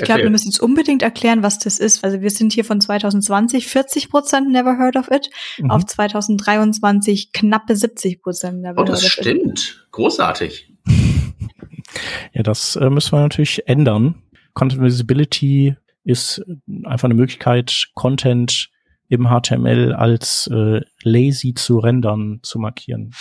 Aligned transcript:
Ich 0.00 0.06
glaube, 0.06 0.22
wir 0.22 0.30
müssen 0.30 0.48
jetzt 0.48 0.60
unbedingt 0.60 1.02
erklären, 1.02 1.42
was 1.42 1.58
das 1.58 1.78
ist. 1.78 2.04
Also 2.04 2.20
wir 2.20 2.30
sind 2.30 2.52
hier 2.52 2.64
von 2.64 2.80
2020 2.80 3.66
40 3.66 4.10
Prozent 4.10 4.50
Never 4.50 4.78
Heard 4.78 4.96
of 4.96 5.10
It 5.10 5.30
mhm. 5.58 5.70
auf 5.70 5.84
2023 5.86 7.32
knappe 7.32 7.76
70 7.76 8.22
Prozent 8.22 8.60
Never 8.60 8.82
oh, 8.82 8.86
Heard 8.86 8.90
of 8.90 8.96
It. 8.96 9.02
das 9.02 9.10
stimmt. 9.10 9.86
Großartig. 9.92 10.72
Ja, 12.34 12.42
das 12.42 12.76
äh, 12.76 12.90
müssen 12.90 13.12
wir 13.12 13.20
natürlich 13.20 13.66
ändern. 13.66 14.22
Content 14.52 14.82
Visibility 14.82 15.74
ist 16.04 16.42
einfach 16.84 17.06
eine 17.06 17.14
Möglichkeit, 17.14 17.88
Content 17.94 18.68
im 19.08 19.28
HTML 19.28 19.94
als 19.94 20.48
äh, 20.52 20.80
lazy 21.02 21.54
zu 21.54 21.78
rendern 21.78 22.40
zu 22.42 22.58
markieren. 22.58 23.14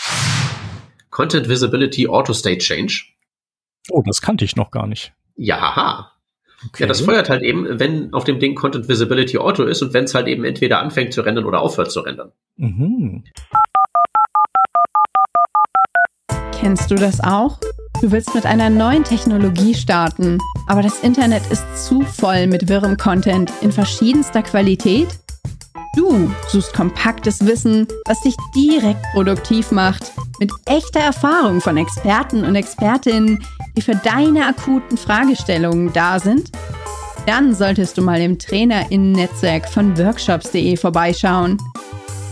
Content 1.09 1.47
Visibility 1.47 2.07
Auto 2.07 2.33
State 2.33 2.59
Change. 2.59 3.05
Oh, 3.89 4.03
das 4.05 4.21
kannte 4.21 4.45
ich 4.45 4.55
noch 4.55 4.71
gar 4.71 4.87
nicht. 4.87 5.13
Ja, 5.35 5.75
haha. 5.75 6.11
Okay. 6.65 6.83
Ja, 6.83 6.87
das 6.87 7.01
feuert 7.01 7.29
halt 7.29 7.43
eben, 7.43 7.79
wenn 7.79 8.13
auf 8.13 8.23
dem 8.23 8.39
Ding 8.39 8.55
Content 8.55 8.87
Visibility 8.89 9.37
Auto 9.37 9.63
ist 9.63 9.81
und 9.83 9.93
wenn 9.93 10.05
es 10.05 10.15
halt 10.15 10.27
eben 10.27 10.43
entweder 10.43 10.79
anfängt 10.79 11.13
zu 11.13 11.21
rendern 11.21 11.45
oder 11.45 11.61
aufhört 11.61 11.91
zu 11.91 11.99
rendern. 12.01 12.31
Mhm. 12.55 13.23
Kennst 16.51 16.89
du 16.89 16.95
das 16.95 17.21
auch? 17.21 17.59
Du 18.01 18.11
willst 18.11 18.33
mit 18.33 18.45
einer 18.45 18.69
neuen 18.69 19.03
Technologie 19.03 19.75
starten, 19.75 20.39
aber 20.67 20.81
das 20.81 21.01
Internet 21.03 21.43
ist 21.51 21.85
zu 21.85 22.01
voll 22.01 22.47
mit 22.47 22.67
wirrem 22.67 22.97
Content 22.97 23.51
in 23.61 23.71
verschiedenster 23.71 24.41
Qualität? 24.41 25.07
Du 25.95 26.31
suchst 26.49 26.73
kompaktes 26.73 27.45
Wissen, 27.45 27.87
was 28.05 28.21
dich 28.21 28.35
direkt 28.55 29.01
produktiv 29.13 29.71
macht, 29.71 30.11
mit 30.39 30.51
echter 30.65 30.99
Erfahrung 30.99 31.59
von 31.59 31.77
Experten 31.77 32.43
und 32.43 32.55
Expertinnen, 32.55 33.43
die 33.77 33.81
für 33.81 33.95
deine 33.95 34.47
akuten 34.47 34.97
Fragestellungen 34.97 35.93
da 35.93 36.19
sind? 36.19 36.51
Dann 37.27 37.53
solltest 37.53 37.97
du 37.97 38.01
mal 38.01 38.19
im 38.19 38.39
Trainerinnen-Netzwerk 38.39 39.69
von 39.69 39.97
workshops.de 39.97 40.75
vorbeischauen. 40.77 41.57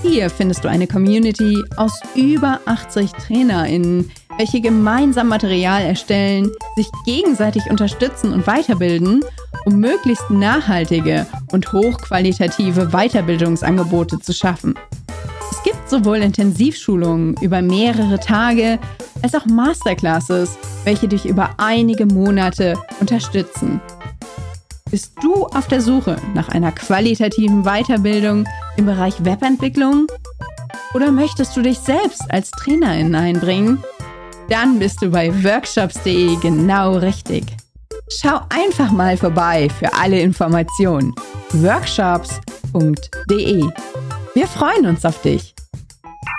Hier 0.01 0.29
findest 0.29 0.63
du 0.63 0.69
eine 0.69 0.87
Community 0.87 1.63
aus 1.77 1.99
über 2.15 2.59
80 2.65 3.11
Trainerinnen, 3.11 4.11
welche 4.37 4.59
gemeinsam 4.59 5.27
Material 5.27 5.83
erstellen, 5.83 6.49
sich 6.75 6.87
gegenseitig 7.05 7.63
unterstützen 7.69 8.33
und 8.33 8.47
weiterbilden, 8.47 9.23
um 9.65 9.79
möglichst 9.79 10.29
nachhaltige 10.29 11.27
und 11.51 11.71
hochqualitative 11.71 12.87
Weiterbildungsangebote 12.87 14.19
zu 14.19 14.33
schaffen. 14.33 14.75
Es 15.65 15.71
gibt 15.71 15.89
sowohl 15.89 16.17
Intensivschulungen 16.17 17.35
über 17.41 17.63
mehrere 17.63 18.19
Tage 18.19 18.77
als 19.23 19.33
auch 19.33 19.47
Masterclasses, 19.47 20.59
welche 20.83 21.07
dich 21.07 21.25
über 21.25 21.55
einige 21.57 22.05
Monate 22.05 22.77
unterstützen. 22.99 23.81
Bist 24.91 25.13
du 25.23 25.47
auf 25.47 25.67
der 25.67 25.81
Suche 25.81 26.17
nach 26.35 26.49
einer 26.49 26.71
qualitativen 26.71 27.63
Weiterbildung 27.63 28.47
im 28.77 28.85
Bereich 28.85 29.25
Webentwicklung? 29.25 30.05
Oder 30.93 31.11
möchtest 31.11 31.57
du 31.57 31.63
dich 31.63 31.79
selbst 31.79 32.21
als 32.29 32.51
Trainerin 32.51 33.15
einbringen? 33.15 33.83
Dann 34.49 34.77
bist 34.77 35.01
du 35.01 35.09
bei 35.09 35.33
workshops.de 35.43 36.35
genau 36.41 36.97
richtig. 36.97 37.43
Schau 38.09 38.39
einfach 38.49 38.91
mal 38.91 39.17
vorbei 39.17 39.67
für 39.79 39.91
alle 39.95 40.19
Informationen. 40.19 41.11
workshops.de. 41.53 43.63
Wir 44.35 44.47
freuen 44.47 44.85
uns 44.85 45.03
auf 45.05 45.23
dich. 45.23 45.54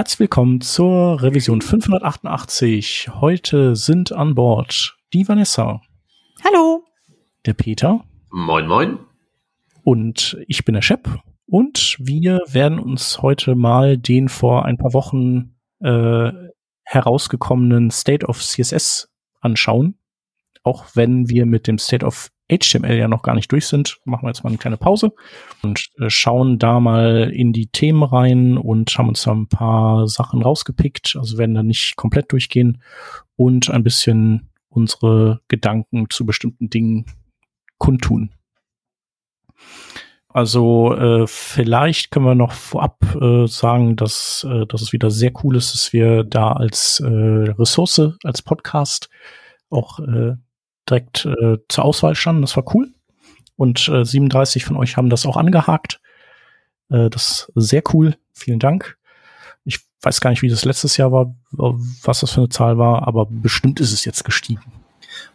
Herzlich 0.00 0.20
willkommen 0.20 0.62
zur 0.62 1.20
Revision 1.22 1.60
588. 1.60 3.10
Heute 3.20 3.76
sind 3.76 4.12
an 4.12 4.34
Bord 4.34 4.96
die 5.12 5.28
Vanessa. 5.28 5.82
Hallo. 6.42 6.84
Der 7.44 7.52
Peter. 7.52 8.02
Moin, 8.30 8.66
moin. 8.66 8.98
Und 9.82 10.38
ich 10.48 10.64
bin 10.64 10.72
der 10.72 10.80
Shep. 10.80 11.06
Und 11.44 11.96
wir 11.98 12.40
werden 12.48 12.78
uns 12.78 13.20
heute 13.20 13.54
mal 13.54 13.98
den 13.98 14.30
vor 14.30 14.64
ein 14.64 14.78
paar 14.78 14.94
Wochen 14.94 15.54
äh, 15.80 16.32
herausgekommenen 16.84 17.90
State 17.90 18.24
of 18.24 18.40
CSS 18.40 19.12
anschauen. 19.42 19.98
Auch 20.62 20.86
wenn 20.94 21.28
wir 21.28 21.44
mit 21.44 21.66
dem 21.66 21.76
State 21.76 22.06
of 22.06 22.30
HTML 22.50 22.96
ja 22.96 23.08
noch 23.08 23.22
gar 23.22 23.34
nicht 23.34 23.50
durch 23.52 23.66
sind, 23.66 23.98
machen 24.04 24.24
wir 24.24 24.30
jetzt 24.30 24.42
mal 24.42 24.50
eine 24.50 24.58
kleine 24.58 24.76
Pause 24.76 25.12
und 25.62 25.88
äh, 25.98 26.10
schauen 26.10 26.58
da 26.58 26.80
mal 26.80 27.30
in 27.32 27.52
die 27.52 27.68
Themen 27.68 28.02
rein 28.02 28.58
und 28.58 28.96
haben 28.98 29.08
uns 29.08 29.22
da 29.22 29.32
ein 29.32 29.48
paar 29.48 30.08
Sachen 30.08 30.42
rausgepickt, 30.42 31.16
also 31.18 31.38
werden 31.38 31.54
da 31.54 31.62
nicht 31.62 31.96
komplett 31.96 32.32
durchgehen 32.32 32.82
und 33.36 33.70
ein 33.70 33.84
bisschen 33.84 34.50
unsere 34.68 35.40
Gedanken 35.48 36.06
zu 36.10 36.26
bestimmten 36.26 36.70
Dingen 36.70 37.06
kundtun. 37.78 38.30
Also 40.32 40.94
äh, 40.94 41.26
vielleicht 41.26 42.12
können 42.12 42.26
wir 42.26 42.36
noch 42.36 42.52
vorab 42.52 42.98
äh, 43.20 43.46
sagen, 43.48 43.96
dass, 43.96 44.46
äh, 44.48 44.64
dass 44.66 44.80
es 44.80 44.92
wieder 44.92 45.10
sehr 45.10 45.32
cool 45.42 45.56
ist, 45.56 45.74
dass 45.74 45.92
wir 45.92 46.22
da 46.22 46.52
als 46.52 47.00
äh, 47.00 47.06
Ressource, 47.08 48.12
als 48.22 48.40
Podcast 48.42 49.10
auch 49.70 49.98
äh, 49.98 50.36
direkt 50.90 51.24
äh, 51.26 51.58
zur 51.68 51.84
Auswahl 51.84 52.14
standen. 52.14 52.42
Das 52.42 52.56
war 52.56 52.64
cool. 52.74 52.88
Und 53.56 53.88
äh, 53.88 54.04
37 54.04 54.64
von 54.64 54.76
euch 54.76 54.96
haben 54.96 55.10
das 55.10 55.26
auch 55.26 55.36
angehakt. 55.36 56.00
Äh, 56.90 57.10
das 57.10 57.50
ist 57.54 57.68
sehr 57.68 57.82
cool. 57.92 58.16
Vielen 58.32 58.58
Dank. 58.58 58.96
Ich 59.64 59.80
weiß 60.02 60.20
gar 60.20 60.30
nicht, 60.30 60.42
wie 60.42 60.48
das 60.48 60.64
letztes 60.64 60.96
Jahr 60.96 61.12
war, 61.12 61.34
was 61.52 62.20
das 62.20 62.32
für 62.32 62.40
eine 62.40 62.48
Zahl 62.48 62.78
war, 62.78 63.06
aber 63.06 63.26
bestimmt 63.28 63.80
ist 63.80 63.92
es 63.92 64.04
jetzt 64.04 64.24
gestiegen. 64.24 64.62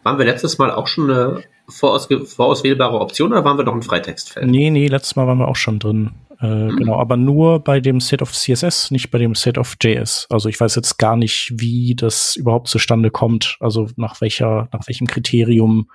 Waren 0.02 0.18
wir 0.18 0.24
letztes 0.24 0.58
Mal 0.58 0.72
auch 0.72 0.88
schon 0.88 1.10
eine 1.10 1.42
vorauswählbare 1.68 3.00
Option 3.00 3.32
oder 3.32 3.44
waren 3.44 3.58
wir 3.58 3.64
noch 3.64 3.74
ein 3.74 3.82
Freitextfeld? 3.82 4.46
Nee, 4.48 4.70
nee, 4.70 4.88
letztes 4.88 5.16
Mal 5.16 5.26
waren 5.26 5.38
wir 5.38 5.48
auch 5.48 5.56
schon 5.56 5.78
drin. 5.78 6.12
Äh. 6.40 6.68
Genau, 6.68 6.98
aber 6.98 7.16
nur 7.16 7.60
bei 7.60 7.80
dem 7.80 8.00
Set 8.00 8.22
of 8.22 8.32
CSS, 8.32 8.90
nicht 8.90 9.10
bei 9.10 9.18
dem 9.18 9.34
Set 9.34 9.58
of 9.58 9.76
JS. 9.80 10.26
Also 10.30 10.48
ich 10.48 10.60
weiß 10.60 10.74
jetzt 10.74 10.98
gar 10.98 11.16
nicht, 11.16 11.52
wie 11.56 11.94
das 11.94 12.36
überhaupt 12.36 12.68
zustande 12.68 13.10
kommt, 13.10 13.56
also 13.60 13.88
nach 13.96 14.20
welcher, 14.20 14.68
nach 14.72 14.86
welchem 14.86 15.06
Kriterium 15.06 15.90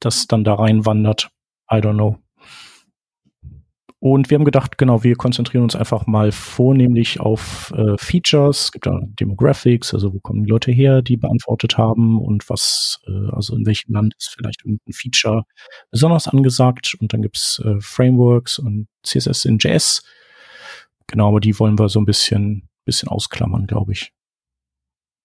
das 0.00 0.26
dann 0.26 0.44
da 0.44 0.54
reinwandert. 0.54 1.30
I 1.70 1.76
don't 1.76 1.94
know. 1.94 2.18
Und 4.04 4.28
wir 4.28 4.34
haben 4.34 4.44
gedacht, 4.44 4.76
genau, 4.76 5.02
wir 5.02 5.16
konzentrieren 5.16 5.62
uns 5.62 5.74
einfach 5.74 6.06
mal 6.06 6.30
vornehmlich 6.30 7.20
auf 7.20 7.72
äh, 7.74 7.96
Features. 7.96 8.64
Es 8.64 8.72
gibt 8.72 8.84
da 8.84 9.00
Demographics, 9.02 9.94
also 9.94 10.12
wo 10.12 10.20
kommen 10.20 10.44
die 10.44 10.50
Leute 10.50 10.72
her, 10.72 11.00
die 11.00 11.16
beantwortet 11.16 11.78
haben 11.78 12.20
und 12.20 12.50
was, 12.50 13.00
äh, 13.06 13.30
also 13.32 13.56
in 13.56 13.64
welchem 13.64 13.94
Land 13.94 14.14
ist 14.18 14.34
vielleicht 14.36 14.60
irgendein 14.62 14.92
Feature 14.92 15.44
besonders 15.90 16.28
angesagt. 16.28 16.94
Und 17.00 17.14
dann 17.14 17.22
gibt's 17.22 17.62
äh, 17.64 17.80
Frameworks 17.80 18.58
und 18.58 18.88
CSS 19.06 19.46
in 19.46 19.56
JS. 19.56 20.02
Genau, 21.06 21.28
aber 21.28 21.40
die 21.40 21.58
wollen 21.58 21.78
wir 21.78 21.88
so 21.88 21.98
ein 21.98 22.04
bisschen, 22.04 22.68
bisschen 22.84 23.08
ausklammern, 23.08 23.66
glaube 23.66 23.92
ich. 23.92 24.12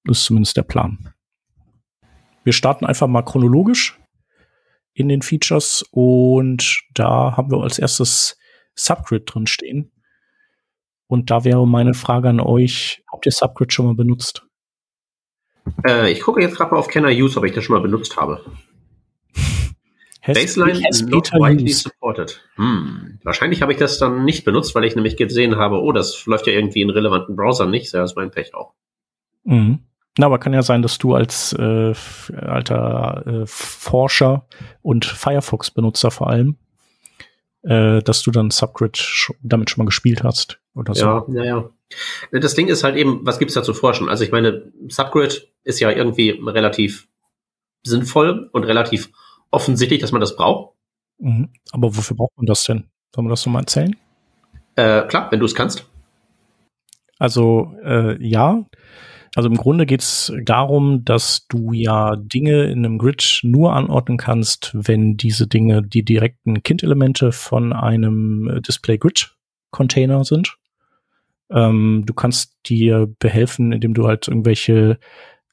Das 0.06 0.20
ist 0.20 0.24
zumindest 0.24 0.56
der 0.56 0.64
Plan. 0.64 1.14
Wir 2.46 2.54
starten 2.54 2.86
einfach 2.86 3.08
mal 3.08 3.24
chronologisch 3.24 4.00
in 4.94 5.10
den 5.10 5.22
Features 5.22 5.84
und 5.92 6.82
da 6.94 7.36
haben 7.36 7.52
wir 7.52 7.62
als 7.62 7.78
erstes 7.78 8.39
Subgrid 8.80 9.24
drin 9.26 9.48
stehen. 9.48 9.92
Und 11.08 11.32
da 11.32 11.44
wäre 11.44 11.68
meine 11.68 11.94
Frage 11.94 12.30
an 12.30 12.40
euch, 12.40 13.04
habt 13.12 13.26
ihr 13.26 13.32
Subgrid 13.32 13.74
schon 13.74 13.88
mal 13.88 13.96
benutzt? 13.96 14.46
Äh, 15.86 16.12
ich 16.12 16.22
gucke 16.22 16.42
jetzt 16.42 16.56
gerade 16.56 16.72
mal 16.72 16.80
auf 16.80 16.88
Kenner 16.88 17.10
Use, 17.10 17.38
ob 17.38 17.46
ich 17.46 17.54
das 17.54 17.64
schon 17.64 17.76
mal 17.76 17.82
benutzt 17.82 18.18
habe. 18.18 18.44
Baseline 20.26 20.84
has 20.84 21.02
not 21.02 21.32
widely 21.32 21.72
supported. 21.72 22.42
Hm. 22.56 23.20
Wahrscheinlich 23.24 23.62
habe 23.62 23.72
ich 23.72 23.80
das 23.80 23.98
dann 23.98 24.24
nicht 24.26 24.46
benutzt, 24.46 24.76
weil 24.76 24.84
ich 24.84 24.96
nämlich 24.96 25.18
gesehen 25.18 25.56
habe, 25.56 25.82
oh, 25.82 25.92
das 25.92 26.26
läuft 26.26 26.46
ja 26.48 26.54
irgendwie 26.54 26.82
in 26.82 26.90
relevanten 26.90 27.36
Browsern 27.36 27.72
nicht. 27.72 27.94
Das 27.94 28.12
ist 28.12 28.16
mein 28.16 28.32
Pech 28.32 28.54
auch. 28.54 28.74
Mhm. 29.44 29.80
Na, 30.18 30.26
aber 30.26 30.38
kann 30.38 30.54
ja 30.54 30.62
sein, 30.62 30.82
dass 30.82 30.98
du 30.98 31.16
als 31.16 31.54
äh, 31.54 31.94
alter 32.36 33.24
äh, 33.26 33.44
Forscher 33.46 34.46
und 34.82 35.06
Firefox-Benutzer 35.06 36.12
vor 36.12 36.30
allem 36.30 36.58
äh, 37.64 38.02
dass 38.02 38.22
du 38.22 38.32
dann 38.32 38.52
Subgrid 38.52 39.34
damit 39.42 39.70
schon 39.70 39.84
mal 39.84 39.88
gespielt 39.88 40.24
hast 40.24 40.60
oder 40.76 40.96
so. 40.96 41.06
Ja, 41.06 41.26
ja, 41.30 41.44
ja. 41.44 41.70
Das 42.32 42.54
Ding 42.54 42.68
ist 42.68 42.84
halt 42.84 42.96
eben, 42.96 43.26
was 43.26 43.40
gibt's 43.40 43.56
da 43.56 43.64
zu 43.64 43.74
forschen? 43.74 44.10
Also 44.10 44.24
ich 44.24 44.32
meine, 44.32 44.72
Subgrid 44.88 45.52
ist 45.64 45.80
ja 45.80 45.92
irgendwie 45.92 46.40
relativ 46.46 47.08
sinnvoll 47.84 48.50
und 48.52 48.64
relativ 48.64 49.10
offensichtlich, 49.52 50.00
dass 50.00 50.12
man 50.12 50.22
das 50.22 50.36
braucht. 50.36 50.76
Mhm. 51.18 51.50
Aber 51.72 51.96
wofür 51.96 52.16
braucht 52.16 52.38
man 52.38 52.46
das 52.46 52.64
denn? 52.64 52.90
Soll 53.14 53.24
man 53.24 53.32
das 53.32 53.42
so 53.42 53.50
mal 53.50 53.62
erzählen? 53.62 53.96
Äh, 54.76 55.08
klar, 55.08 55.32
wenn 55.32 55.40
du 55.40 55.46
es 55.46 55.56
kannst. 55.56 55.90
Also 57.18 57.76
äh, 57.84 58.22
ja, 58.26 58.66
also 59.36 59.50
im 59.50 59.58
Grunde 59.58 59.86
geht 59.86 60.02
es 60.02 60.34
darum, 60.44 61.06
dass 61.06 61.48
du 61.48 61.72
ja 61.72 62.16
Dinge 62.16 62.64
in 62.66 62.86
einem 62.86 62.98
Grid 62.98 63.42
nur 63.44 63.74
anordnen 63.74 64.18
kannst, 64.18 64.72
wenn 64.74 65.18
diese 65.18 65.48
Dinge 65.48 65.84
die 65.84 66.04
direkten 66.04 66.64
Kindelemente 66.64 67.32
von 67.32 67.74
einem 67.74 68.62
Display 68.68 68.98
Grid 68.98 69.36
Container 69.72 70.24
sind. 70.24 70.58
Ähm, 71.52 72.04
du 72.06 72.14
kannst 72.14 72.58
dir 72.66 73.08
behelfen, 73.20 73.72
indem 73.72 73.94
du 73.94 74.08
halt 74.08 74.28
irgendwelche 74.28 75.00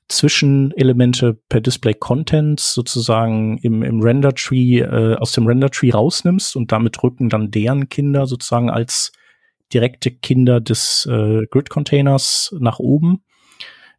Zwischenelemente 0.09 1.35
per 1.49 1.61
Display 1.61 1.95
Contents 1.95 2.75
sozusagen 2.75 3.59
im, 3.59 3.83
im 3.83 4.01
Render 4.01 4.33
Tree, 4.35 4.79
äh, 4.79 5.17
aus 5.17 5.33
dem 5.33 5.47
Render 5.47 5.71
Tree 5.71 5.91
rausnimmst 5.91 6.55
und 6.55 6.71
damit 6.71 7.03
rücken 7.03 7.29
dann 7.29 7.51
deren 7.51 7.89
Kinder 7.89 8.27
sozusagen 8.27 8.71
als 8.71 9.13
direkte 9.73 10.13
Kinder 10.13 10.61
des 10.61 11.09
äh, 11.11 11.47
Grid 11.51 11.71
Containers 11.71 12.55
nach 12.61 12.79
oben. 12.79 13.25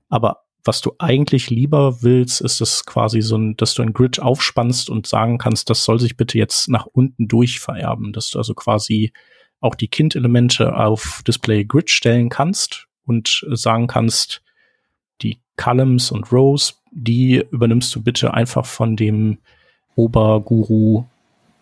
Aber 0.09 0.43
was 0.63 0.81
du 0.81 0.93
eigentlich 0.99 1.49
lieber 1.49 2.01
willst, 2.01 2.41
ist 2.41 2.61
es 2.61 2.85
quasi 2.85 3.21
so 3.21 3.37
ein, 3.37 3.55
dass 3.57 3.73
du 3.73 3.81
ein 3.81 3.93
Grid 3.93 4.19
aufspannst 4.19 4.89
und 4.89 5.07
sagen 5.07 5.37
kannst, 5.37 5.69
das 5.69 5.83
soll 5.83 5.99
sich 5.99 6.17
bitte 6.17 6.37
jetzt 6.37 6.67
nach 6.67 6.85
unten 6.85 7.27
durch 7.27 7.59
vererben, 7.59 8.11
dass 8.13 8.29
du 8.29 8.37
also 8.37 8.53
quasi 8.53 9.13
auch 9.59 9.75
die 9.75 9.87
Kind-Elemente 9.87 10.75
auf 10.75 11.23
Display 11.25 11.63
Grid 11.63 11.89
stellen 11.89 12.29
kannst 12.29 12.87
und 13.05 13.45
sagen 13.51 13.87
kannst, 13.87 14.43
die 15.21 15.39
Columns 15.55 16.11
und 16.11 16.31
Rows, 16.31 16.81
die 16.91 17.43
übernimmst 17.49 17.95
du 17.95 18.03
bitte 18.03 18.33
einfach 18.33 18.65
von 18.65 18.95
dem 18.95 19.39
Oberguru 19.95 21.05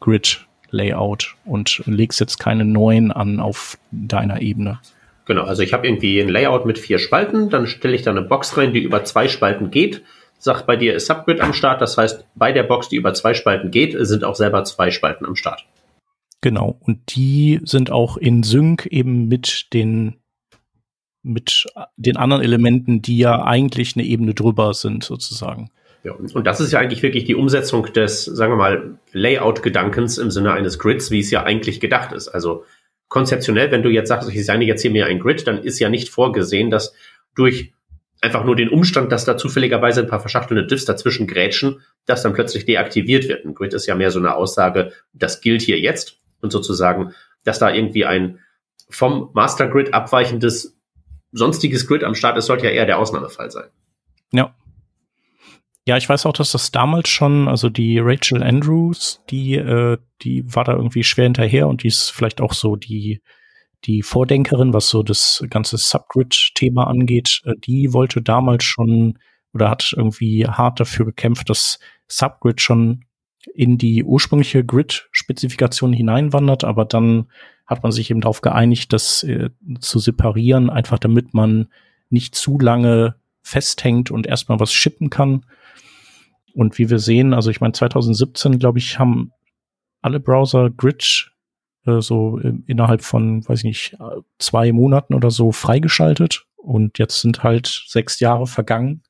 Grid 0.01 0.45
Layout 0.71 1.35
und 1.45 1.81
legst 1.85 2.19
jetzt 2.19 2.37
keine 2.37 2.65
neuen 2.65 3.11
an 3.11 3.39
auf 3.39 3.77
deiner 3.91 4.41
Ebene. 4.41 4.79
Genau, 5.25 5.43
also 5.43 5.63
ich 5.63 5.73
habe 5.73 5.87
irgendwie 5.87 6.19
ein 6.19 6.29
Layout 6.29 6.65
mit 6.65 6.77
vier 6.77 6.99
Spalten, 6.99 7.49
dann 7.49 7.67
stelle 7.67 7.95
ich 7.95 8.03
da 8.03 8.11
eine 8.11 8.21
Box 8.21 8.57
rein, 8.57 8.73
die 8.73 8.83
über 8.83 9.03
zwei 9.03 9.27
Spalten 9.27 9.71
geht. 9.71 10.03
Sag, 10.37 10.63
bei 10.67 10.75
dir 10.75 10.93
ist 10.93 11.07
Subgrid 11.07 11.41
am 11.41 11.53
Start, 11.53 11.81
das 11.81 11.97
heißt, 11.97 12.25
bei 12.35 12.51
der 12.51 12.63
Box, 12.63 12.89
die 12.89 12.97
über 12.97 13.13
zwei 13.13 13.33
Spalten 13.33 13.71
geht, 13.71 13.95
sind 13.97 14.23
auch 14.23 14.35
selber 14.35 14.63
zwei 14.63 14.91
Spalten 14.91 15.25
am 15.25 15.35
Start. 15.35 15.65
Genau, 16.41 16.77
und 16.81 17.15
die 17.15 17.59
sind 17.63 17.91
auch 17.91 18.17
in 18.17 18.43
Sync 18.43 18.85
eben 18.85 19.27
mit 19.27 19.73
den 19.73 20.17
mit 21.23 21.65
den 21.97 22.17
anderen 22.17 22.43
Elementen, 22.43 23.01
die 23.01 23.17
ja 23.17 23.43
eigentlich 23.43 23.95
eine 23.95 24.05
Ebene 24.05 24.35
drüber 24.35 24.75
sind, 24.75 25.03
sozusagen. 25.03 25.71
Ja, 26.03 26.11
und 26.13 26.45
das 26.45 26.59
ist 26.59 26.71
ja 26.71 26.77
eigentlich 26.79 27.01
wirklich 27.01 27.23
die 27.23 27.33
Umsetzung 27.33 27.91
des, 27.91 28.25
sagen 28.25 28.53
wir 28.53 28.57
mal, 28.57 28.99
Layout-Gedankens 29.11 30.19
im 30.19 30.29
Sinne 30.29 30.53
eines 30.53 30.77
Grids, 30.77 31.09
wie 31.09 31.19
es 31.19 31.31
ja 31.31 31.41
eigentlich 31.41 31.79
gedacht 31.79 32.11
ist. 32.11 32.27
Also 32.27 32.63
konzeptionell, 33.07 33.71
wenn 33.71 33.83
du 33.83 33.89
jetzt 33.89 34.09
sagst, 34.09 34.29
ich 34.29 34.35
designe 34.35 34.65
jetzt 34.65 34.81
hier 34.81 34.91
mir 34.91 35.05
ein 35.05 35.19
Grid, 35.19 35.47
dann 35.47 35.63
ist 35.63 35.79
ja 35.79 35.89
nicht 35.89 36.09
vorgesehen, 36.09 36.69
dass 36.69 36.93
durch 37.35 37.73
einfach 38.21 38.43
nur 38.43 38.55
den 38.55 38.69
Umstand, 38.69 39.11
dass 39.11 39.25
da 39.25 39.37
zufälligerweise 39.37 40.01
ein 40.01 40.07
paar 40.07 40.19
verschachtelnde 40.19 40.65
Diffs 40.65 40.85
dazwischen 40.85 41.27
grätschen, 41.27 41.81
das 42.05 42.23
dann 42.23 42.33
plötzlich 42.33 42.65
deaktiviert 42.65 43.27
wird. 43.27 43.45
Ein 43.45 43.53
Grid 43.53 43.73
ist 43.73 43.85
ja 43.85 43.95
mehr 43.95 44.11
so 44.11 44.19
eine 44.19 44.35
Aussage, 44.35 44.91
das 45.13 45.41
gilt 45.41 45.61
hier 45.61 45.79
jetzt 45.79 46.17
und 46.41 46.51
sozusagen, 46.51 47.13
dass 47.43 47.59
da 47.59 47.71
irgendwie 47.71 48.05
ein 48.05 48.39
vom 48.89 49.29
Master 49.33 49.67
Grid 49.67 49.93
abweichendes 49.93 50.77
sonstiges 51.31 51.87
Grid 51.87 52.03
am 52.03 52.15
Start 52.15 52.37
ist, 52.37 52.45
sollte 52.45 52.65
ja 52.65 52.71
eher 52.71 52.85
der 52.85 52.97
Ausnahmefall 52.97 53.51
sein. 53.51 53.69
Ja, 54.31 54.55
ja, 55.87 55.97
ich 55.97 56.09
weiß 56.09 56.25
auch, 56.25 56.33
dass 56.33 56.51
das 56.51 56.71
damals 56.71 57.09
schon, 57.09 57.47
also 57.47 57.69
die 57.69 57.99
Rachel 57.99 58.41
Andrews, 58.41 59.21
die, 59.29 59.55
äh, 59.55 59.97
die 60.23 60.43
war 60.53 60.63
da 60.63 60.73
irgendwie 60.73 61.03
schwer 61.03 61.25
hinterher 61.25 61.67
und 61.67 61.83
die 61.83 61.87
ist 61.89 62.09
vielleicht 62.09 62.41
auch 62.41 62.53
so 62.53 62.75
die, 62.75 63.21
die 63.83 64.01
Vordenkerin, 64.01 64.73
was 64.73 64.89
so 64.89 65.03
das 65.03 65.43
ganze 65.49 65.77
Subgrid-Thema 65.77 66.87
angeht. 66.87 67.41
Äh, 67.45 67.53
die 67.63 67.93
wollte 67.93 68.23
damals 68.23 68.63
schon 68.63 69.19
oder 69.53 69.69
hat 69.69 69.93
irgendwie 69.95 70.47
hart 70.47 70.79
dafür 70.79 71.05
gekämpft, 71.05 71.49
dass 71.49 71.79
Subgrid 72.07 72.61
schon 72.61 73.05
in 73.53 73.77
die 73.77 74.03
ursprüngliche 74.03 74.65
Grid-Spezifikation 74.65 75.93
hineinwandert, 75.93 76.63
aber 76.63 76.85
dann 76.85 77.27
hat 77.67 77.83
man 77.83 77.91
sich 77.91 78.09
eben 78.09 78.21
darauf 78.21 78.41
geeinigt, 78.41 78.91
das 78.91 79.23
äh, 79.23 79.49
zu 79.79 79.99
separieren, 79.99 80.69
einfach 80.69 80.97
damit 80.97 81.33
man 81.33 81.67
nicht 82.09 82.35
zu 82.35 82.59
lange 82.59 83.15
festhängt 83.43 84.09
und 84.09 84.25
erstmal 84.25 84.59
was 84.59 84.73
shippen 84.73 85.09
kann. 85.09 85.45
Und 86.55 86.77
wie 86.77 86.89
wir 86.89 86.99
sehen, 86.99 87.33
also 87.33 87.49
ich 87.51 87.59
meine, 87.59 87.73
2017, 87.73 88.59
glaube 88.59 88.79
ich, 88.79 88.97
haben 88.97 89.31
alle 90.01 90.19
Browser 90.19 90.69
Grid 90.69 91.31
äh, 91.85 91.99
so 91.99 92.39
innerhalb 92.39 93.03
von, 93.03 93.47
weiß 93.47 93.59
ich 93.59 93.65
nicht, 93.65 93.97
zwei 94.39 94.71
Monaten 94.71 95.13
oder 95.13 95.31
so 95.31 95.51
freigeschaltet. 95.51 96.45
Und 96.55 96.97
jetzt 96.97 97.21
sind 97.21 97.43
halt 97.43 97.83
sechs 97.87 98.19
Jahre 98.19 98.47
vergangen 98.47 99.03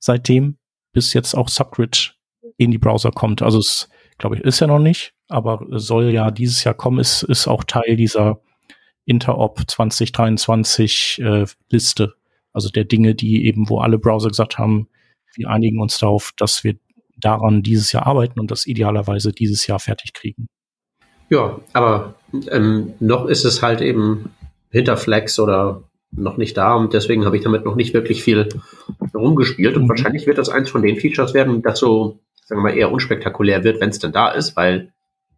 seitdem, 0.00 0.58
bis 0.92 1.12
jetzt 1.12 1.34
auch 1.34 1.48
Subgrid 1.48 2.16
in 2.56 2.70
die 2.70 2.78
Browser 2.78 3.12
kommt. 3.12 3.42
Also 3.42 3.58
es, 3.58 3.88
glaube 4.18 4.36
ich, 4.36 4.42
ist 4.42 4.60
ja 4.60 4.66
noch 4.66 4.80
nicht, 4.80 5.14
aber 5.28 5.64
soll 5.70 6.10
ja 6.10 6.30
dieses 6.30 6.64
Jahr 6.64 6.74
kommen, 6.74 6.98
ist, 6.98 7.22
ist 7.22 7.46
auch 7.46 7.64
Teil 7.64 7.96
dieser 7.96 8.40
Interop 9.04 9.62
2023 9.66 11.20
äh, 11.22 11.44
Liste. 11.70 12.14
Also 12.52 12.68
der 12.68 12.84
Dinge, 12.84 13.14
die 13.14 13.46
eben, 13.46 13.68
wo 13.68 13.78
alle 13.78 13.98
Browser 13.98 14.28
gesagt 14.28 14.58
haben, 14.58 14.88
wir 15.34 15.48
einigen 15.48 15.80
uns 15.80 15.98
darauf, 15.98 16.32
dass 16.36 16.64
wir 16.64 16.76
daran 17.16 17.62
dieses 17.62 17.92
Jahr 17.92 18.06
arbeiten 18.06 18.40
und 18.40 18.50
das 18.50 18.66
idealerweise 18.66 19.32
dieses 19.32 19.66
Jahr 19.66 19.78
fertig 19.78 20.12
kriegen. 20.12 20.48
Ja, 21.28 21.60
aber 21.72 22.14
ähm, 22.50 22.94
noch 22.98 23.26
ist 23.26 23.44
es 23.44 23.62
halt 23.62 23.80
eben 23.80 24.30
hinter 24.70 24.96
Flex 24.96 25.38
oder 25.38 25.84
noch 26.12 26.36
nicht 26.36 26.56
da 26.56 26.74
und 26.74 26.92
deswegen 26.92 27.24
habe 27.24 27.36
ich 27.36 27.44
damit 27.44 27.64
noch 27.64 27.76
nicht 27.76 27.94
wirklich 27.94 28.24
viel 28.24 28.48
rumgespielt 29.14 29.76
und 29.76 29.84
mhm. 29.84 29.88
wahrscheinlich 29.88 30.26
wird 30.26 30.38
das 30.38 30.48
eins 30.48 30.70
von 30.70 30.82
den 30.82 30.96
Features 30.96 31.34
werden, 31.34 31.62
das 31.62 31.78
so, 31.78 32.18
sagen 32.44 32.60
wir 32.60 32.70
mal, 32.70 32.76
eher 32.76 32.90
unspektakulär 32.90 33.62
wird, 33.62 33.80
wenn 33.80 33.90
es 33.90 34.00
denn 34.00 34.12
da 34.12 34.30
ist, 34.30 34.56
weil 34.56 34.92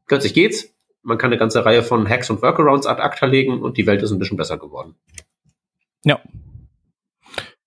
plötzlich 0.07 0.33
geht's, 0.33 0.75
man 1.03 1.19
kann 1.19 1.31
eine 1.31 1.39
ganze 1.39 1.65
Reihe 1.65 1.83
von 1.83 2.09
Hacks 2.09 2.31
und 2.31 2.41
Workarounds 2.41 2.87
ad 2.87 3.03
acta 3.03 3.27
legen 3.27 3.61
und 3.61 3.77
die 3.77 3.87
Welt 3.87 4.03
ist 4.03 4.13
ein 4.13 4.19
bisschen 4.19 4.37
besser 4.39 4.57
geworden. 4.57 4.95
Ja, 6.05 6.21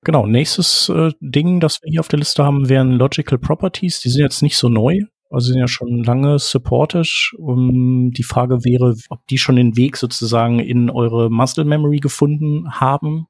Genau, 0.05 0.27
nächstes 0.27 0.87
äh, 0.89 1.11
Ding, 1.19 1.59
das 1.59 1.81
wir 1.81 1.89
hier 1.89 1.99
auf 1.99 2.07
der 2.07 2.19
Liste 2.19 2.43
haben, 2.43 2.69
wären 2.69 2.91
Logical 2.91 3.39
Properties. 3.39 4.01
Die 4.01 4.09
sind 4.09 4.21
jetzt 4.21 4.43
nicht 4.43 4.55
so 4.55 4.69
neu, 4.69 5.01
also 5.31 5.47
sind 5.47 5.59
ja 5.59 5.67
schon 5.67 6.03
lange 6.03 6.37
supported. 6.37 7.07
Um, 7.39 8.11
die 8.11 8.23
Frage 8.23 8.63
wäre, 8.63 8.95
ob 9.09 9.25
die 9.27 9.39
schon 9.39 9.55
den 9.55 9.75
Weg 9.77 9.97
sozusagen 9.97 10.59
in 10.59 10.91
eure 10.91 11.31
Muscle 11.31 11.65
Memory 11.65 11.97
gefunden 11.97 12.79
haben 12.79 13.25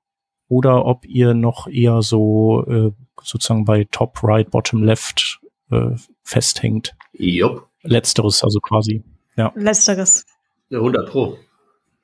oder 0.49 0.85
ob 0.85 1.05
ihr 1.05 1.33
noch 1.33 1.67
eher 1.67 2.01
so 2.01 2.65
äh, 2.67 2.91
sozusagen 3.23 3.63
bei 3.63 3.87
Top 3.89 4.19
Right, 4.21 4.51
Bottom 4.51 4.83
Left 4.83 5.39
äh, 5.71 5.91
festhängt. 6.23 6.93
Jupp. 7.13 7.69
Letzteres, 7.83 8.43
also 8.43 8.59
quasi. 8.59 9.01
Ja. 9.37 9.53
Letzteres. 9.55 10.25
Ja, 10.69 10.79
100 10.79 11.09
Pro. 11.09 11.37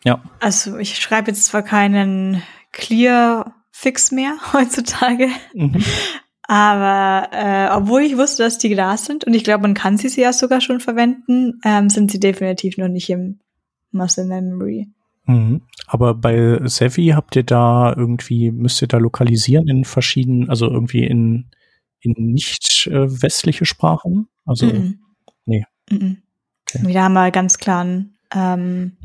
Ja. 0.06 0.24
Also 0.40 0.78
ich 0.78 0.96
schreibe 0.96 1.32
jetzt 1.32 1.44
zwar 1.44 1.62
keinen 1.62 2.42
Clear 2.72 3.54
fix 3.72 4.12
mehr 4.12 4.36
heutzutage. 4.54 5.30
Mhm. 5.54 5.84
Aber 6.44 7.30
äh, 7.32 7.70
obwohl 7.74 8.02
ich 8.02 8.18
wusste, 8.18 8.44
dass 8.44 8.58
die 8.58 8.70
Glas 8.70 9.06
sind 9.06 9.24
und 9.24 9.34
ich 9.34 9.46
glaube, 9.46 9.62
man 9.62 9.74
kann 9.74 9.98
sie 9.98 10.10
ja 10.20 10.34
sogar 10.34 10.60
schon 10.60 10.82
verwenden, 10.82 11.62
ähm, 11.64 11.90
sind 11.90 12.12
sie 12.12 12.20
definitiv 12.20 12.78
noch 12.78 12.90
nicht 12.90 13.10
im 13.10 13.40
Muscle 13.92 14.26
Memory. 14.26 14.90
Mhm. 15.26 15.62
Aber 15.88 16.14
bei 16.14 16.60
Sevi 16.66 17.14
habt 17.16 17.36
ihr 17.38 17.44
da 17.44 17.94
irgendwie, 17.96 18.52
müsst 18.52 18.82
ihr 18.82 18.90
da 18.90 18.98
lokalisieren 18.98 19.68
in 19.68 19.86
verschiedenen, 19.86 20.50
also 20.50 20.70
irgendwie 20.70 21.06
in, 21.06 21.52
in 22.02 22.16
nicht 22.18 22.88
äh, 22.88 23.22
westliche 23.22 23.66
Sprachen? 23.66 24.28
Also, 24.46 24.66
mhm. 24.66 25.00
nee. 25.46 25.64
Mhm. 25.90 26.18
Okay. 26.68 26.80
Wir 26.86 27.04
haben 27.04 27.14
mal 27.14 27.32
ganz 27.32 27.60
klaren 27.60 28.18
ähm, 28.34 28.98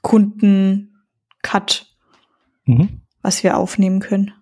Kunden-Cut. 0.00 1.86
Mhm 2.64 3.02
was 3.28 3.44
wir 3.44 3.58
aufnehmen 3.58 4.00
können. 4.00 4.32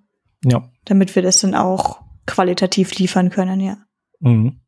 Ja. 0.45 0.71
Damit 0.85 1.17
wir 1.17 1.23
das 1.23 1.41
dann 1.41 1.57
auch 1.57 2.03
qualitativ 2.25 2.97
liefern 2.99 3.31
können, 3.31 3.59
ja. 3.59 3.79
Mhm. 4.21 4.61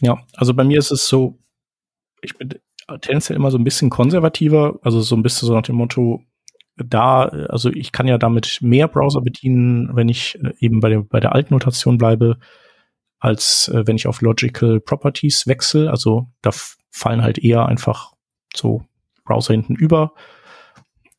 Ja, 0.00 0.24
also 0.34 0.54
bei 0.54 0.64
mir 0.64 0.78
ist 0.78 0.90
es 0.90 1.06
so, 1.06 1.38
ich 2.22 2.38
bin 2.38 2.54
tendenziell 3.02 3.36
immer 3.36 3.50
so 3.50 3.58
ein 3.58 3.64
bisschen 3.64 3.90
konservativer, 3.90 4.78
also 4.82 5.02
so 5.02 5.14
ein 5.14 5.22
bisschen 5.22 5.46
so 5.46 5.54
nach 5.54 5.62
dem 5.62 5.76
Motto, 5.76 6.22
da, 6.76 7.24
also 7.24 7.68
ich 7.68 7.92
kann 7.92 8.08
ja 8.08 8.16
damit 8.16 8.60
mehr 8.62 8.88
Browser 8.88 9.20
bedienen, 9.20 9.94
wenn 9.94 10.08
ich 10.08 10.42
äh, 10.42 10.54
eben 10.58 10.80
bei 10.80 10.88
der, 10.88 11.02
bei 11.02 11.20
der 11.20 11.34
alten 11.34 11.52
Notation 11.52 11.98
bleibe, 11.98 12.38
als 13.18 13.68
äh, 13.68 13.86
wenn 13.86 13.96
ich 13.96 14.06
auf 14.06 14.22
Logical 14.22 14.80
Properties 14.80 15.46
wechsle. 15.46 15.90
Also 15.90 16.28
da 16.40 16.50
fallen 16.90 17.22
halt 17.22 17.38
eher 17.38 17.66
einfach 17.66 18.14
so 18.54 18.86
Browser 19.24 19.52
hinten 19.52 19.74
über 19.74 20.14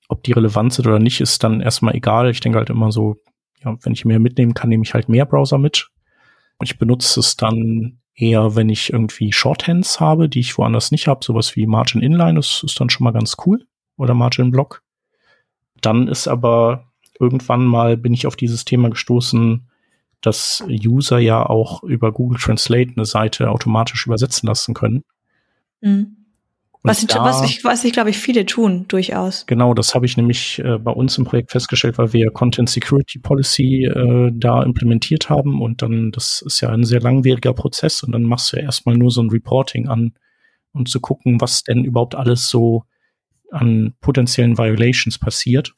ob 0.10 0.24
die 0.24 0.34
relevant 0.34 0.74
sind 0.74 0.88
oder 0.88 1.00
nicht, 1.00 1.22
ist 1.22 1.44
dann 1.44 1.62
erstmal 1.62 1.96
egal. 1.96 2.30
Ich 2.30 2.40
denke 2.40 2.58
halt 2.60 2.70
immer 2.70 2.92
so, 2.92 3.18
ja, 3.64 3.76
wenn 3.82 3.94
ich 3.94 4.06
mehr 4.06 4.20
mitnehmen 4.20 4.54
kann, 4.54 4.70
nehme 4.70 4.84
ich 4.84 4.94
halt 4.94 5.10
mehr 5.10 5.26
Browser 5.26 5.58
mit. 5.58 5.90
Und 6.58 6.70
ich 6.70 6.78
benutze 6.78 7.20
es 7.20 7.36
dann 7.36 8.00
eher, 8.16 8.56
wenn 8.56 8.70
ich 8.70 8.94
irgendwie 8.94 9.32
Shorthands 9.32 10.00
habe, 10.00 10.30
die 10.30 10.42
ich 10.42 10.58
woanders 10.58 10.92
nicht 10.92 11.08
habe, 11.08 11.24
sowas 11.24 11.56
wie 11.56 11.66
Margin 11.66 12.02
Inline, 12.02 12.36
das 12.36 12.62
ist 12.64 12.80
dann 12.80 12.90
schon 12.90 13.06
mal 13.06 13.14
ganz 13.14 13.38
cool. 13.46 13.66
Oder 13.98 14.14
Margin 14.14 14.52
Block. 14.52 14.82
Dann 15.82 16.08
ist 16.08 16.28
aber 16.28 16.92
irgendwann 17.20 17.66
mal 17.66 17.98
bin 17.98 18.14
ich 18.14 18.28
auf 18.28 18.36
dieses 18.36 18.66
Thema 18.66 18.90
gestoßen, 18.90 19.70
dass 20.22 20.64
User 20.68 21.20
ja 21.20 21.46
auch 21.46 21.84
über 21.84 22.12
Google 22.12 22.40
Translate 22.40 22.94
eine 22.96 23.06
Seite 23.06 23.52
automatisch 23.52 24.06
übersetzen 24.08 24.48
lassen 24.48 24.74
können. 24.74 25.04
Mhm. 25.82 26.23
Was, 26.86 27.02
ich, 27.02 27.08
da, 27.08 27.24
was, 27.24 27.42
ich, 27.50 27.64
was 27.64 27.86
ich, 27.86 27.94
glaube 27.94 28.10
ich, 28.10 28.18
viele 28.18 28.46
tun, 28.46 28.86
durchaus. 28.90 29.46
Genau, 29.46 29.74
das 29.74 29.96
habe 29.96 30.06
ich 30.06 30.18
nämlich 30.18 30.60
äh, 30.60 30.78
bei 30.78 30.92
uns 30.92 31.18
im 31.18 31.24
Projekt 31.24 31.52
festgestellt, 31.52 31.98
weil 31.98 32.12
wir 32.12 32.30
Content 32.32 32.70
Security 32.70 33.20
Policy 33.20 33.86
äh, 33.86 34.32
da 34.34 34.62
implementiert 34.64 35.30
haben 35.30 35.62
und 35.62 35.82
dann, 35.82 36.12
das 36.12 36.44
ist 36.46 36.60
ja 36.60 36.70
ein 36.70 36.84
sehr 36.84 37.00
langwieriger 37.00 37.54
Prozess 37.54 38.04
und 38.04 38.12
dann 38.12 38.24
machst 38.24 38.52
du 38.52 38.58
ja 38.58 38.64
erstmal 38.64 38.98
nur 38.98 39.12
so 39.12 39.22
ein 39.22 39.30
Reporting 39.30 39.88
an, 39.88 40.14
um 40.74 40.86
zu 40.86 41.00
gucken, 41.00 41.40
was 41.40 41.64
denn 41.64 41.86
überhaupt 41.86 42.16
alles 42.16 42.50
so 42.50 42.84
an 43.52 43.94
potenziellen 44.02 44.58
Violations 44.58 45.18
passiert. 45.18 45.74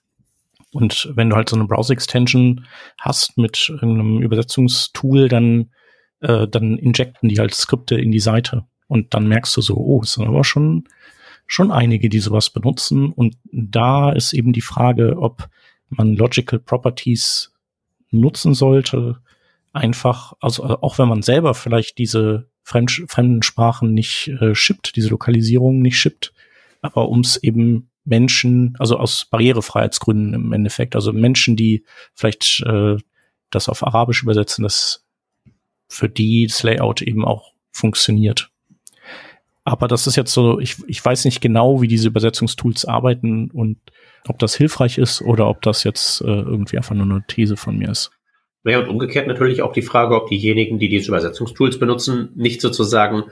Und 0.72 1.12
wenn 1.14 1.30
du 1.30 1.36
halt 1.36 1.50
so 1.50 1.56
eine 1.56 1.66
Browser-Extension 1.66 2.66
hast 3.00 3.38
mit 3.38 3.70
irgendeinem 3.70 4.22
Übersetzungstool, 4.22 5.30
dann, 5.30 5.70
äh, 6.22 6.48
dann 6.48 6.78
injecten 6.78 7.30
die 7.30 7.40
halt 7.40 7.54
Skripte 7.54 7.96
in 7.96 8.12
die 8.12 8.20
Seite. 8.20 8.66
Und 8.88 9.14
dann 9.14 9.28
merkst 9.28 9.56
du 9.56 9.62
so, 9.62 9.76
oh, 9.78 10.02
es 10.04 10.14
sind 10.14 10.28
aber 10.28 10.44
schon, 10.44 10.86
schon 11.48 11.72
einige, 11.72 12.10
die 12.10 12.20
sowas 12.20 12.50
benutzen. 12.50 13.12
Und 13.12 13.38
da 13.52 14.12
ist 14.12 14.34
eben 14.34 14.54
die 14.54 14.62
Frage, 14.62 15.18
ob 15.18 15.50
man 15.90 16.16
Logical 16.16 16.60
Properties 16.60 17.54
nutzen 18.12 18.54
sollte. 18.54 19.18
Einfach, 19.74 20.34
also 20.40 20.64
auch 20.64 20.98
wenn 20.98 21.10
man 21.10 21.22
selber 21.22 21.54
vielleicht 21.54 21.98
diese 21.98 22.50
fremden 22.64 23.44
Sprachen 23.44 23.94
nicht 23.94 24.30
äh, 24.42 24.56
shippt, 24.56 24.96
diese 24.96 25.10
Lokalisierung 25.10 25.82
nicht 25.82 26.00
shippt, 26.00 26.34
aber 26.82 27.10
um 27.10 27.20
es 27.20 27.38
eben 27.38 27.90
Menschen, 28.06 28.76
also 28.80 28.98
aus 28.98 29.26
Barrierefreiheitsgründen 29.26 30.34
im 30.34 30.54
Endeffekt, 30.54 30.96
also 30.96 31.14
Menschen, 31.14 31.56
die 31.56 31.84
vielleicht 32.14 32.64
äh, 32.66 32.98
das 33.52 33.70
auf 33.70 33.86
Arabisch 33.86 34.24
übersetzen, 34.24 34.64
dass 34.64 35.06
für 35.88 36.10
die 36.10 36.48
das 36.48 36.64
Layout 36.64 37.02
eben 37.02 37.26
auch 37.26 37.54
funktioniert. 37.72 38.52
Aber 39.66 39.88
das 39.88 40.06
ist 40.06 40.16
jetzt 40.16 40.32
so, 40.32 40.60
ich, 40.60 40.78
ich 40.88 41.04
weiß 41.04 41.26
nicht 41.26 41.42
genau, 41.42 41.82
wie 41.82 41.88
diese 41.88 42.08
Übersetzungstools 42.08 42.86
arbeiten 42.86 43.50
und 43.52 43.80
ob 44.28 44.38
das 44.38 44.56
hilfreich 44.56 45.00
ist 45.00 45.24
oder 45.24 45.50
ob 45.50 45.64
das 45.64 45.84
jetzt 45.84 46.22
äh, 46.22 46.26
irgendwie 46.26 46.78
einfach 46.78 46.96
nur 46.96 47.06
eine 47.06 47.26
These 47.28 47.58
von 47.58 47.78
mir 47.78 47.90
ist. 47.90 48.12
Naja, 48.64 48.80
und 48.80 48.90
umgekehrt 48.90 49.28
natürlich 49.28 49.64
auch 49.64 49.74
die 49.74 49.82
Frage, 49.82 50.16
ob 50.16 50.30
diejenigen, 50.30 50.78
die 50.78 50.88
diese 50.88 51.08
Übersetzungstools 51.08 51.80
benutzen, 51.80 52.30
nicht 52.36 52.62
sozusagen 52.62 53.26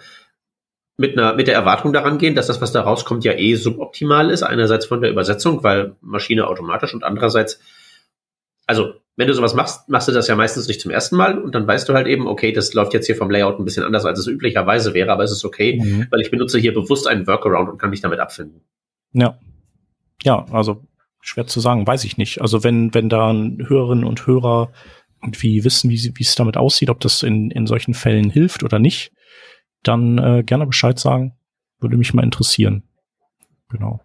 mit 0.97 1.17
einer, 1.17 1.35
mit 1.35 1.47
der 1.47 1.55
Erwartung 1.55 1.93
daran 1.93 2.17
gehen, 2.17 2.35
dass 2.35 2.47
das, 2.47 2.61
was 2.61 2.71
da 2.71 2.81
rauskommt, 2.81 3.23
ja 3.23 3.33
eh 3.33 3.55
suboptimal 3.55 4.29
ist. 4.31 4.43
Einerseits 4.43 4.87
von 4.87 5.01
der 5.01 5.11
Übersetzung, 5.11 5.63
weil 5.63 5.95
Maschine 6.01 6.47
automatisch 6.47 6.93
und 6.93 7.03
andererseits, 7.03 7.59
also, 8.77 8.93
wenn 9.15 9.27
du 9.27 9.33
sowas 9.33 9.53
machst, 9.53 9.87
machst 9.89 10.07
du 10.07 10.11
das 10.11 10.27
ja 10.27 10.35
meistens 10.35 10.67
nicht 10.67 10.81
zum 10.81 10.89
ersten 10.89 11.15
Mal 11.15 11.37
und 11.37 11.53
dann 11.53 11.67
weißt 11.67 11.87
du 11.87 11.93
halt 11.93 12.07
eben, 12.07 12.27
okay, 12.27 12.51
das 12.51 12.73
läuft 12.73 12.93
jetzt 12.93 13.05
hier 13.05 13.15
vom 13.15 13.29
Layout 13.29 13.59
ein 13.59 13.65
bisschen 13.65 13.83
anders, 13.83 14.05
als 14.05 14.19
es 14.19 14.27
üblicherweise 14.27 14.93
wäre, 14.93 15.11
aber 15.11 15.23
es 15.23 15.31
ist 15.31 15.45
okay, 15.45 15.79
mhm. 15.79 16.07
weil 16.09 16.21
ich 16.21 16.31
benutze 16.31 16.57
hier 16.57 16.73
bewusst 16.73 17.07
einen 17.07 17.27
Workaround 17.27 17.69
und 17.69 17.77
kann 17.77 17.91
mich 17.91 18.01
damit 18.01 18.19
abfinden. 18.19 18.61
Ja. 19.11 19.37
Ja, 20.23 20.45
also 20.51 20.81
schwer 21.21 21.45
zu 21.45 21.59
sagen, 21.59 21.85
weiß 21.85 22.05
ich 22.05 22.17
nicht. 22.17 22.41
Also 22.41 22.63
wenn, 22.63 22.93
wenn 22.93 23.09
da 23.09 23.31
Hörerinnen 23.31 24.03
und 24.03 24.25
Hörer 24.25 24.71
irgendwie 25.21 25.63
wissen, 25.63 25.89
wie, 25.89 26.13
es 26.19 26.35
damit 26.35 26.57
aussieht, 26.57 26.89
ob 26.89 26.99
das 26.99 27.23
in, 27.23 27.51
in 27.51 27.67
solchen 27.67 27.93
Fällen 27.93 28.29
hilft 28.29 28.63
oder 28.63 28.79
nicht, 28.79 29.11
dann 29.83 30.17
äh, 30.17 30.43
gerne 30.43 30.65
Bescheid 30.65 30.97
sagen. 30.99 31.33
Würde 31.79 31.97
mich 31.97 32.13
mal 32.13 32.23
interessieren. 32.23 32.83
Genau. 33.69 34.01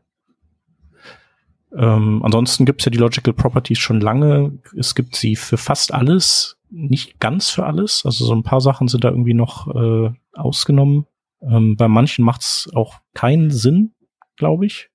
Ähm, 1.76 2.22
ansonsten 2.24 2.64
gibt 2.64 2.80
es 2.80 2.86
ja 2.86 2.90
die 2.90 2.98
Logical 2.98 3.34
Properties 3.34 3.78
schon 3.78 4.00
lange. 4.00 4.58
Es 4.76 4.94
gibt 4.94 5.16
sie 5.16 5.36
für 5.36 5.56
fast 5.56 5.92
alles, 5.92 6.56
nicht 6.70 7.20
ganz 7.20 7.50
für 7.50 7.66
alles. 7.66 8.04
Also 8.04 8.24
so 8.24 8.34
ein 8.34 8.42
paar 8.42 8.60
Sachen 8.60 8.88
sind 8.88 9.04
da 9.04 9.10
irgendwie 9.10 9.34
noch 9.34 9.68
äh, 9.74 10.10
ausgenommen. 10.32 11.06
Ähm, 11.42 11.76
bei 11.76 11.88
manchen 11.88 12.24
macht 12.24 12.42
es 12.42 12.70
auch 12.74 13.00
keinen 13.14 13.50
Sinn, 13.50 13.92
glaube 14.36 14.66
ich. 14.66 14.90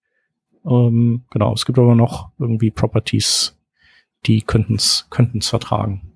Ähm, 0.65 1.25
genau, 1.29 1.53
es 1.53 1.65
gibt 1.65 1.77
aber 1.77 1.95
noch 1.95 2.29
irgendwie 2.39 2.71
Properties, 2.71 3.57
die 4.25 4.41
könnten 4.41 4.75
es 4.75 5.07
vertragen. 5.41 6.13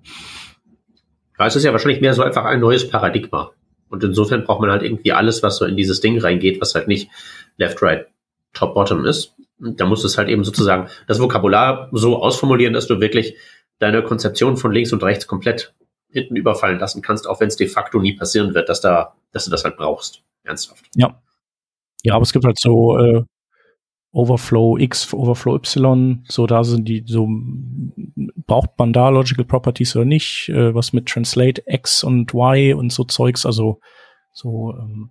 Ja, 1.38 1.46
es 1.46 1.56
ist 1.56 1.64
ja 1.64 1.72
wahrscheinlich 1.72 2.00
mehr 2.00 2.14
so 2.14 2.22
einfach 2.22 2.44
ein 2.44 2.60
neues 2.60 2.88
Paradigma. 2.88 3.52
Und 3.88 4.04
insofern 4.04 4.44
braucht 4.44 4.60
man 4.60 4.70
halt 4.70 4.82
irgendwie 4.82 5.12
alles, 5.12 5.42
was 5.42 5.58
so 5.58 5.64
in 5.64 5.76
dieses 5.76 6.00
Ding 6.00 6.18
reingeht, 6.18 6.60
was 6.60 6.74
halt 6.74 6.88
nicht 6.88 7.10
Left, 7.56 7.80
Right, 7.82 8.06
Top, 8.52 8.74
Bottom 8.74 9.04
ist. 9.04 9.34
Da 9.60 9.86
musst 9.86 10.04
du 10.04 10.06
es 10.06 10.18
halt 10.18 10.28
eben 10.28 10.44
sozusagen 10.44 10.88
das 11.06 11.20
Vokabular 11.20 11.88
so 11.92 12.22
ausformulieren, 12.22 12.74
dass 12.74 12.86
du 12.86 13.00
wirklich 13.00 13.36
deine 13.78 14.02
Konzeption 14.02 14.56
von 14.56 14.72
links 14.72 14.92
und 14.92 15.02
rechts 15.02 15.26
komplett 15.26 15.74
hinten 16.10 16.36
überfallen 16.36 16.78
lassen 16.78 17.02
kannst, 17.02 17.28
auch 17.28 17.40
wenn 17.40 17.48
es 17.48 17.56
de 17.56 17.68
facto 17.68 18.00
nie 18.00 18.14
passieren 18.14 18.54
wird, 18.54 18.68
dass 18.68 18.80
da, 18.80 19.14
dass 19.32 19.44
du 19.44 19.50
das 19.50 19.64
halt 19.64 19.76
brauchst. 19.76 20.22
Ernsthaft. 20.44 20.86
Ja. 20.94 21.20
Ja, 22.02 22.14
aber 22.14 22.22
es 22.22 22.32
gibt 22.32 22.44
halt 22.44 22.58
so 22.58 22.96
äh, 22.96 23.24
Overflow 24.12 24.78
X, 24.78 25.12
Overflow 25.12 25.56
Y, 25.56 26.24
so 26.28 26.46
da 26.46 26.64
sind 26.64 26.88
die, 26.88 27.04
so 27.06 27.28
braucht 28.46 28.70
man 28.78 28.92
da 28.92 29.10
Logical 29.10 29.44
Properties 29.44 29.96
oder 29.96 30.04
nicht, 30.04 30.48
äh, 30.48 30.74
was 30.74 30.92
mit 30.92 31.06
Translate 31.06 31.62
X 31.66 32.04
und 32.04 32.32
Y 32.32 32.74
und 32.74 32.92
so 32.92 33.04
Zeugs, 33.04 33.44
also 33.44 33.80
so 34.32 34.74
ähm, 34.78 35.10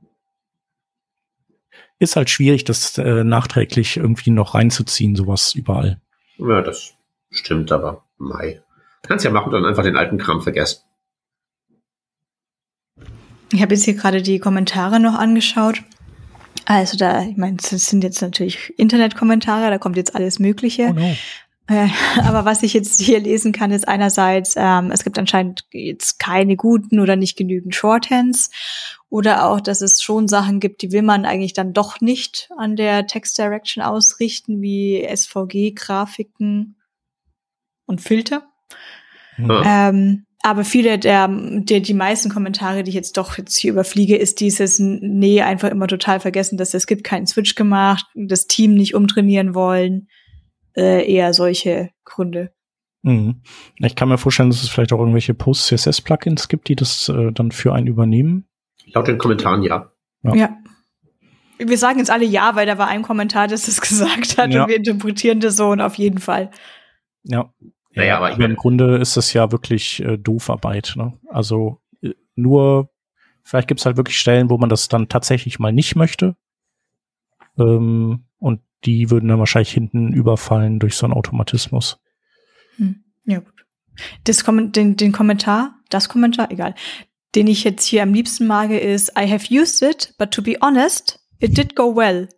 ist 1.99 2.15
halt 2.15 2.29
schwierig, 2.29 2.63
das 2.63 2.97
äh, 2.97 3.23
nachträglich 3.23 3.97
irgendwie 3.97 4.31
noch 4.31 4.53
reinzuziehen, 4.53 5.15
sowas 5.15 5.53
überall. 5.55 6.01
Ja, 6.37 6.61
das 6.61 6.93
stimmt, 7.29 7.71
aber 7.71 8.05
Mai. 8.17 8.61
Kannst 9.03 9.25
ja 9.25 9.31
machen 9.31 9.47
und 9.47 9.53
dann 9.53 9.65
einfach 9.65 9.83
den 9.83 9.97
alten 9.97 10.17
Kram 10.17 10.41
vergessen. 10.41 10.81
Ich 13.53 13.61
habe 13.61 13.73
jetzt 13.73 13.85
hier 13.85 13.93
gerade 13.93 14.21
die 14.21 14.39
Kommentare 14.39 14.99
noch 14.99 15.15
angeschaut. 15.15 15.81
Also 16.65 16.97
da, 16.97 17.23
ich 17.23 17.37
meine, 17.37 17.57
das 17.57 17.69
sind 17.69 18.03
jetzt 18.03 18.21
natürlich 18.21 18.77
Internetkommentare, 18.77 19.69
da 19.69 19.77
kommt 19.77 19.95
jetzt 19.95 20.15
alles 20.15 20.39
Mögliche. 20.39 20.87
Oh 20.89 20.93
no. 20.93 21.15
Äh, 21.67 21.87
aber 22.23 22.45
was 22.45 22.63
ich 22.63 22.73
jetzt 22.73 23.01
hier 23.01 23.19
lesen 23.19 23.51
kann, 23.51 23.71
ist 23.71 23.87
einerseits, 23.87 24.55
ähm, 24.57 24.91
es 24.91 25.03
gibt 25.03 25.19
anscheinend 25.19 25.65
jetzt 25.71 26.19
keine 26.19 26.55
guten 26.55 26.99
oder 26.99 27.15
nicht 27.15 27.37
genügend 27.37 27.75
Shorthands 27.75 28.49
oder 29.09 29.45
auch, 29.45 29.61
dass 29.61 29.81
es 29.81 30.01
schon 30.01 30.27
Sachen 30.27 30.59
gibt, 30.59 30.81
die 30.81 30.91
will 30.91 31.01
man 31.03 31.25
eigentlich 31.25 31.53
dann 31.53 31.73
doch 31.73 32.01
nicht 32.01 32.49
an 32.57 32.75
der 32.75 33.07
Text 33.07 33.37
Direction 33.37 33.83
ausrichten, 33.83 34.61
wie 34.61 35.07
SVG-Grafiken 35.07 36.75
und 37.85 38.01
Filter. 38.01 38.43
Hm. 39.35 39.61
Ähm, 39.65 40.23
aber 40.43 40.63
viele 40.63 40.97
der, 40.97 41.27
der, 41.29 41.79
die 41.79 41.93
meisten 41.93 42.29
Kommentare, 42.29 42.83
die 42.83 42.89
ich 42.89 42.95
jetzt 42.95 43.17
doch 43.17 43.37
jetzt 43.37 43.57
hier 43.57 43.71
überfliege, 43.71 44.15
ist 44.15 44.39
dieses, 44.39 44.79
nee, 44.79 45.41
einfach 45.41 45.69
immer 45.69 45.87
total 45.87 46.19
vergessen, 46.19 46.57
dass 46.57 46.73
es 46.73 46.87
gibt 46.87 47.03
keinen 47.03 47.27
Switch 47.27 47.55
gemacht, 47.55 48.05
das 48.15 48.47
Team 48.47 48.73
nicht 48.75 48.93
umtrainieren 48.93 49.55
wollen, 49.55 50.07
äh, 50.77 51.11
eher 51.11 51.33
solche 51.33 51.89
Gründe. 52.05 52.51
Mhm. 53.01 53.41
Ich 53.77 53.95
kann 53.95 54.09
mir 54.09 54.17
vorstellen, 54.17 54.49
dass 54.49 54.63
es 54.63 54.69
vielleicht 54.69 54.93
auch 54.93 54.99
irgendwelche 54.99 55.33
Post-CSS-Plugins 55.33 56.47
gibt, 56.47 56.67
die 56.67 56.75
das 56.75 57.09
äh, 57.09 57.31
dann 57.31 57.51
für 57.51 57.73
einen 57.73 57.87
übernehmen. 57.87 58.47
Laut 58.93 59.07
den 59.07 59.17
Kommentaren, 59.17 59.63
ja. 59.63 59.91
ja. 60.23 60.35
Ja. 60.35 60.57
Wir 61.59 61.77
sagen 61.77 61.97
jetzt 61.99 62.11
alle 62.11 62.25
ja, 62.25 62.55
weil 62.55 62.67
da 62.67 62.77
war 62.77 62.87
ein 62.87 63.01
Kommentar, 63.01 63.47
das 63.47 63.67
es 63.67 63.81
gesagt 63.89 64.37
hat 64.37 64.51
ja. 64.51 64.63
und 64.63 64.69
wir 64.69 64.77
interpretieren 64.77 65.39
das 65.39 65.57
so 65.57 65.69
und 65.69 65.81
auf 65.81 65.95
jeden 65.95 66.19
Fall. 66.19 66.51
Ja. 67.23 67.51
Naja, 67.93 68.17
aber, 68.17 68.31
aber 68.33 68.45
im 68.45 68.55
Grunde 68.55 68.97
ist 68.97 69.17
das 69.17 69.33
ja 69.33 69.51
wirklich 69.51 70.03
äh, 70.03 70.17
Doofarbeit. 70.17 70.93
Ne? 70.95 71.17
Also 71.29 71.81
äh, 72.01 72.13
nur, 72.35 72.91
vielleicht 73.41 73.67
gibt 73.67 73.79
es 73.79 73.85
halt 73.87 73.97
wirklich 73.97 74.19
Stellen, 74.19 74.51
wo 74.51 74.57
man 74.59 74.69
das 74.69 74.87
dann 74.87 75.09
tatsächlich 75.09 75.57
mal 75.57 75.73
nicht 75.73 75.95
möchte. 75.95 76.35
Ähm, 77.57 78.25
und 78.37 78.61
die 78.85 79.09
würden 79.09 79.29
dann 79.29 79.39
wahrscheinlich 79.39 79.71
hinten 79.71 80.13
überfallen 80.13 80.79
durch 80.79 80.95
so 80.95 81.05
einen 81.05 81.13
Automatismus. 81.13 81.99
Hm. 82.77 83.03
Ja, 83.25 83.39
gut. 83.39 83.53
Das 84.23 84.43
Kom 84.43 84.71
den, 84.71 84.95
den 84.95 85.11
Kommentar, 85.11 85.75
das 85.89 86.09
Kommentar, 86.09 86.51
egal, 86.51 86.75
den 87.35 87.47
ich 87.47 87.63
jetzt 87.63 87.85
hier 87.85 88.03
am 88.03 88.13
liebsten 88.13 88.47
mag, 88.47 88.69
ist 88.71 89.11
I 89.17 89.29
have 89.29 89.47
used 89.51 89.81
it, 89.81 90.13
but 90.17 90.31
to 90.31 90.41
be 90.41 90.57
honest, 90.61 91.19
it 91.39 91.57
did 91.57 91.75
go 91.75 91.95
well. 91.95 92.29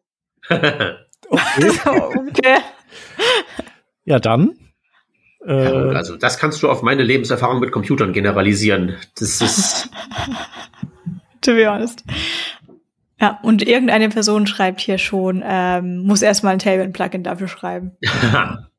okay. 0.49 1.71
okay. 2.29 2.57
Ja, 4.05 4.19
dann 4.19 4.55
äh, 5.45 5.63
ja, 5.63 5.71
also 5.97 6.17
das 6.17 6.37
kannst 6.37 6.61
du 6.63 6.69
auf 6.69 6.81
meine 6.81 7.03
Lebenserfahrung 7.03 7.59
mit 7.59 7.71
Computern 7.71 8.13
generalisieren. 8.13 8.97
Das 9.17 9.41
ist. 9.41 9.89
to 11.41 11.53
be 11.53 11.69
honest. 11.69 12.03
Ja, 13.21 13.39
und 13.43 13.67
irgendeine 13.67 14.09
Person 14.09 14.47
schreibt 14.47 14.79
hier 14.79 14.97
schon, 14.97 15.43
ähm, 15.45 15.99
muss 16.03 16.21
erstmal 16.21 16.53
ein 16.53 16.59
Tailwind-Plugin 16.59 17.23
dafür 17.23 17.47
schreiben. 17.47 17.91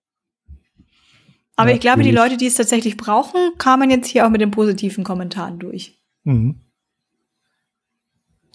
Aber 1.57 1.73
ich 1.73 1.81
glaube, 1.81 2.03
die 2.03 2.11
Leute, 2.11 2.39
die 2.39 2.47
es 2.47 2.55
tatsächlich 2.55 2.97
brauchen, 2.97 3.39
kamen 3.59 3.91
jetzt 3.91 4.07
hier 4.07 4.25
auch 4.25 4.31
mit 4.31 4.41
den 4.41 4.51
positiven 4.51 5.05
Kommentaren 5.05 5.59
durch. 5.59 6.01
Mhm. 6.25 6.59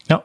Ja. 0.10 0.24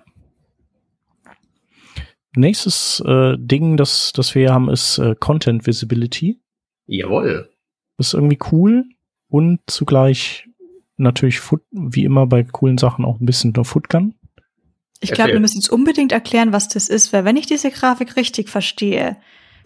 Nächstes 2.34 3.02
äh, 3.04 3.36
Ding, 3.38 3.76
das, 3.76 4.14
das 4.14 4.34
wir 4.34 4.50
haben, 4.50 4.70
ist 4.70 4.96
äh, 4.96 5.14
Content 5.14 5.66
Visibility. 5.66 6.40
Jawohl. 6.86 7.50
Das 7.98 8.08
ist 8.08 8.14
irgendwie 8.14 8.38
cool 8.50 8.86
und 9.28 9.60
zugleich 9.66 10.48
natürlich 10.96 11.40
wie 11.70 12.04
immer 12.04 12.26
bei 12.26 12.44
coolen 12.44 12.78
Sachen 12.78 13.04
auch 13.04 13.20
ein 13.20 13.26
bisschen 13.26 13.52
der 13.52 13.64
Footgun. 13.64 14.14
Ich 15.00 15.12
glaube, 15.12 15.32
wir 15.32 15.40
müssen 15.40 15.58
jetzt 15.58 15.70
unbedingt 15.70 16.12
erklären, 16.12 16.52
was 16.52 16.68
das 16.68 16.88
ist, 16.88 17.12
weil 17.12 17.24
wenn 17.24 17.36
ich 17.36 17.46
diese 17.46 17.70
Grafik 17.70 18.16
richtig 18.16 18.50
verstehe, 18.50 19.16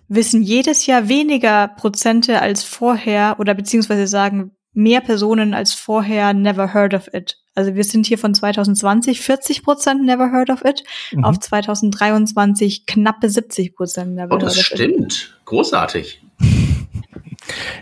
wissen 0.08 0.42
jedes 0.42 0.86
Jahr 0.86 1.08
weniger 1.08 1.68
Prozente 1.68 2.40
als 2.40 2.62
vorher 2.62 3.36
oder 3.38 3.54
beziehungsweise 3.54 4.06
sagen 4.06 4.52
mehr 4.72 5.00
Personen 5.00 5.54
als 5.54 5.72
vorher 5.72 6.34
never 6.34 6.74
heard 6.74 6.94
of 6.94 7.08
it. 7.12 7.38
Also 7.54 7.74
wir 7.74 7.84
sind 7.84 8.06
hier 8.06 8.18
von 8.18 8.34
2020 8.34 9.20
40 9.20 9.62
Prozent 9.62 10.04
never 10.04 10.32
heard 10.32 10.50
of 10.50 10.64
it 10.64 10.82
mhm. 11.12 11.24
auf 11.24 11.38
2023 11.38 12.86
knappe 12.86 13.30
70 13.30 13.76
Prozent 13.76 14.14
never 14.14 14.34
oh, 14.34 14.40
heard 14.40 14.44
of 14.44 14.50
it. 14.50 14.56
Das 14.56 14.64
stimmt. 14.64 15.38
Großartig. 15.44 16.22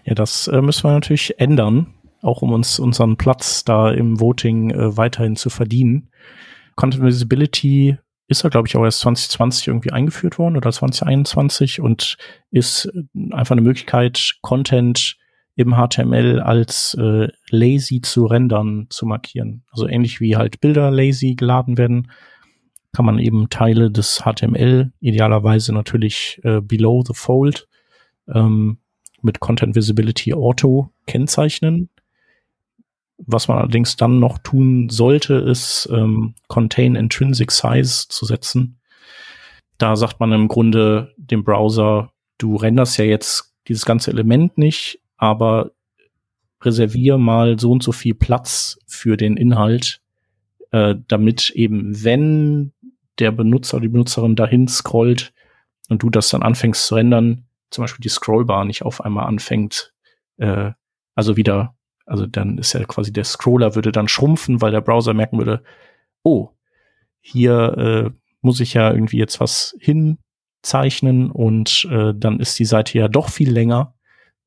Ja, 0.05 0.15
das 0.15 0.49
äh, 0.49 0.61
müssen 0.61 0.83
wir 0.83 0.93
natürlich 0.93 1.39
ändern, 1.39 1.95
auch 2.21 2.43
um 2.43 2.53
uns 2.53 2.81
unseren 2.81 3.17
Platz 3.17 3.65
da 3.65 3.93
im 3.93 4.19
Voting 4.19 4.71
äh, 4.71 4.97
weiterhin 4.97 5.37
zu 5.37 5.51
verdienen. 5.51 6.09
Content 6.77 7.05
Visibility 7.05 7.99
ist 8.29 8.43
ja, 8.43 8.51
glaube 8.51 8.69
ich, 8.69 8.77
auch 8.77 8.85
erst 8.85 9.01
2020 9.01 9.69
irgendwie 9.69 9.93
eingeführt 9.93 10.39
worden 10.39 10.57
oder 10.57 10.73
2021 10.73 11.81
und 11.81 12.17
ist 12.51 12.87
äh, 12.87 13.33
einfach 13.33 13.53
eine 13.53 13.63
Möglichkeit, 13.63 14.37
Content 14.41 15.17
im 15.55 15.75
HTML 15.75 16.41
als 16.41 16.95
äh, 16.95 17.29
lazy 17.51 18.01
zu 18.01 18.27
rendern 18.27 18.87
zu 18.89 19.07
markieren. 19.07 19.65
Also 19.71 19.87
ähnlich 19.87 20.21
wie 20.21 20.37
halt 20.37 20.61
Bilder 20.61 20.91
lazy 20.91 21.35
geladen 21.35 21.77
werden, 21.77 22.11
kann 22.93 23.05
man 23.05 23.19
eben 23.19 23.49
Teile 23.51 23.91
des 23.91 24.23
HTML, 24.25 24.93
idealerweise 25.01 25.73
natürlich 25.73 26.41
äh, 26.43 26.61
below 26.61 27.03
the 27.07 27.15
fold, 27.15 27.69
ähm, 28.33 28.79
mit 29.21 29.41
Content 29.41 29.75
Visibility 29.75 30.35
Auto 30.35 30.91
kennzeichnen. 31.07 31.91
Was 33.27 33.49
man 33.49 33.59
allerdings 33.59 33.97
dann 33.97 34.19
noch 34.19 34.39
tun 34.39 34.89
sollte, 34.89 35.35
ist 35.35 35.89
ähm, 35.93 36.35
Contain 36.49 36.97
Intrinsic 36.97 37.53
Size 37.53 38.09
zu 38.09 38.25
setzen. 38.25 38.81
Da 39.79 39.97
sagt 39.97 40.21
man 40.21 40.33
im 40.33 40.49
Grunde 40.49 41.15
dem 41.17 41.45
Browser, 41.45 42.13
du 42.39 42.57
renderst 42.57 42.99
ja 42.99 43.05
jetzt 43.05 43.55
dieses 43.69 43.85
ganze 43.85 44.11
Element 44.11 44.59
nicht, 44.59 45.01
aber 45.17 45.73
reservier 46.63 47.19
mal 47.19 47.59
so 47.59 47.73
und 47.73 47.83
so 47.83 47.93
viel 47.93 48.15
Platz 48.15 48.79
für 48.87 49.17
den 49.17 49.37
Inhalt, 49.37 50.01
äh, 50.71 50.95
damit 51.09 51.51
eben, 51.51 52.05
wenn 52.05 52.73
der 53.19 53.31
Benutzer 53.31 53.77
oder 53.77 53.83
die 53.83 53.89
Benutzerin 53.89 54.37
dahin 54.37 54.69
scrollt 54.69 55.33
und 55.89 56.03
du 56.03 56.11
das 56.11 56.29
dann 56.29 56.43
anfängst 56.43 56.87
zu 56.87 56.95
rendern, 56.95 57.47
zum 57.71 57.83
Beispiel 57.83 58.03
die 58.03 58.09
Scrollbar 58.09 58.65
nicht 58.65 58.83
auf 58.83 59.01
einmal 59.01 59.27
anfängt, 59.27 59.93
äh, 60.39 60.73
also 61.15 61.37
wieder, 61.37 61.75
also 62.07 62.27
dann 62.27 62.59
ist 62.59 62.73
ja 62.73 62.85
quasi 62.85 63.13
der 63.13 63.25
Scroller 63.25 63.75
würde 63.75 63.93
dann 63.93 64.09
schrumpfen, 64.09 64.61
weil 64.61 64.73
der 64.73 64.81
Browser 64.81 65.15
merken 65.15 65.39
würde, 65.39 65.63
oh, 66.23 66.51
hier 67.21 67.79
äh, 67.79 68.11
muss 68.41 68.61
ich 68.61 68.75
ja 68.75 68.93
irgendwie 68.93 69.19
jetzt 69.19 69.41
was 69.41 69.77
hinzeichnen 69.79 71.31
und 71.31 71.87
äh, 71.91 72.13
dann 72.15 72.41
ist 72.41 72.59
die 72.59 72.65
Seite 72.65 72.99
ja 72.99 73.09
doch 73.09 73.29
viel 73.29 73.51
länger 73.51 73.95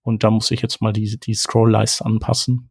und 0.02 0.24
da 0.24 0.30
muss 0.30 0.52
ich 0.52 0.62
jetzt 0.62 0.82
mal 0.82 0.94
die, 0.94 1.20
die 1.20 1.34
Scroll-Leiste 1.34 2.06
anpassen. 2.06 2.70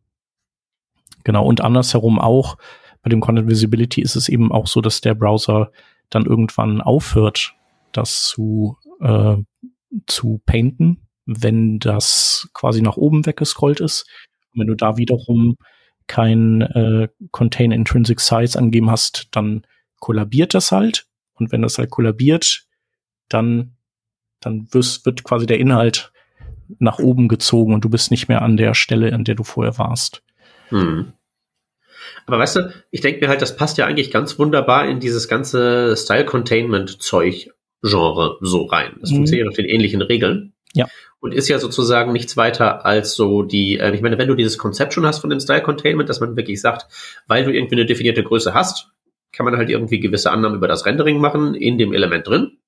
Genau, 1.25 1.47
und 1.47 1.63
andersherum 1.63 2.19
auch, 2.19 2.59
bei 3.03 3.09
dem 3.09 3.21
Content 3.21 3.49
Visibility 3.49 4.01
ist 4.03 4.17
es 4.17 4.29
eben 4.29 4.53
auch 4.53 4.67
so, 4.67 4.81
dass 4.81 5.01
der 5.01 5.15
Browser 5.15 5.73
dann 6.11 6.27
irgendwann 6.27 6.81
aufhört, 6.81 7.55
das 7.93 8.25
zu, 8.25 8.77
äh, 9.01 9.37
zu 10.07 10.41
painten, 10.47 11.07
wenn 11.27 11.79
das 11.79 12.49
quasi 12.55 12.83
nach 12.83 12.97
oben 12.97 13.27
weggescrollt 13.27 13.81
ist. 13.81 14.07
Und 14.55 14.61
wenn 14.61 14.69
du 14.69 14.75
da 14.75 14.97
wiederum 14.97 15.57
kein 16.07 16.63
äh, 16.63 17.09
Contain 17.31 17.73
Intrinsic 17.73 18.21
Size 18.21 18.59
angegeben 18.59 18.91
hast, 18.91 19.29
dann 19.33 19.67
kollabiert 20.01 20.55
das 20.55 20.73
halt. 20.73 21.07
Und 21.35 21.53
wenn 21.53 21.63
das 21.63 21.79
halt 21.79 21.91
kollabiert, 21.91 22.65
dann, 23.29 23.77
dann 24.41 24.69
wirst, 24.73 25.07
wird 25.07 25.25
quasi 25.25 25.47
der 25.47 25.59
Inhalt 25.59 26.13
nach 26.79 26.99
oben 26.99 27.29
gezogen 27.29 27.75
und 27.75 27.85
du 27.85 27.91
bist 27.91 28.11
nicht 28.11 28.29
mehr 28.29 28.43
an 28.43 28.57
der 28.57 28.75
Stelle, 28.75 29.13
an 29.13 29.25
der 29.25 29.35
du 29.35 29.45
vorher 29.45 29.79
warst. 29.79 30.23
Hm. 30.69 31.13
Aber 32.27 32.39
weißt 32.39 32.57
du, 32.57 32.73
ich 32.91 33.01
denke 33.01 33.21
mir 33.21 33.29
halt, 33.29 33.41
das 33.43 33.57
passt 33.57 33.79
ja 33.79 33.87
eigentlich 33.87 34.11
ganz 34.11 34.39
wunderbar 34.39 34.87
in 34.89 35.01
dieses 35.01 35.29
ganze 35.29 35.97
Style-Containment-Zeug-Genre 35.97 38.39
so 38.41 38.65
rein. 38.65 38.97
Das 39.01 39.11
mhm. 39.11 39.17
funktioniert 39.17 39.49
nach 39.49 39.55
den 39.55 39.67
ähnlichen 39.67 40.03
Regeln. 40.03 40.55
Ja. 40.75 40.87
Und 41.25 41.33
ist 41.33 41.49
ja 41.49 41.59
sozusagen 41.59 42.13
nichts 42.13 42.37
weiter 42.37 42.85
als 42.85 43.15
so 43.15 43.45
die, 43.45 43.79
äh, 43.79 43.95
ich 43.95 44.03
meine, 44.03 44.19
wenn 44.19 44.29
du 44.29 44.35
dieses 44.35 44.59
Konzept 44.59 44.93
schon 44.93 45.07
hast 45.07 45.21
von 45.21 45.31
dem 45.31 45.41
Style 45.41 45.63
Containment, 45.63 46.11
dass 46.11 46.21
man 46.21 46.37
wirklich 46.37 46.61
sagt, 46.61 46.87
weil 47.27 47.45
du 47.47 47.51
irgendwie 47.51 47.77
eine 47.77 47.87
definierte 47.87 48.23
Größe 48.23 48.53
hast, 48.53 48.91
kann 49.33 49.47
man 49.47 49.57
halt 49.57 49.71
irgendwie 49.71 50.01
gewisse 50.01 50.31
Annahmen 50.31 50.59
über 50.59 50.69
das 50.69 50.85
Rendering 50.85 51.19
machen 51.23 51.55
in 51.55 51.79
dem 51.79 51.95
Element 51.95 52.27
drin. 52.27 52.59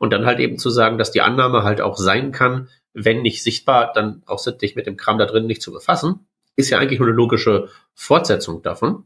Und 0.00 0.12
dann 0.12 0.26
halt 0.26 0.40
eben 0.40 0.58
zu 0.58 0.68
sagen, 0.68 0.98
dass 0.98 1.12
die 1.12 1.20
Annahme 1.20 1.62
halt 1.62 1.80
auch 1.80 1.96
sein 1.96 2.32
kann, 2.32 2.68
wenn 2.92 3.22
nicht 3.22 3.40
sichtbar, 3.40 3.92
dann 3.94 4.24
auch 4.26 4.40
sich 4.40 4.74
mit 4.74 4.88
dem 4.88 4.96
Kram 4.96 5.18
da 5.18 5.26
drin 5.26 5.46
nicht 5.46 5.62
zu 5.62 5.70
befassen, 5.70 6.26
ist 6.56 6.70
ja 6.70 6.78
eigentlich 6.78 6.98
nur 6.98 7.06
eine 7.06 7.16
logische 7.16 7.68
Fortsetzung 7.94 8.62
davon. 8.62 9.04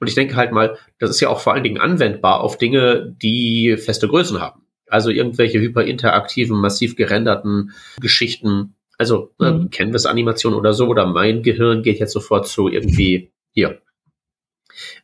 Und 0.00 0.06
ich 0.08 0.14
denke 0.14 0.36
halt 0.36 0.52
mal, 0.52 0.78
das 0.98 1.10
ist 1.10 1.20
ja 1.20 1.28
auch 1.28 1.40
vor 1.40 1.52
allen 1.52 1.64
Dingen 1.64 1.82
anwendbar 1.82 2.40
auf 2.40 2.56
Dinge, 2.56 3.14
die 3.20 3.76
feste 3.76 4.08
Größen 4.08 4.40
haben. 4.40 4.61
Also 4.92 5.08
irgendwelche 5.08 5.58
hyperinteraktiven, 5.58 6.60
massiv 6.60 6.96
gerenderten 6.96 7.72
Geschichten. 7.98 8.74
Also 8.98 9.30
äh, 9.40 9.50
mhm. 9.50 9.70
Canvas-Animation 9.70 10.52
oder 10.52 10.74
so, 10.74 10.86
oder 10.86 11.06
mein 11.06 11.42
Gehirn 11.42 11.82
geht 11.82 11.98
jetzt 11.98 12.12
sofort 12.12 12.46
zu 12.46 12.68
irgendwie 12.68 13.32
hier. 13.52 13.80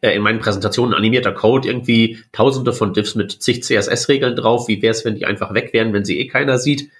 Äh, 0.02 0.14
in 0.14 0.20
meinen 0.20 0.40
Präsentationen 0.40 0.92
animierter 0.92 1.32
Code 1.32 1.66
irgendwie 1.66 2.18
tausende 2.32 2.74
von 2.74 2.92
Diffs 2.92 3.14
mit 3.14 3.32
zig 3.32 3.64
CSS-Regeln 3.64 4.36
drauf. 4.36 4.68
Wie 4.68 4.82
wäre 4.82 4.90
es, 4.90 5.06
wenn 5.06 5.14
die 5.14 5.24
einfach 5.24 5.54
weg 5.54 5.72
wären, 5.72 5.94
wenn 5.94 6.04
sie 6.04 6.20
eh 6.20 6.26
keiner 6.26 6.58
sieht? 6.58 6.90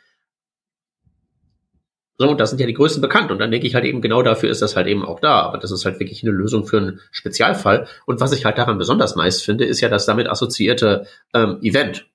So, 2.17 2.31
und 2.31 2.41
das 2.41 2.49
sind 2.49 2.59
ja 2.59 2.67
die 2.67 2.73
Größen 2.73 3.03
bekannt. 3.03 3.31
Und 3.31 3.39
dann 3.39 3.51
denke 3.51 3.67
ich 3.67 3.75
halt 3.75 3.85
eben, 3.85 4.01
genau 4.01 4.23
dafür 4.23 4.49
ist 4.49 4.63
das 4.63 4.77
halt 4.77 4.87
eben 4.87 5.05
auch 5.05 5.21
da. 5.21 5.43
Aber 5.43 5.59
das 5.59 5.73
ist 5.73 5.85
halt 5.85 6.01
wirklich 6.01 6.23
eine 6.23 6.33
Lösung 6.33 6.67
für 6.67 6.79
einen 6.79 7.01
Spezialfall. 7.11 7.87
Und 8.07 8.21
was 8.21 8.33
ich 8.33 8.47
halt 8.47 8.57
daran 8.57 8.79
besonders 8.79 9.15
nice 9.15 9.43
finde, 9.43 9.67
ist 9.67 9.83
ja 9.83 9.91
das 9.91 10.07
damit 10.07 10.27
assoziierte 10.27 11.07
ähm, 11.35 11.59
Event. 11.61 12.07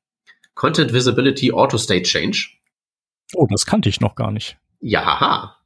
Content 0.56 0.94
Visibility 0.94 1.52
Auto 1.52 1.78
State 1.78 2.04
Change. 2.04 2.50
Oh, 3.36 3.48
das 3.50 3.66
kannte 3.66 3.90
ich 3.90 4.02
noch 4.02 4.16
gar 4.16 4.32
nicht. 4.32 4.58
Ja, 4.80 5.06
haha. 5.06 5.58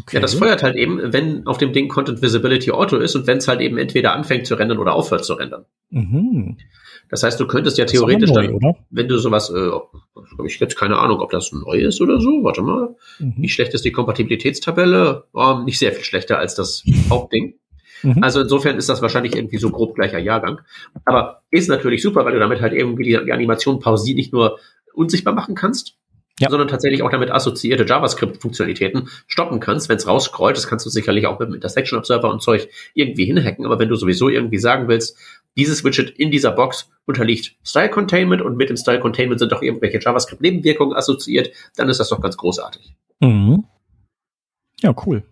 Okay. 0.00 0.16
Ja, 0.16 0.20
das 0.20 0.34
feuert 0.34 0.62
halt 0.62 0.76
eben, 0.76 1.12
wenn 1.12 1.46
auf 1.46 1.58
dem 1.58 1.72
Ding 1.72 1.88
Content 1.88 2.22
Visibility 2.22 2.70
Auto 2.70 2.96
ist 2.96 3.14
und 3.14 3.26
wenn 3.26 3.38
es 3.38 3.48
halt 3.48 3.60
eben 3.60 3.76
entweder 3.76 4.14
anfängt 4.14 4.46
zu 4.46 4.54
rendern 4.54 4.78
oder 4.78 4.94
aufhört 4.94 5.24
zu 5.24 5.34
rendern. 5.34 5.66
Mhm. 5.90 6.56
Das 7.10 7.22
heißt, 7.22 7.38
du 7.38 7.46
könntest 7.46 7.76
ja 7.76 7.84
theoretisch 7.84 8.30
neu, 8.30 8.46
dann, 8.46 8.54
oder? 8.54 8.74
wenn 8.88 9.06
du 9.06 9.18
sowas, 9.18 9.50
äh, 9.50 9.70
habe 9.70 10.46
ich 10.46 10.58
jetzt 10.58 10.76
keine 10.76 10.98
Ahnung, 10.98 11.20
ob 11.20 11.30
das 11.30 11.52
neu 11.52 11.76
ist 11.76 12.00
oder 12.00 12.20
so. 12.20 12.42
Warte 12.42 12.62
mal. 12.62 12.96
Mhm. 13.18 13.34
Wie 13.36 13.50
schlecht 13.50 13.74
ist 13.74 13.84
die 13.84 13.92
Kompatibilitätstabelle? 13.92 15.24
Oh, 15.34 15.58
nicht 15.62 15.78
sehr 15.78 15.92
viel 15.92 16.04
schlechter 16.04 16.38
als 16.38 16.54
das 16.54 16.82
Hauptding. 17.10 17.58
Mhm. 18.02 18.22
Also 18.22 18.40
insofern 18.40 18.76
ist 18.76 18.88
das 18.88 19.02
wahrscheinlich 19.02 19.34
irgendwie 19.36 19.58
so 19.58 19.70
grob 19.70 19.94
gleicher 19.94 20.18
Jahrgang. 20.18 20.60
Aber 21.04 21.42
ist 21.50 21.68
natürlich 21.68 22.02
super, 22.02 22.24
weil 22.24 22.32
du 22.32 22.38
damit 22.38 22.60
halt 22.60 22.72
irgendwie 22.72 23.04
die, 23.04 23.18
die 23.24 23.32
Animation 23.32 23.80
pausiert 23.80 24.16
nicht 24.16 24.32
nur 24.32 24.58
unsichtbar 24.94 25.34
machen 25.34 25.54
kannst, 25.54 25.96
ja. 26.38 26.50
sondern 26.50 26.68
tatsächlich 26.68 27.02
auch 27.02 27.10
damit 27.10 27.30
assoziierte 27.30 27.84
JavaScript-Funktionalitäten 27.84 29.08
stoppen 29.26 29.60
kannst. 29.60 29.88
Wenn 29.88 29.96
es 29.96 30.06
rausscrollt, 30.06 30.56
das 30.56 30.66
kannst 30.66 30.84
du 30.86 30.90
sicherlich 30.90 31.26
auch 31.26 31.38
mit 31.38 31.48
dem 31.48 31.54
Intersection 31.54 31.98
Observer 31.98 32.30
und 32.30 32.42
Zeug 32.42 32.68
irgendwie 32.94 33.24
hinhacken. 33.24 33.64
Aber 33.64 33.78
wenn 33.78 33.88
du 33.88 33.96
sowieso 33.96 34.28
irgendwie 34.28 34.58
sagen 34.58 34.88
willst, 34.88 35.16
dieses 35.56 35.84
Widget 35.84 36.10
in 36.10 36.30
dieser 36.30 36.52
Box 36.52 36.90
unterliegt 37.06 37.56
Style 37.62 37.90
Containment 37.90 38.42
und 38.42 38.56
mit 38.56 38.70
dem 38.70 38.76
Style 38.76 39.00
Containment 39.00 39.38
sind 39.38 39.52
doch 39.52 39.62
irgendwelche 39.62 39.98
JavaScript-Nebenwirkungen 39.98 40.96
assoziiert, 40.96 41.50
dann 41.76 41.88
ist 41.88 42.00
das 42.00 42.08
doch 42.08 42.20
ganz 42.20 42.36
großartig. 42.36 42.94
Mhm. 43.20 43.64
Ja, 44.80 44.94
cool. 45.06 45.22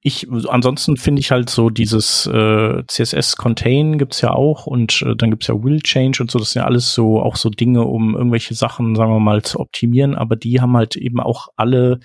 Ich, 0.00 0.28
ansonsten 0.48 0.96
finde 0.96 1.20
ich 1.20 1.32
halt 1.32 1.50
so 1.50 1.70
dieses 1.70 2.26
äh, 2.26 2.82
CSS 2.86 3.36
Contain 3.36 3.98
gibt's 3.98 4.20
ja 4.20 4.30
auch 4.30 4.66
und 4.66 5.02
äh, 5.02 5.16
dann 5.16 5.30
gibt's 5.30 5.48
ja 5.48 5.62
Will 5.62 5.80
Change 5.80 6.22
und 6.22 6.30
so, 6.30 6.38
das 6.38 6.52
sind 6.52 6.62
ja 6.62 6.66
alles 6.66 6.94
so 6.94 7.20
auch 7.20 7.34
so 7.34 7.50
Dinge, 7.50 7.82
um 7.82 8.14
irgendwelche 8.14 8.54
Sachen, 8.54 8.94
sagen 8.94 9.12
wir 9.12 9.18
mal, 9.18 9.42
zu 9.42 9.58
optimieren, 9.58 10.14
aber 10.14 10.36
die 10.36 10.60
haben 10.60 10.76
halt 10.76 10.94
eben 10.94 11.18
auch 11.18 11.48
alle 11.56 11.98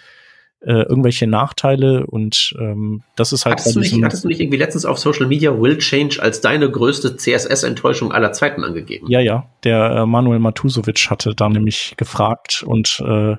äh, 0.66 0.84
irgendwelche 0.84 1.28
Nachteile 1.28 2.06
und 2.08 2.54
ähm, 2.58 3.04
das 3.16 3.34
ist 3.34 3.46
halt. 3.46 3.60
Hattest 3.60 3.76
du, 3.76 3.80
nicht, 3.82 4.02
hattest 4.02 4.24
du 4.24 4.30
nicht 4.30 4.40
irgendwie 4.40 4.58
letztens 4.58 4.86
auf 4.86 4.98
Social 4.98 5.28
Media 5.28 5.60
Will 5.60 5.78
Change 5.78 6.22
als 6.22 6.42
deine 6.42 6.70
größte 6.72 7.18
CSS-Enttäuschung 7.18 8.12
aller 8.12 8.32
Zeiten 8.32 8.64
angegeben? 8.64 9.08
Ja, 9.10 9.20
ja. 9.20 9.50
Der 9.64 9.92
äh, 9.92 10.06
Manuel 10.06 10.40
Matusovic 10.40 11.10
hatte 11.10 11.36
da 11.36 11.50
nämlich 11.50 11.96
gefragt 11.98 12.64
und 12.66 13.00
äh, 13.02 13.36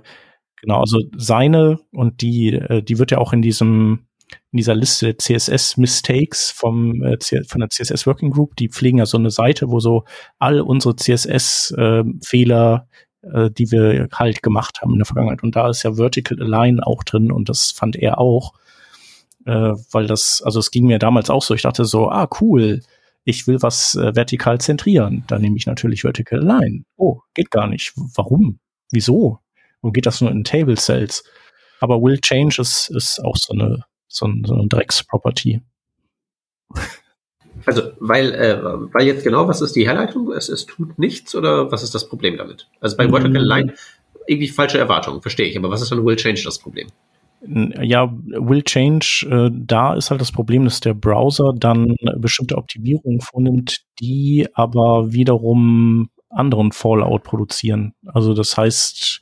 genau, 0.60 0.80
also 0.80 1.00
seine 1.16 1.80
und 1.92 2.20
die, 2.20 2.52
äh, 2.52 2.82
die 2.82 2.98
wird 2.98 3.10
ja 3.10 3.18
auch 3.18 3.32
in 3.32 3.42
diesem 3.42 4.06
in 4.52 4.58
dieser 4.58 4.74
Liste 4.74 5.16
CSS-Mistakes 5.16 6.50
vom, 6.50 7.02
äh, 7.02 7.18
von 7.46 7.60
der 7.60 7.70
CSS 7.70 8.06
Working 8.06 8.30
Group, 8.30 8.56
die 8.56 8.68
pflegen 8.68 8.98
ja 8.98 9.06
so 9.06 9.18
eine 9.18 9.30
Seite, 9.30 9.70
wo 9.70 9.80
so 9.80 10.04
all 10.38 10.60
unsere 10.60 10.96
CSS-Fehler, 10.96 12.88
äh, 13.22 13.46
äh, 13.46 13.50
die 13.50 13.70
wir 13.70 14.08
halt 14.12 14.42
gemacht 14.42 14.80
haben 14.80 14.92
in 14.92 14.98
der 14.98 15.06
Vergangenheit. 15.06 15.42
Und 15.42 15.56
da 15.56 15.68
ist 15.68 15.82
ja 15.82 15.94
Vertical 15.94 16.40
Align 16.40 16.80
auch 16.80 17.02
drin 17.04 17.32
und 17.32 17.48
das 17.48 17.70
fand 17.70 17.96
er 17.96 18.18
auch. 18.18 18.52
Äh, 19.46 19.72
weil 19.92 20.06
das, 20.06 20.42
also 20.44 20.58
es 20.58 20.70
ging 20.70 20.86
mir 20.86 20.98
damals 20.98 21.28
auch 21.30 21.42
so, 21.42 21.54
ich 21.54 21.62
dachte 21.62 21.84
so, 21.84 22.08
ah, 22.08 22.28
cool, 22.40 22.80
ich 23.24 23.46
will 23.46 23.60
was 23.60 23.94
äh, 23.94 24.14
vertikal 24.14 24.60
zentrieren. 24.60 25.24
Dann 25.26 25.42
nehme 25.42 25.56
ich 25.56 25.66
natürlich 25.66 26.02
Vertical 26.02 26.40
Align. 26.40 26.84
Oh, 26.96 27.20
geht 27.34 27.50
gar 27.50 27.66
nicht. 27.66 27.92
Warum? 28.14 28.58
Wieso? 28.90 29.38
Und 29.80 29.92
geht 29.92 30.06
das 30.06 30.20
nur 30.20 30.30
in 30.30 30.44
Table 30.44 30.76
Cells? 30.76 31.24
Aber 31.80 32.00
Will 32.00 32.18
Change 32.20 32.60
ist, 32.60 32.90
ist 32.90 33.22
auch 33.22 33.36
so 33.36 33.52
eine, 33.52 33.84
so, 34.14 34.26
ein, 34.26 34.44
so 34.46 34.54
eine 34.54 34.68
Drecks-Property. 34.68 35.60
Also, 37.66 37.82
weil, 37.98 38.32
äh, 38.32 38.62
weil 38.62 39.06
jetzt 39.06 39.24
genau, 39.24 39.48
was 39.48 39.60
ist 39.60 39.74
die 39.74 39.86
Herleitung? 39.86 40.30
Es, 40.32 40.48
es 40.48 40.66
tut 40.66 40.98
nichts 40.98 41.34
oder 41.34 41.72
was 41.72 41.82
ist 41.82 41.94
das 41.94 42.08
Problem 42.08 42.36
damit? 42.36 42.68
Also 42.80 42.96
bei 42.96 43.08
Vertical 43.08 43.42
mm. 43.42 43.48
Line 43.48 43.74
irgendwie 44.26 44.48
falsche 44.48 44.78
Erwartungen, 44.78 45.22
verstehe 45.22 45.46
ich. 45.46 45.56
Aber 45.56 45.70
was 45.70 45.82
ist 45.82 45.90
dann 45.90 46.04
Will 46.04 46.16
Change 46.16 46.42
das 46.44 46.58
Problem? 46.58 46.88
Ja, 47.46 48.10
Will 48.10 48.62
Change, 48.62 49.26
äh, 49.30 49.50
da 49.52 49.94
ist 49.94 50.10
halt 50.10 50.20
das 50.20 50.32
Problem, 50.32 50.64
dass 50.64 50.80
der 50.80 50.94
Browser 50.94 51.52
dann 51.54 51.94
bestimmte 52.16 52.56
Optimierungen 52.56 53.20
vornimmt, 53.20 53.82
die 54.00 54.46
aber 54.54 55.12
wiederum 55.12 56.08
anderen 56.30 56.72
Fallout 56.72 57.22
produzieren. 57.22 57.94
Also 58.06 58.34
das 58.34 58.56
heißt, 58.56 59.20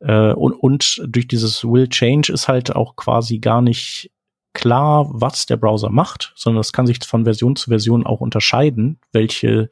äh, 0.00 0.32
und, 0.32 0.54
und 0.54 1.02
durch 1.06 1.28
dieses 1.28 1.64
Will 1.64 1.88
Change 1.88 2.32
ist 2.32 2.48
halt 2.48 2.74
auch 2.74 2.96
quasi 2.96 3.38
gar 3.38 3.62
nicht 3.62 4.10
klar, 4.52 5.08
was 5.12 5.46
der 5.46 5.56
Browser 5.56 5.90
macht, 5.90 6.32
sondern 6.34 6.60
es 6.60 6.72
kann 6.72 6.86
sich 6.86 6.98
von 7.04 7.24
Version 7.24 7.56
zu 7.56 7.70
Version 7.70 8.04
auch 8.04 8.20
unterscheiden, 8.20 8.98
welche, 9.12 9.70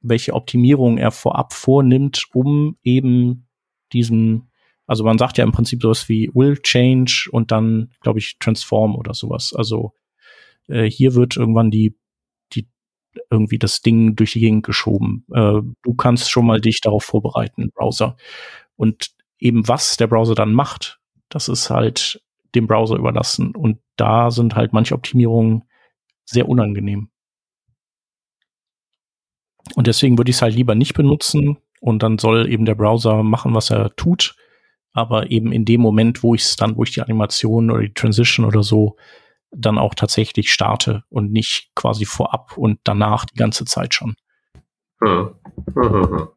welche 0.00 0.34
Optimierung 0.34 0.98
er 0.98 1.10
vorab 1.10 1.52
vornimmt, 1.52 2.24
um 2.34 2.76
eben 2.82 3.46
diesen, 3.92 4.50
also 4.86 5.04
man 5.04 5.18
sagt 5.18 5.38
ja 5.38 5.44
im 5.44 5.52
Prinzip 5.52 5.80
sowas 5.80 6.08
wie 6.08 6.30
Will 6.34 6.58
Change 6.58 7.28
und 7.30 7.52
dann, 7.52 7.90
glaube 8.00 8.18
ich, 8.18 8.38
Transform 8.38 8.96
oder 8.96 9.14
sowas. 9.14 9.54
Also 9.54 9.94
äh, 10.68 10.84
hier 10.84 11.14
wird 11.14 11.36
irgendwann 11.36 11.70
die, 11.70 11.96
die 12.52 12.68
irgendwie 13.30 13.58
das 13.58 13.80
Ding 13.80 14.16
durch 14.16 14.32
die 14.32 14.40
Gegend 14.40 14.66
geschoben. 14.66 15.24
Äh, 15.32 15.60
du 15.82 15.94
kannst 15.96 16.30
schon 16.30 16.46
mal 16.46 16.60
dich 16.60 16.80
darauf 16.80 17.04
vorbereiten, 17.04 17.70
Browser. 17.74 18.16
Und 18.76 19.10
eben 19.38 19.66
was 19.68 19.96
der 19.96 20.06
Browser 20.06 20.34
dann 20.34 20.52
macht, 20.52 21.00
das 21.28 21.48
ist 21.48 21.70
halt 21.70 22.22
dem 22.54 22.66
Browser 22.66 22.96
überlassen. 22.96 23.54
Und 23.54 23.78
da 23.96 24.30
sind 24.30 24.54
halt 24.54 24.72
manche 24.72 24.94
Optimierungen 24.94 25.64
sehr 26.24 26.48
unangenehm. 26.48 27.10
Und 29.74 29.86
deswegen 29.86 30.18
würde 30.18 30.30
ich 30.30 30.36
es 30.36 30.42
halt 30.42 30.54
lieber 30.54 30.74
nicht 30.74 30.94
benutzen 30.94 31.58
und 31.80 32.02
dann 32.02 32.18
soll 32.18 32.50
eben 32.50 32.64
der 32.64 32.74
Browser 32.74 33.22
machen, 33.22 33.54
was 33.54 33.70
er 33.70 33.94
tut. 33.96 34.36
Aber 34.92 35.30
eben 35.30 35.52
in 35.52 35.64
dem 35.64 35.80
Moment, 35.80 36.22
wo 36.22 36.34
ich 36.34 36.42
es 36.42 36.56
dann, 36.56 36.76
wo 36.76 36.84
ich 36.84 36.92
die 36.92 37.02
Animation 37.02 37.70
oder 37.70 37.82
die 37.82 37.94
Transition 37.94 38.46
oder 38.46 38.62
so 38.62 38.96
dann 39.50 39.78
auch 39.78 39.94
tatsächlich 39.94 40.52
starte 40.52 41.04
und 41.08 41.32
nicht 41.32 41.70
quasi 41.74 42.04
vorab 42.04 42.56
und 42.56 42.80
danach 42.84 43.24
die 43.24 43.36
ganze 43.36 43.64
Zeit 43.64 43.94
schon. 43.94 44.14
Hm. 45.02 45.34
Hm, 45.74 45.92
hm, 45.92 46.28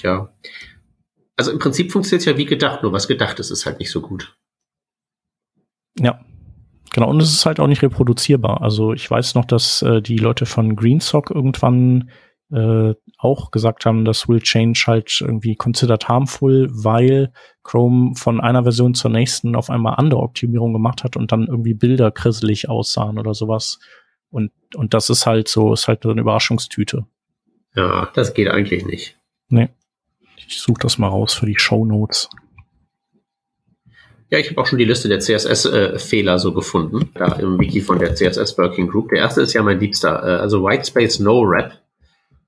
Tja. 0.00 0.32
Also 1.36 1.52
im 1.52 1.58
Prinzip 1.58 1.92
funktioniert 1.92 2.20
es 2.20 2.26
ja 2.26 2.38
wie 2.38 2.46
gedacht, 2.46 2.82
nur 2.82 2.92
was 2.92 3.06
gedacht 3.06 3.38
ist, 3.38 3.50
ist 3.50 3.66
halt 3.66 3.78
nicht 3.78 3.90
so 3.90 4.00
gut. 4.00 4.36
Ja. 5.98 6.20
Genau, 6.92 7.08
und 7.08 7.20
es 7.20 7.32
ist 7.32 7.46
halt 7.46 7.60
auch 7.60 7.68
nicht 7.68 7.82
reproduzierbar. 7.82 8.62
Also 8.62 8.92
ich 8.92 9.08
weiß 9.08 9.34
noch, 9.36 9.44
dass 9.44 9.82
äh, 9.82 10.02
die 10.02 10.16
Leute 10.16 10.44
von 10.44 10.74
GreenSock 10.74 11.30
irgendwann 11.30 12.10
äh, 12.50 12.94
auch 13.18 13.50
gesagt 13.52 13.86
haben, 13.86 14.04
dass 14.04 14.28
Will 14.28 14.40
Change 14.40 14.84
halt 14.86 15.20
irgendwie 15.20 15.54
considered 15.54 16.08
harmful, 16.08 16.68
weil 16.72 17.32
Chrome 17.62 18.16
von 18.16 18.40
einer 18.40 18.64
Version 18.64 18.94
zur 18.94 19.10
nächsten 19.10 19.54
auf 19.54 19.70
einmal 19.70 19.96
andere 19.98 20.20
Optimierungen 20.20 20.72
gemacht 20.72 21.04
hat 21.04 21.16
und 21.16 21.30
dann 21.30 21.46
irgendwie 21.46 21.74
Bilder 21.74 22.10
krisselig 22.10 22.68
aussahen 22.68 23.18
oder 23.18 23.34
sowas. 23.34 23.78
Und, 24.30 24.50
und 24.74 24.94
das 24.94 25.10
ist 25.10 25.26
halt 25.26 25.46
so, 25.46 25.72
ist 25.72 25.86
halt 25.86 26.02
so 26.02 26.10
eine 26.10 26.22
Überraschungstüte. 26.22 27.06
Ja, 27.76 28.10
das 28.14 28.34
geht 28.34 28.48
eigentlich 28.48 28.84
nicht. 28.84 29.16
Nee. 29.48 29.68
Ich 30.46 30.60
suche 30.60 30.80
das 30.80 30.98
mal 30.98 31.08
raus 31.08 31.34
für 31.34 31.46
die 31.46 31.58
Show 31.58 31.84
Notes. 31.84 32.28
Ja, 34.30 34.38
ich 34.38 34.48
habe 34.50 34.60
auch 34.60 34.66
schon 34.66 34.78
die 34.78 34.84
Liste 34.84 35.08
der 35.08 35.18
CSS-Fehler 35.18 36.34
äh, 36.34 36.38
so 36.38 36.54
gefunden, 36.54 37.10
da 37.14 37.32
im 37.34 37.58
Wiki 37.58 37.80
von 37.80 37.98
der 37.98 38.14
CSS 38.14 38.56
Working 38.58 38.88
Group. 38.88 39.08
Der 39.08 39.18
erste 39.18 39.42
ist 39.42 39.52
ja 39.54 39.62
mein 39.62 39.80
liebster, 39.80 40.22
äh, 40.22 40.40
also 40.40 40.62
Whitespace 40.62 41.18
No 41.18 41.40
Rap. 41.40 41.72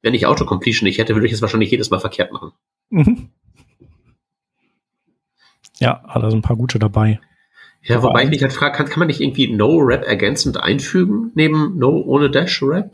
Wenn 0.00 0.14
ich 0.14 0.26
Autocompletion 0.26 0.86
nicht 0.86 0.98
hätte, 0.98 1.14
würde 1.14 1.26
ich 1.26 1.32
es 1.32 1.42
wahrscheinlich 1.42 1.70
jedes 1.72 1.90
Mal 1.90 1.98
verkehrt 1.98 2.32
machen. 2.32 2.52
Mhm. 2.90 3.30
Ja, 5.80 6.02
da 6.14 6.30
sind 6.30 6.38
ein 6.38 6.42
paar 6.42 6.56
gute 6.56 6.78
dabei. 6.78 7.20
Ja, 7.82 8.00
wobei 8.04 8.22
ich 8.22 8.30
mich 8.30 8.42
halt 8.42 8.52
frage, 8.52 8.76
kann, 8.76 8.86
kann 8.86 9.00
man 9.00 9.08
nicht 9.08 9.20
irgendwie 9.20 9.52
No 9.52 9.78
Rap 9.78 10.04
ergänzend 10.04 10.56
einfügen, 10.56 11.32
neben 11.34 11.78
No 11.78 12.00
ohne 12.00 12.30
Dash 12.30 12.62
Rap? 12.62 12.92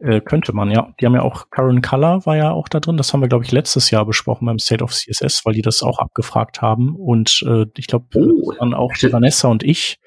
Äh, 0.00 0.20
könnte 0.20 0.52
man, 0.52 0.70
ja. 0.70 0.94
Die 1.00 1.06
haben 1.06 1.14
ja 1.14 1.22
auch 1.22 1.50
Current 1.50 1.84
Color 1.84 2.24
war 2.26 2.36
ja 2.36 2.50
auch 2.50 2.68
da 2.68 2.80
drin. 2.80 2.96
Das 2.96 3.12
haben 3.12 3.20
wir, 3.20 3.28
glaube 3.28 3.44
ich, 3.44 3.52
letztes 3.52 3.90
Jahr 3.90 4.06
besprochen 4.06 4.46
beim 4.46 4.58
State 4.58 4.82
of 4.82 4.92
CSS, 4.92 5.44
weil 5.44 5.54
die 5.54 5.62
das 5.62 5.82
auch 5.82 5.98
abgefragt 5.98 6.62
haben. 6.62 6.96
Und 6.96 7.42
äh, 7.46 7.66
ich 7.76 7.86
glaube, 7.86 8.06
oh, 8.14 8.54
waren 8.58 8.74
auch 8.74 8.92
die 8.94 9.12
Vanessa 9.12 9.48
und 9.48 9.62
ich, 9.62 9.98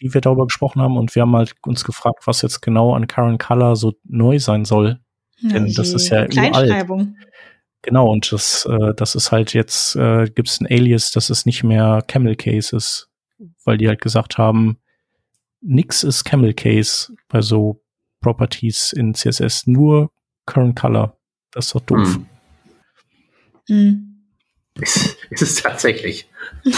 die 0.00 0.12
wir 0.12 0.20
darüber 0.20 0.46
gesprochen 0.46 0.82
haben. 0.82 0.96
Und 0.96 1.14
wir 1.14 1.22
haben 1.22 1.36
halt 1.36 1.54
uns 1.62 1.84
gefragt, 1.84 2.26
was 2.26 2.42
jetzt 2.42 2.60
genau 2.60 2.94
an 2.94 3.06
Current 3.06 3.40
Color 3.40 3.76
so 3.76 3.92
neu 4.04 4.38
sein 4.38 4.64
soll. 4.64 5.00
Ja, 5.38 5.50
Denn 5.50 5.72
das 5.72 5.92
ist 5.92 6.08
ja 6.08 6.26
Kleinschreibung. 6.26 7.16
Genau, 7.82 8.10
und 8.10 8.32
das, 8.32 8.64
äh, 8.64 8.94
das 8.96 9.14
ist 9.14 9.30
halt 9.30 9.52
jetzt, 9.52 9.94
äh, 9.96 10.24
gibt 10.24 10.48
es 10.48 10.58
ein 10.58 10.66
Alias, 10.66 11.10
das 11.10 11.28
ist 11.28 11.44
nicht 11.44 11.64
mehr 11.64 12.02
Camel 12.08 12.34
Cases, 12.34 13.10
weil 13.64 13.76
die 13.76 13.88
halt 13.88 14.00
gesagt 14.00 14.38
haben, 14.38 14.78
nix 15.60 16.02
ist 16.02 16.24
Camel 16.24 16.54
Case 16.54 17.12
bei 17.28 17.42
so 17.42 17.83
Properties 18.24 18.94
in 18.94 19.12
CSS, 19.12 19.66
nur 19.66 20.10
Current 20.46 20.76
Color. 20.76 21.14
Das 21.52 21.66
ist 21.66 21.74
doch 21.74 21.82
doof. 21.82 22.14
Hm. 22.14 22.26
Hm. 23.68 24.14
Ist, 24.80 25.16
ist 25.28 25.42
es 25.42 25.62
tatsächlich. 25.62 26.26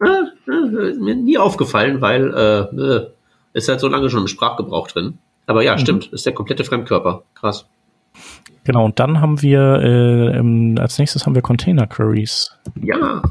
mir 0.00 1.14
nie 1.14 1.38
aufgefallen, 1.38 2.00
weil 2.00 2.34
äh, 2.34 2.60
äh, 2.76 3.10
ist 3.52 3.68
halt 3.68 3.78
so 3.78 3.86
lange 3.86 4.10
schon 4.10 4.22
im 4.22 4.28
Sprachgebrauch 4.28 4.88
drin. 4.88 5.18
Aber 5.46 5.62
ja, 5.62 5.74
mhm. 5.74 5.78
stimmt, 5.78 6.06
ist 6.12 6.26
der 6.26 6.34
komplette 6.34 6.64
Fremdkörper. 6.64 7.22
Krass. 7.34 7.68
Genau, 8.64 8.84
und 8.84 8.98
dann 8.98 9.20
haben 9.20 9.40
wir 9.40 9.60
äh, 9.60 10.80
als 10.80 10.98
nächstes 10.98 11.26
haben 11.26 11.36
wir 11.36 11.42
Container 11.42 11.86
Queries. 11.86 12.58
Ja. 12.82 13.22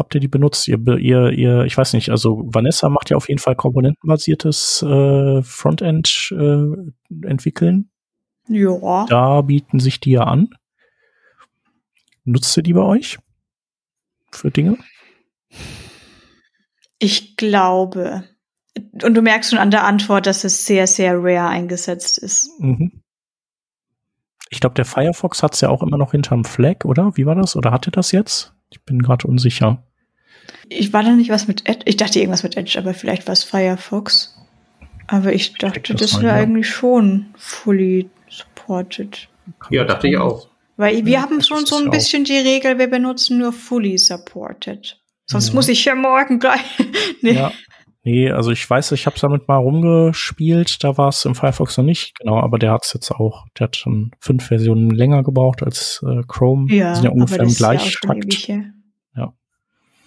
Habt 0.00 0.14
ihr 0.14 0.20
die 0.22 0.28
benutzt? 0.28 0.66
Ihr, 0.66 0.78
ihr, 0.96 1.30
ihr, 1.30 1.64
ich 1.64 1.76
weiß 1.76 1.92
nicht, 1.92 2.08
also 2.08 2.42
Vanessa 2.46 2.88
macht 2.88 3.10
ja 3.10 3.18
auf 3.18 3.28
jeden 3.28 3.38
Fall 3.38 3.54
komponentenbasiertes 3.54 4.80
äh, 4.80 5.42
Frontend 5.42 6.34
äh, 6.34 7.26
entwickeln. 7.26 7.90
Ja. 8.48 9.04
Da 9.10 9.42
bieten 9.42 9.78
sich 9.78 10.00
die 10.00 10.12
ja 10.12 10.22
an. 10.22 10.48
Nutzt 12.24 12.56
ihr 12.56 12.62
die 12.62 12.72
bei 12.72 12.80
euch? 12.80 13.18
Für 14.30 14.50
Dinge? 14.50 14.78
Ich 16.98 17.36
glaube. 17.36 18.24
Und 19.02 19.12
du 19.12 19.20
merkst 19.20 19.50
schon 19.50 19.58
an 19.58 19.70
der 19.70 19.84
Antwort, 19.84 20.24
dass 20.24 20.44
es 20.44 20.64
sehr, 20.64 20.86
sehr 20.86 21.22
rare 21.22 21.46
eingesetzt 21.46 22.16
ist. 22.16 22.58
Mhm. 22.58 23.02
Ich 24.48 24.60
glaube, 24.60 24.76
der 24.76 24.86
Firefox 24.86 25.42
hat 25.42 25.52
es 25.52 25.60
ja 25.60 25.68
auch 25.68 25.82
immer 25.82 25.98
noch 25.98 26.12
hinterm 26.12 26.44
Flag, 26.44 26.86
oder? 26.86 27.18
Wie 27.18 27.26
war 27.26 27.34
das? 27.34 27.54
Oder 27.54 27.70
hatte 27.70 27.90
das 27.90 28.12
jetzt? 28.12 28.54
Ich 28.70 28.82
bin 28.82 29.02
gerade 29.02 29.28
unsicher. 29.28 29.84
Ich 30.68 30.92
war 30.92 31.02
da 31.02 31.10
nicht 31.10 31.30
was 31.30 31.48
mit 31.48 31.68
Edge. 31.68 31.82
Ich 31.86 31.96
dachte 31.96 32.18
irgendwas 32.18 32.42
mit 32.42 32.56
Edge, 32.56 32.78
aber 32.78 32.94
vielleicht 32.94 33.26
war 33.26 33.32
es 33.32 33.44
Firefox. 33.44 34.36
Aber 35.06 35.32
ich 35.32 35.54
dachte, 35.54 35.94
das, 35.94 36.12
das 36.12 36.22
wäre 36.22 36.36
ja. 36.36 36.42
eigentlich 36.42 36.68
schon 36.68 37.26
fully 37.36 38.08
supported. 38.28 39.28
Ja, 39.70 39.84
dachte 39.84 40.08
ich 40.08 40.16
auch. 40.16 40.48
Weil 40.76 41.04
wir 41.04 41.14
ja, 41.14 41.22
haben 41.22 41.42
schon 41.42 41.66
so 41.66 41.76
ein 41.76 41.90
bisschen 41.90 42.22
auch. 42.22 42.26
die 42.26 42.38
Regel, 42.38 42.78
wir 42.78 42.88
benutzen 42.88 43.38
nur 43.38 43.52
fully 43.52 43.98
supported. 43.98 44.98
Sonst 45.26 45.48
ja. 45.48 45.54
muss 45.54 45.68
ich 45.68 45.84
ja 45.84 45.94
morgen 45.94 46.38
gleich. 46.38 46.60
nee. 47.22 47.32
Ja. 47.32 47.52
Nee, 48.02 48.30
also 48.30 48.50
ich 48.50 48.68
weiß, 48.68 48.92
ich 48.92 49.04
habe 49.04 49.18
damit 49.20 49.46
mal 49.46 49.58
rumgespielt, 49.58 50.82
da 50.82 50.96
war 50.96 51.08
es 51.08 51.26
im 51.26 51.34
Firefox 51.34 51.76
noch 51.76 51.84
nicht, 51.84 52.18
genau, 52.18 52.40
aber 52.40 52.58
der 52.58 52.72
hat 52.72 52.86
es 52.86 52.94
jetzt 52.94 53.10
auch, 53.10 53.44
der 53.58 53.66
hat 53.66 53.76
schon 53.76 54.12
fünf 54.20 54.46
Versionen 54.46 54.88
länger 54.88 55.22
gebraucht 55.22 55.62
als 55.62 56.02
äh, 56.08 56.22
Chrome. 56.26 56.72
Ja, 56.74 56.90
die 56.90 56.94
sind 56.94 57.04
ja 57.04 57.10
ungefähr 57.10 57.40
im 57.40 57.54
Gleichtakt. 57.54 58.48
Ja. 58.48 58.62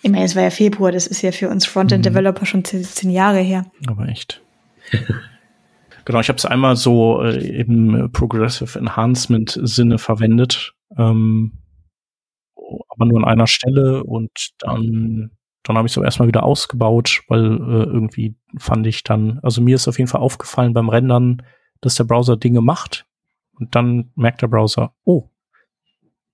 Ich 0.03 0.11
meine, 0.11 0.25
es 0.25 0.35
war 0.35 0.43
ja 0.43 0.49
Februar, 0.49 0.91
das 0.91 1.07
ist 1.07 1.21
ja 1.21 1.31
für 1.31 1.49
uns 1.49 1.65
Frontend-Developer 1.65 2.41
mhm. 2.41 2.45
schon 2.45 2.65
zehn, 2.65 3.09
Jahre 3.09 3.39
her. 3.39 3.71
Aber 3.87 4.07
echt. 4.09 4.41
genau, 6.05 6.19
ich 6.19 6.27
habe 6.27 6.37
es 6.37 6.45
einmal 6.45 6.75
so 6.75 7.23
äh, 7.23 7.61
im 7.61 8.11
Progressive 8.11 8.77
Enhancement 8.77 9.57
Sinne 9.63 9.97
verwendet. 9.97 10.75
Ähm, 10.97 11.53
aber 12.89 13.05
nur 13.05 13.19
an 13.19 13.25
einer 13.25 13.47
Stelle 13.47 14.03
und 14.03 14.51
dann, 14.59 15.31
dann 15.63 15.77
habe 15.77 15.87
ich 15.87 15.93
es 15.93 15.97
aber 15.97 16.05
erstmal 16.05 16.27
wieder 16.27 16.43
ausgebaut, 16.43 17.21
weil 17.29 17.45
äh, 17.45 17.83
irgendwie 17.85 18.35
fand 18.57 18.85
ich 18.85 19.03
dann, 19.03 19.39
also 19.41 19.61
mir 19.61 19.75
ist 19.75 19.87
auf 19.87 19.97
jeden 19.97 20.09
Fall 20.09 20.21
aufgefallen 20.21 20.73
beim 20.73 20.89
Rendern, 20.89 21.43
dass 21.79 21.95
der 21.95 22.03
Browser 22.03 22.35
Dinge 22.35 22.61
macht 22.61 23.05
und 23.57 23.73
dann 23.73 24.11
merkt 24.15 24.41
der 24.41 24.47
Browser, 24.47 24.93
oh, 25.05 25.29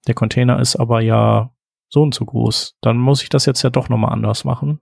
der 0.07 0.15
Container 0.15 0.59
ist 0.59 0.75
aber 0.75 1.01
ja 1.01 1.51
so 1.89 2.01
und 2.01 2.13
so 2.13 2.25
groß. 2.25 2.77
Dann 2.81 2.97
muss 2.97 3.23
ich 3.23 3.29
das 3.29 3.45
jetzt 3.45 3.61
ja 3.63 3.69
doch 3.69 3.89
nochmal 3.89 4.13
anders 4.13 4.45
machen. 4.45 4.79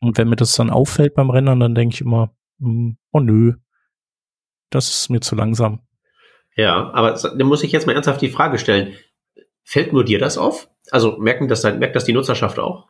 Und 0.00 0.18
wenn 0.18 0.28
mir 0.28 0.36
das 0.36 0.52
dann 0.52 0.70
auffällt 0.70 1.14
beim 1.14 1.30
Rendern, 1.30 1.60
dann 1.60 1.74
denke 1.74 1.94
ich 1.94 2.00
immer, 2.00 2.34
hm, 2.58 2.98
oh 3.12 3.20
nö, 3.20 3.54
das 4.70 4.90
ist 4.90 5.10
mir 5.10 5.20
zu 5.20 5.34
langsam. 5.34 5.80
Ja, 6.56 6.90
aber 6.92 7.12
dann 7.12 7.46
muss 7.46 7.62
ich 7.62 7.72
jetzt 7.72 7.86
mal 7.86 7.92
ernsthaft 7.92 8.20
die 8.22 8.30
Frage 8.30 8.58
stellen. 8.58 8.94
Fällt 9.62 9.92
nur 9.92 10.04
dir 10.04 10.18
das 10.18 10.38
auf? 10.38 10.70
Also 10.90 11.18
merken 11.18 11.48
das, 11.48 11.64
merkt 11.64 11.96
das 11.96 12.04
die 12.04 12.12
Nutzerschaft 12.12 12.58
auch? 12.58 12.86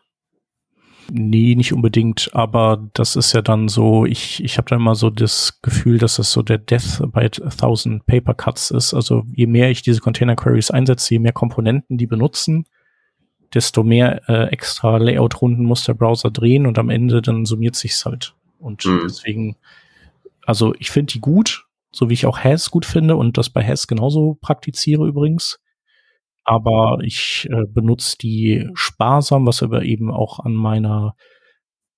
Nee, 1.11 1.55
nicht 1.55 1.73
unbedingt, 1.73 2.31
aber 2.33 2.89
das 2.95 3.15
ist 3.15 3.33
ja 3.33 3.41
dann 3.41 3.69
so, 3.69 4.05
ich, 4.05 4.43
ich 4.43 4.59
habe 4.59 4.69
da 4.69 4.77
immer 4.77 4.97
so 4.97 5.09
das 5.09 5.61
Gefühl, 5.63 5.99
dass 5.99 6.17
das 6.17 6.33
so 6.33 6.43
der 6.43 6.59
Death 6.59 7.01
by 7.13 7.31
Thousand 7.31 8.07
Paper 8.07 8.35
Cuts 8.35 8.73
ist. 8.73 8.93
Also 8.93 9.25
je 9.33 9.47
mehr 9.47 9.71
ich 9.71 9.83
diese 9.83 10.01
Container 10.01 10.35
Queries 10.35 10.73
einsetze, 10.73 11.15
je 11.15 11.21
mehr 11.21 11.33
Komponenten 11.33 11.97
die 11.97 12.09
benutzen, 12.09 12.65
desto 13.57 13.83
mehr 13.83 14.29
äh, 14.29 14.49
extra 14.53 14.99
Layout-Runden 14.99 15.65
muss 15.65 15.85
der 15.85 15.95
Browser 15.95 16.31
drehen 16.31 16.67
und 16.67 16.79
am 16.79 16.91
Ende 16.91 17.23
dann 17.23 17.47
summiert 17.47 17.75
sich's 17.75 18.05
halt. 18.05 18.35
Und 18.59 18.85
mhm. 18.85 19.01
deswegen, 19.05 19.57
also 20.45 20.75
ich 20.79 20.91
finde 20.91 21.15
die 21.15 21.21
gut, 21.21 21.67
so 21.91 22.11
wie 22.11 22.15
ich 22.15 22.27
auch 22.27 22.39
Has 22.39 22.71
gut 22.71 22.85
finde 22.85 23.17
und 23.17 23.39
das 23.39 23.49
bei 23.51 23.67
Has 23.67 23.87
genauso 23.87 24.37
praktiziere 24.41 25.07
übrigens. 25.07 25.59
Aber 26.45 26.99
ich 27.03 27.49
äh, 27.51 27.65
benutze 27.67 28.17
die 28.19 28.69
sparsam, 28.75 29.47
was 29.47 29.63
aber 29.63 29.83
eben 29.83 30.13
auch 30.13 30.39
an 30.39 30.55
meiner, 30.55 31.17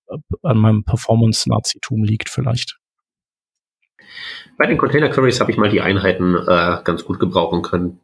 äh, 0.09 0.16
an 0.42 0.57
meinem 0.57 0.85
Performance-Nazitum 0.85 2.05
liegt 2.05 2.31
vielleicht. 2.31 2.79
Bei 4.57 4.66
den 4.66 4.79
Container 4.79 5.09
Queries 5.09 5.40
habe 5.40 5.51
ich 5.51 5.59
mal 5.59 5.68
die 5.68 5.81
Einheiten 5.81 6.35
äh, 6.35 6.79
ganz 6.85 7.05
gut 7.05 7.18
gebrauchen 7.18 7.62
können. 7.62 8.01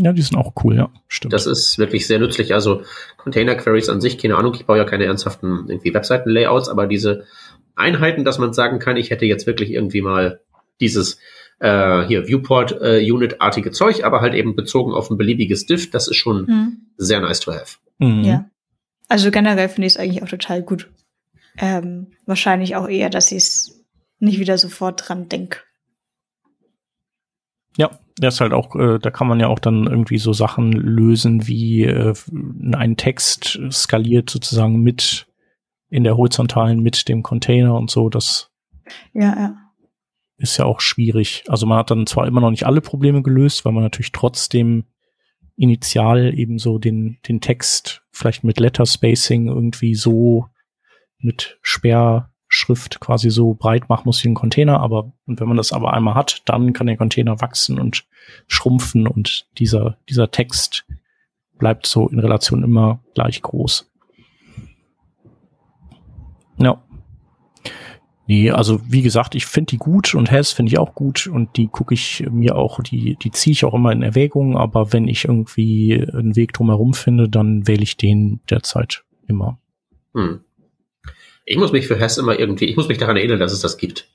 Ja, 0.00 0.12
die 0.12 0.22
sind 0.22 0.36
auch 0.36 0.52
cool, 0.64 0.76
ja, 0.76 0.90
stimmt. 1.08 1.32
Das 1.32 1.46
ist 1.46 1.78
wirklich 1.78 2.06
sehr 2.06 2.18
nützlich. 2.18 2.54
Also 2.54 2.82
Container 3.16 3.54
Queries 3.54 3.88
an 3.88 4.00
sich, 4.00 4.18
keine 4.18 4.36
Ahnung, 4.36 4.54
ich 4.54 4.66
baue 4.66 4.78
ja 4.78 4.84
keine 4.84 5.04
ernsthaften 5.04 5.66
irgendwie 5.68 5.94
Webseiten-Layouts, 5.94 6.68
aber 6.68 6.86
diese 6.86 7.24
Einheiten, 7.76 8.24
dass 8.24 8.38
man 8.38 8.52
sagen 8.52 8.78
kann, 8.78 8.96
ich 8.96 9.10
hätte 9.10 9.26
jetzt 9.26 9.46
wirklich 9.46 9.72
irgendwie 9.72 10.02
mal 10.02 10.40
dieses 10.80 11.18
äh, 11.60 12.02
hier 12.06 12.26
Viewport-Unit-artige 12.26 13.68
äh, 13.68 13.72
Zeug, 13.72 14.04
aber 14.04 14.20
halt 14.20 14.34
eben 14.34 14.56
bezogen 14.56 14.92
auf 14.92 15.10
ein 15.10 15.18
beliebiges 15.18 15.66
Diff, 15.66 15.90
das 15.90 16.08
ist 16.08 16.16
schon 16.16 16.46
mhm. 16.46 16.76
sehr 16.96 17.20
nice 17.20 17.40
to 17.40 17.52
have. 17.52 17.76
Mhm. 17.98 18.24
Ja. 18.24 18.50
Also 19.08 19.30
generell 19.30 19.68
finde 19.68 19.86
ich 19.86 19.94
es 19.94 19.96
eigentlich 19.98 20.22
auch 20.22 20.28
total 20.28 20.62
gut. 20.62 20.88
Ähm, 21.58 22.12
wahrscheinlich 22.26 22.76
auch 22.76 22.88
eher, 22.88 23.10
dass 23.10 23.32
ich 23.32 23.38
es 23.38 23.84
nicht 24.18 24.38
wieder 24.38 24.56
sofort 24.56 25.08
dran 25.08 25.28
denke. 25.28 25.60
Ja, 27.76 27.90
das 28.16 28.34
ist 28.34 28.40
halt 28.40 28.52
auch, 28.52 28.74
äh, 28.76 28.98
da 28.98 29.10
kann 29.10 29.28
man 29.28 29.40
ja 29.40 29.48
auch 29.48 29.58
dann 29.58 29.86
irgendwie 29.86 30.18
so 30.18 30.32
Sachen 30.32 30.72
lösen, 30.72 31.46
wie 31.46 31.84
äh, 31.84 32.14
ein 32.72 32.96
Text 32.96 33.58
skaliert 33.70 34.28
sozusagen 34.30 34.80
mit 34.80 35.26
in 35.88 36.04
der 36.04 36.16
horizontalen 36.16 36.80
mit 36.80 37.08
dem 37.08 37.22
Container 37.22 37.74
und 37.74 37.90
so. 37.90 38.08
Das 38.08 38.50
ja, 39.12 39.36
ja. 39.36 39.56
ist 40.36 40.56
ja 40.56 40.64
auch 40.64 40.80
schwierig. 40.80 41.44
Also 41.48 41.66
man 41.66 41.78
hat 41.78 41.90
dann 41.90 42.06
zwar 42.06 42.26
immer 42.26 42.40
noch 42.40 42.50
nicht 42.50 42.66
alle 42.66 42.80
Probleme 42.80 43.22
gelöst, 43.22 43.64
weil 43.64 43.72
man 43.72 43.82
natürlich 43.82 44.12
trotzdem 44.12 44.84
initial 45.56 46.32
eben 46.38 46.58
so 46.58 46.78
den, 46.78 47.18
den 47.28 47.40
Text 47.40 48.02
vielleicht 48.10 48.44
mit 48.44 48.60
Letter 48.60 48.86
Spacing 48.86 49.48
irgendwie 49.48 49.94
so 49.94 50.46
mit 51.18 51.58
Sperr 51.62 52.29
Schrift 52.52 52.98
quasi 52.98 53.30
so 53.30 53.54
breit 53.54 53.88
machen 53.88 54.02
muss 54.06 54.22
wie 54.24 54.28
ein 54.28 54.34
Container, 54.34 54.80
aber 54.80 55.12
und 55.24 55.38
wenn 55.38 55.46
man 55.46 55.56
das 55.56 55.72
aber 55.72 55.94
einmal 55.94 56.16
hat, 56.16 56.42
dann 56.46 56.72
kann 56.72 56.88
der 56.88 56.96
Container 56.96 57.40
wachsen 57.40 57.78
und 57.78 58.04
schrumpfen 58.48 59.06
und 59.06 59.46
dieser, 59.58 59.96
dieser 60.08 60.32
Text 60.32 60.84
bleibt 61.58 61.86
so 61.86 62.08
in 62.08 62.18
Relation 62.18 62.64
immer 62.64 62.98
gleich 63.14 63.40
groß. 63.40 63.88
Ja. 66.58 66.82
Nee, 68.26 68.50
also 68.50 68.80
wie 68.88 69.02
gesagt, 69.02 69.36
ich 69.36 69.46
finde 69.46 69.70
die 69.70 69.78
gut 69.78 70.14
und 70.16 70.30
Hess 70.30 70.50
finde 70.50 70.72
ich 70.72 70.78
auch 70.78 70.94
gut 70.94 71.28
und 71.28 71.56
die 71.56 71.68
gucke 71.68 71.94
ich 71.94 72.26
mir 72.30 72.56
auch, 72.56 72.80
die, 72.82 73.16
die 73.16 73.30
ziehe 73.30 73.52
ich 73.52 73.64
auch 73.64 73.74
immer 73.74 73.92
in 73.92 74.02
Erwägung, 74.02 74.56
aber 74.56 74.92
wenn 74.92 75.06
ich 75.06 75.24
irgendwie 75.24 76.04
einen 76.12 76.34
Weg 76.34 76.52
drumherum 76.52 76.94
finde, 76.94 77.28
dann 77.28 77.68
wähle 77.68 77.82
ich 77.82 77.96
den 77.96 78.40
derzeit 78.50 79.04
immer. 79.28 79.58
Hm. 80.14 80.40
Ich 81.50 81.58
muss 81.58 81.72
mich 81.72 81.88
für 81.88 81.96
Hess 81.96 82.16
immer 82.16 82.38
irgendwie, 82.38 82.66
ich 82.66 82.76
muss 82.76 82.86
mich 82.86 82.98
daran 82.98 83.16
erinnern, 83.16 83.40
dass 83.40 83.52
es 83.52 83.60
das 83.60 83.76
gibt. 83.76 84.08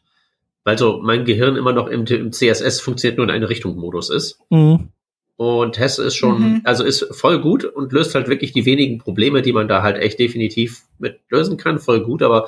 Weil 0.64 0.78
so 0.78 1.02
mein 1.04 1.26
Gehirn 1.26 1.58
immer 1.58 1.74
noch 1.74 1.88
im, 1.88 2.06
im 2.06 2.32
CSS 2.32 2.80
funktioniert 2.80 3.18
nur 3.18 3.28
in 3.28 3.32
eine 3.32 3.50
Richtung 3.50 3.76
Modus 3.76 4.10
ist. 4.10 4.40
Mhm. 4.50 4.88
Und 5.36 5.78
Hess 5.78 6.00
ist 6.00 6.16
schon, 6.16 6.40
mhm. 6.40 6.62
also 6.64 6.86
ist 6.86 7.14
voll 7.14 7.42
gut 7.42 7.66
und 7.66 7.92
löst 7.92 8.16
halt 8.16 8.30
wirklich 8.30 8.54
die 8.54 8.66
wenigen 8.66 9.00
Probleme, 9.00 9.42
die 9.42 9.52
man 9.52 9.68
da 9.68 9.84
halt 9.84 9.98
echt 9.98 10.18
definitiv 10.18 10.84
mit 10.98 11.20
lösen 11.30 11.58
kann, 11.58 11.78
voll 11.78 12.06
gut, 12.06 12.24
aber 12.24 12.48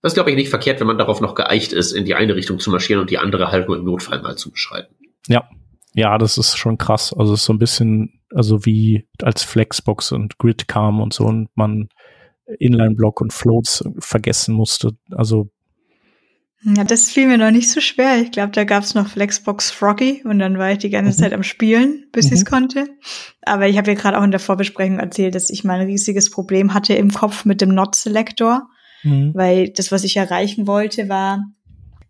das 0.00 0.12
ist, 0.12 0.14
glaube 0.14 0.30
ich, 0.30 0.36
nicht 0.36 0.48
verkehrt, 0.48 0.80
wenn 0.80 0.86
man 0.86 0.96
darauf 0.96 1.20
noch 1.20 1.34
geeicht 1.34 1.74
ist, 1.74 1.92
in 1.92 2.06
die 2.06 2.14
eine 2.14 2.34
Richtung 2.36 2.58
zu 2.60 2.70
marschieren 2.70 3.02
und 3.02 3.10
die 3.10 3.18
andere 3.18 3.52
halt 3.52 3.68
nur 3.68 3.76
im 3.76 3.84
Notfall 3.84 4.22
mal 4.22 4.36
zu 4.36 4.50
beschreiben. 4.50 4.94
Ja. 5.28 5.48
Ja, 5.94 6.18
das 6.18 6.38
ist 6.38 6.56
schon 6.56 6.78
krass. 6.78 7.14
Also 7.16 7.34
es 7.34 7.40
ist 7.40 7.46
so 7.46 7.52
ein 7.52 7.58
bisschen, 7.58 8.20
also 8.34 8.64
wie 8.64 9.06
als 9.22 9.42
Flexbox 9.44 10.10
und 10.12 10.38
Grid 10.38 10.68
kam 10.68 11.00
und 11.00 11.12
so 11.12 11.24
und 11.24 11.48
man 11.54 11.88
Inline-Block 12.46 13.20
und 13.20 13.32
Floats 13.32 13.84
vergessen 13.98 14.54
musste. 14.54 14.96
Also 15.10 15.50
ja, 16.66 16.82
das 16.82 17.10
fiel 17.10 17.26
mir 17.26 17.36
noch 17.36 17.50
nicht 17.50 17.70
so 17.70 17.80
schwer. 17.80 18.22
Ich 18.22 18.30
glaube, 18.30 18.52
da 18.52 18.64
gab's 18.64 18.94
noch 18.94 19.08
Flexbox 19.08 19.70
Froggy 19.70 20.22
und 20.24 20.38
dann 20.38 20.56
war 20.56 20.72
ich 20.72 20.78
die 20.78 20.88
ganze 20.88 21.10
mhm. 21.10 21.22
Zeit 21.22 21.32
am 21.34 21.42
Spielen, 21.42 22.06
bis 22.10 22.26
mhm. 22.26 22.32
ich 22.32 22.40
es 22.40 22.46
konnte. 22.46 22.88
Aber 23.42 23.68
ich 23.68 23.76
habe 23.76 23.90
ja 23.90 23.98
gerade 23.98 24.18
auch 24.18 24.24
in 24.24 24.30
der 24.30 24.40
Vorbesprechung 24.40 24.98
erzählt, 24.98 25.34
dass 25.34 25.50
ich 25.50 25.62
mal 25.62 25.80
ein 25.80 25.86
riesiges 25.86 26.30
Problem 26.30 26.72
hatte 26.72 26.94
im 26.94 27.12
Kopf 27.12 27.44
mit 27.44 27.60
dem 27.60 27.74
Not-Selector, 27.74 28.66
mhm. 29.02 29.32
weil 29.34 29.70
das, 29.70 29.92
was 29.92 30.04
ich 30.04 30.16
erreichen 30.16 30.66
wollte, 30.66 31.10
war, 31.10 31.44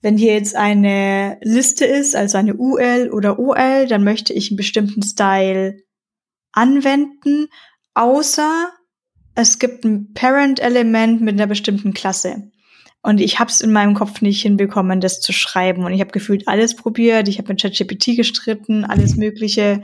wenn 0.03 0.17
hier 0.17 0.35
jetzt 0.35 0.55
eine 0.55 1.39
Liste 1.43 1.85
ist, 1.85 2.15
also 2.15 2.39
eine 2.39 2.55
UL 2.55 3.11
oder 3.13 3.41
OL, 3.41 3.89
dann 3.89 4.05
möchte 4.05 4.33
ich 4.33 4.51
einen 4.51 4.57
bestimmten 4.57 5.03
Style 5.03 5.79
anwenden, 6.53 7.49
außer 7.95 8.69
es 9.35 9.59
gibt 9.59 9.85
ein 9.85 10.13
Parent-Element 10.15 11.21
mit 11.21 11.35
einer 11.35 11.47
bestimmten 11.47 11.93
Klasse. 11.93 12.51
Und 13.03 13.21
ich 13.21 13.39
habe 13.39 13.51
es 13.51 13.61
in 13.61 13.73
meinem 13.73 13.95
Kopf 13.95 14.23
nicht 14.23 14.41
hinbekommen, 14.41 15.01
das 15.01 15.21
zu 15.21 15.33
schreiben. 15.33 15.85
Und 15.85 15.93
ich 15.93 16.01
habe 16.01 16.13
gefühlt 16.13 16.49
alles 16.49 16.75
probiert. 16.75 17.29
Ich 17.29 17.39
habe 17.39 17.49
mit 17.49 17.61
ChatGPT 17.61 18.17
gestritten, 18.17 18.85
alles 18.85 19.17
Mögliche. 19.17 19.83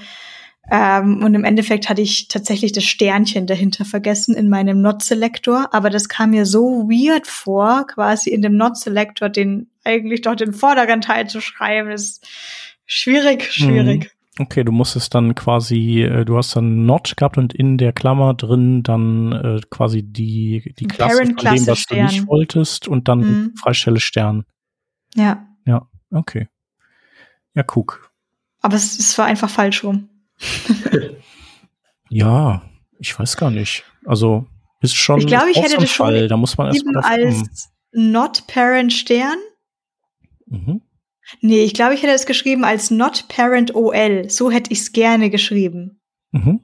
Ähm, 0.71 1.23
und 1.23 1.35
im 1.35 1.45
Endeffekt 1.45 1.89
hatte 1.89 2.01
ich 2.01 2.29
tatsächlich 2.29 2.73
das 2.73 2.85
Sternchen 2.85 3.47
dahinter 3.47 3.85
vergessen 3.85 4.35
in 4.35 4.49
meinem 4.49 4.81
Not-Selector. 4.81 5.75
Aber 5.75 5.91
das 5.91 6.09
kam 6.09 6.31
mir 6.31 6.47
so 6.47 6.89
weird 6.89 7.27
vor, 7.27 7.87
quasi 7.87 8.31
in 8.31 8.41
dem 8.41 8.57
Not-Selector 8.57 9.29
den 9.29 9.69
eigentlich 9.85 10.23
doch 10.23 10.37
den 10.37 10.55
vorderen 10.55 11.03
Teil 11.03 11.29
zu 11.29 11.43
schreiben. 11.43 11.91
Das 11.91 12.03
ist 12.03 12.29
schwierig, 12.87 13.53
schwierig. 13.53 14.13
Okay, 14.41 14.65
du 14.65 14.73
musstest 14.73 15.15
dann 15.15 15.35
quasi, 15.35 16.01
äh, 16.01 16.25
du 16.25 16.39
hast 16.39 16.57
dann 16.57 16.87
Not 16.87 17.15
gehabt 17.15 17.37
und 17.37 17.53
in 17.53 17.77
der 17.77 17.93
Klammer 17.93 18.33
drin 18.33 18.83
dann 18.83 19.33
äh, 19.33 19.61
quasi 19.69 20.03
die, 20.03 20.73
die 20.79 20.87
Klasse 20.87 21.27
von 21.27 21.37
dem, 21.37 21.67
was 21.67 21.79
Stern. 21.79 22.07
du 22.07 22.13
nicht 22.15 22.27
wolltest 22.27 22.89
und 22.89 23.07
dann 23.07 23.19
mhm. 23.19 23.55
Freistelle 23.57 24.01
Stern. 24.01 24.47
Ja. 25.15 25.47
Ja, 25.67 25.87
okay. 26.11 26.49
Ja, 27.55 27.65
guck. 27.65 28.11
Aber 28.63 28.77
es, 28.77 28.99
es 28.99 29.19
war 29.19 29.27
einfach 29.27 29.51
falsch 29.51 29.85
rum. 29.85 30.09
ja, 32.09 32.63
ich 32.99 33.19
weiß 33.19 33.37
gar 33.37 33.51
nicht. 33.51 33.85
Also 34.07 34.47
ist 34.81 34.95
schon. 34.95 35.21
Ich 35.21 35.27
glaube, 35.27 35.51
ich 35.51 35.59
hätte 35.59 35.77
das 35.77 35.91
schon 35.91 36.29
da 36.29 36.37
muss 36.39 36.57
man 36.57 36.69
erstmal 36.69 36.97
als 37.05 37.71
Not 37.93 38.47
Parent 38.47 38.95
Stern. 38.95 39.37
Mhm. 40.47 40.81
Nee, 41.41 41.65
ich 41.65 41.75
glaube, 41.75 41.95
ich 41.95 42.03
hätte 42.03 42.13
es 42.13 42.27
geschrieben 42.27 42.65
als 42.65 42.91
Not 42.91 43.27
Parent 43.29 43.75
OL. 43.75 44.29
So 44.29 44.51
hätte 44.51 44.73
ich 44.73 44.81
es 44.81 44.93
gerne 44.93 45.31
geschrieben. 45.31 46.01
Mhm. 46.33 46.61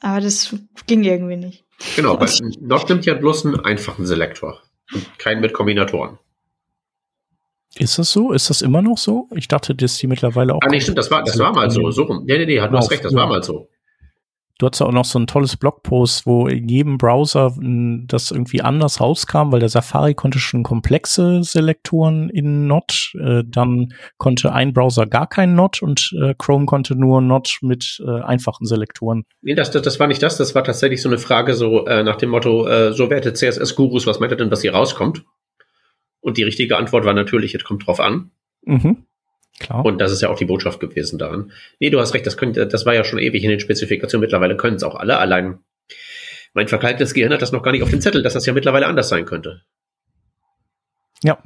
Aber 0.00 0.20
das 0.20 0.54
ging 0.86 1.04
irgendwie 1.04 1.36
nicht. 1.36 1.64
Genau, 1.96 2.18
weil 2.20 2.28
Not 2.60 2.88
nimmt 2.88 3.06
ja 3.06 3.14
bloß 3.14 3.46
einen 3.46 3.60
einfachen 3.60 4.06
Selektor. 4.06 4.62
Und 4.92 5.18
keinen 5.18 5.40
mit 5.40 5.52
Kombinatoren. 5.52 6.18
Ist 7.76 7.98
das 7.98 8.12
so? 8.12 8.32
Ist 8.32 8.50
das 8.50 8.62
immer 8.62 8.82
noch 8.82 8.98
so? 8.98 9.28
Ich 9.34 9.48
dachte, 9.48 9.74
dass 9.74 9.96
die 9.96 10.06
mittlerweile 10.06 10.54
auch. 10.54 10.60
Ah, 10.62 10.68
nee, 10.68 10.80
stimmt, 10.80 10.98
das 10.98 11.10
war, 11.10 11.24
das 11.24 11.38
war 11.38 11.52
mal 11.52 11.70
so. 11.70 11.90
So 11.90 12.04
rum. 12.04 12.24
Nee, 12.24 12.38
nee, 12.38 12.46
nee, 12.46 12.60
hat 12.60 12.72
du 12.72 12.76
hast 12.76 12.90
recht, 12.90 13.04
das 13.04 13.14
war 13.14 13.26
mal 13.26 13.42
so. 13.42 13.68
Du 14.58 14.66
hattest 14.66 14.82
auch 14.82 14.92
noch 14.92 15.04
so 15.04 15.18
ein 15.18 15.26
tolles 15.26 15.56
Blogpost, 15.56 16.26
wo 16.26 16.46
in 16.46 16.68
jedem 16.68 16.96
Browser 16.96 17.54
das 18.06 18.30
irgendwie 18.30 18.62
anders 18.62 19.00
rauskam, 19.00 19.50
weil 19.50 19.58
der 19.58 19.68
Safari 19.68 20.14
konnte 20.14 20.38
schon 20.38 20.62
komplexe 20.62 21.42
Selektoren 21.42 22.30
in 22.30 22.68
Not, 22.68 23.12
äh, 23.20 23.42
dann 23.44 23.92
konnte 24.16 24.52
ein 24.52 24.72
Browser 24.72 25.06
gar 25.06 25.28
keinen 25.28 25.56
Not 25.56 25.82
und 25.82 26.14
äh, 26.22 26.34
Chrome 26.38 26.66
konnte 26.66 26.94
nur 26.94 27.20
Not 27.20 27.58
mit 27.62 28.00
äh, 28.06 28.20
einfachen 28.22 28.66
Selektoren. 28.66 29.24
Nee, 29.42 29.54
das, 29.54 29.72
das, 29.72 29.82
das 29.82 29.98
war 29.98 30.06
nicht 30.06 30.22
das, 30.22 30.36
das 30.36 30.54
war 30.54 30.62
tatsächlich 30.62 31.02
so 31.02 31.08
eine 31.08 31.18
Frage 31.18 31.54
so 31.54 31.86
äh, 31.86 32.04
nach 32.04 32.16
dem 32.16 32.30
Motto, 32.30 32.68
äh, 32.68 32.92
so 32.92 33.10
werte 33.10 33.32
CSS-Gurus, 33.32 34.06
was 34.06 34.20
meint 34.20 34.32
ihr 34.32 34.36
denn, 34.36 34.50
dass 34.50 34.62
hier 34.62 34.74
rauskommt? 34.74 35.24
Und 36.20 36.38
die 36.38 36.44
richtige 36.44 36.76
Antwort 36.76 37.04
war 37.04 37.12
natürlich, 37.12 37.54
es 37.54 37.64
kommt 37.64 37.86
drauf 37.86 37.98
an. 37.98 38.30
Mhm. 38.64 39.04
Klar. 39.60 39.84
Und 39.84 39.98
das 39.98 40.12
ist 40.12 40.20
ja 40.20 40.28
auch 40.28 40.38
die 40.38 40.46
Botschaft 40.46 40.80
gewesen 40.80 41.18
daran. 41.18 41.52
Nee, 41.78 41.90
du 41.90 42.00
hast 42.00 42.14
recht, 42.14 42.26
das, 42.26 42.36
könnte, 42.36 42.66
das 42.66 42.86
war 42.86 42.94
ja 42.94 43.04
schon 43.04 43.18
ewig 43.18 43.44
in 43.44 43.50
den 43.50 43.60
Spezifikationen. 43.60 44.22
Mittlerweile 44.22 44.56
können 44.56 44.76
es 44.76 44.82
auch 44.82 44.96
alle. 44.96 45.18
Allein 45.18 45.58
mein 46.54 46.68
verkalktes 46.68 47.14
Gehirn 47.14 47.32
hat 47.32 47.42
das 47.42 47.52
noch 47.52 47.62
gar 47.62 47.72
nicht 47.72 47.82
auf 47.82 47.90
dem 47.90 48.00
Zettel, 48.00 48.22
dass 48.22 48.34
das 48.34 48.46
ja 48.46 48.52
mittlerweile 48.52 48.86
anders 48.86 49.08
sein 49.08 49.26
könnte. 49.26 49.62
Ja. 51.22 51.38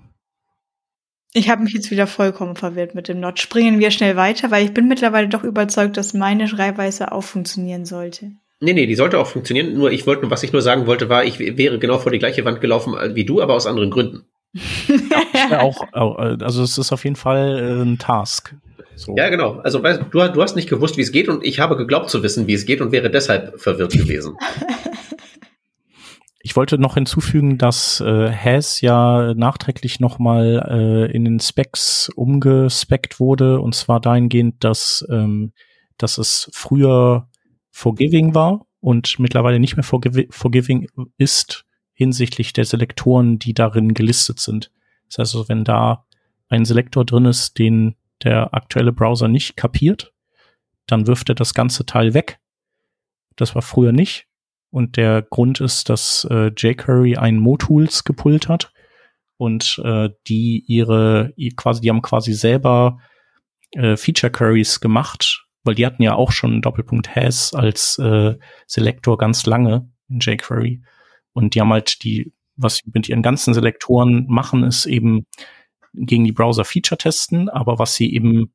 Ich 1.34 1.50
habe 1.50 1.62
mich 1.62 1.72
jetzt 1.72 1.90
wieder 1.90 2.06
vollkommen 2.06 2.56
verwirrt 2.56 2.94
mit 2.94 3.08
dem 3.08 3.20
Not. 3.20 3.38
Springen 3.38 3.78
wir 3.78 3.90
schnell 3.90 4.16
weiter, 4.16 4.50
weil 4.50 4.64
ich 4.64 4.74
bin 4.74 4.88
mittlerweile 4.88 5.28
doch 5.28 5.44
überzeugt, 5.44 5.96
dass 5.96 6.14
meine 6.14 6.48
Schreibweise 6.48 7.12
auch 7.12 7.22
funktionieren 7.22 7.84
sollte. 7.84 8.32
Nee, 8.60 8.72
nee, 8.72 8.86
die 8.86 8.96
sollte 8.96 9.18
auch 9.18 9.26
funktionieren. 9.26 9.74
Nur 9.74 9.92
ich 9.92 10.06
wollte, 10.06 10.30
was 10.30 10.42
ich 10.42 10.52
nur 10.52 10.62
sagen 10.62 10.86
wollte, 10.86 11.08
war, 11.08 11.24
ich 11.24 11.38
wäre 11.38 11.78
genau 11.78 11.98
vor 11.98 12.10
die 12.10 12.18
gleiche 12.18 12.44
Wand 12.44 12.60
gelaufen 12.60 12.94
wie 13.14 13.24
du, 13.24 13.40
aber 13.40 13.54
aus 13.54 13.66
anderen 13.66 13.90
Gründen 13.90 14.24
ja, 15.50 15.60
auch, 15.60 15.82
also 15.92 16.62
es 16.62 16.78
ist 16.78 16.92
auf 16.92 17.04
jeden 17.04 17.16
Fall 17.16 17.58
äh, 17.58 17.82
ein 17.82 17.98
Task. 17.98 18.54
So. 18.96 19.14
Ja, 19.16 19.28
genau. 19.28 19.60
Also 19.60 19.82
weißt, 19.82 20.02
du, 20.10 20.28
du 20.28 20.42
hast 20.42 20.56
nicht 20.56 20.68
gewusst, 20.68 20.96
wie 20.96 21.02
es 21.02 21.12
geht 21.12 21.28
und 21.28 21.44
ich 21.44 21.60
habe 21.60 21.76
geglaubt 21.76 22.10
zu 22.10 22.22
wissen, 22.22 22.46
wie 22.46 22.54
es 22.54 22.66
geht 22.66 22.80
und 22.80 22.92
wäre 22.92 23.10
deshalb 23.10 23.60
verwirrt 23.60 23.92
gewesen. 23.92 24.36
Ich 26.40 26.56
wollte 26.56 26.78
noch 26.78 26.94
hinzufügen, 26.94 27.58
dass 27.58 28.00
äh, 28.00 28.32
Has 28.32 28.80
ja 28.80 29.34
nachträglich 29.34 30.00
nochmal 30.00 30.66
äh, 30.68 31.12
in 31.14 31.24
den 31.24 31.40
Specs 31.40 32.10
umgespeckt 32.14 33.20
wurde 33.20 33.60
und 33.60 33.74
zwar 33.74 34.00
dahingehend, 34.00 34.64
dass, 34.64 35.06
ähm, 35.10 35.52
dass 35.98 36.16
es 36.16 36.48
früher 36.52 37.28
forgiving 37.70 38.34
war 38.34 38.66
und 38.80 39.18
mittlerweile 39.18 39.60
nicht 39.60 39.76
mehr 39.76 39.84
forgiving 39.84 40.88
ist 41.18 41.66
hinsichtlich 41.98 42.52
der 42.52 42.64
Selektoren, 42.64 43.40
die 43.40 43.54
darin 43.54 43.92
gelistet 43.92 44.38
sind. 44.38 44.70
Das 45.08 45.18
heißt 45.18 45.34
also, 45.34 45.48
wenn 45.48 45.64
da 45.64 46.06
ein 46.48 46.64
Selektor 46.64 47.04
drin 47.04 47.24
ist, 47.24 47.58
den 47.58 47.96
der 48.22 48.54
aktuelle 48.54 48.92
Browser 48.92 49.26
nicht 49.26 49.56
kapiert, 49.56 50.12
dann 50.86 51.08
wirft 51.08 51.28
er 51.28 51.34
das 51.34 51.54
ganze 51.54 51.86
Teil 51.86 52.14
weg. 52.14 52.38
Das 53.34 53.56
war 53.56 53.62
früher 53.62 53.90
nicht. 53.90 54.26
Und 54.70 54.96
der 54.96 55.22
Grund 55.22 55.60
ist, 55.60 55.88
dass 55.88 56.24
äh, 56.30 56.52
jQuery 56.56 57.16
ein 57.16 57.38
Motools 57.38 58.04
gepullt 58.04 58.48
hat 58.48 58.72
und 59.36 59.80
äh, 59.84 60.10
die 60.28 60.62
ihre 60.68 61.34
quasi, 61.56 61.80
die 61.80 61.90
haben 61.90 62.02
quasi 62.02 62.32
selber 62.32 63.00
äh, 63.72 63.96
Feature 63.96 64.30
Queries 64.30 64.78
gemacht, 64.78 65.46
weil 65.64 65.74
die 65.74 65.84
hatten 65.84 66.02
ja 66.04 66.14
auch 66.14 66.30
schon 66.30 66.62
Doppelpunkt 66.62 67.16
has 67.16 67.54
als 67.54 67.98
äh, 67.98 68.36
Selektor 68.68 69.18
ganz 69.18 69.46
lange 69.46 69.90
in 70.08 70.20
jQuery. 70.20 70.80
Und 71.38 71.54
die 71.54 71.60
haben 71.60 71.72
halt 71.72 72.02
die, 72.02 72.32
was 72.56 72.78
sie 72.78 72.90
mit 72.92 73.08
ihren 73.08 73.22
ganzen 73.22 73.54
Selektoren 73.54 74.26
machen, 74.28 74.64
ist 74.64 74.86
eben 74.86 75.24
gegen 75.94 76.24
die 76.24 76.32
Browser 76.32 76.64
Feature 76.64 76.98
testen. 76.98 77.48
Aber 77.48 77.78
was 77.78 77.94
sie 77.94 78.12
eben 78.12 78.52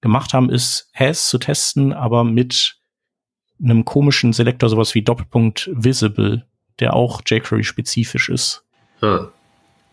gemacht 0.00 0.32
haben, 0.34 0.50
ist 0.50 0.90
Has 0.92 1.28
zu 1.28 1.38
testen, 1.38 1.92
aber 1.92 2.24
mit 2.24 2.80
einem 3.62 3.84
komischen 3.84 4.32
Selektor, 4.32 4.68
sowas 4.68 4.96
wie 4.96 5.02
Doppelpunkt 5.02 5.70
Visible, 5.72 6.48
der 6.80 6.94
auch 6.94 7.22
jQuery 7.24 7.62
spezifisch 7.62 8.28
ist. 8.28 8.64
Hm. 8.98 9.28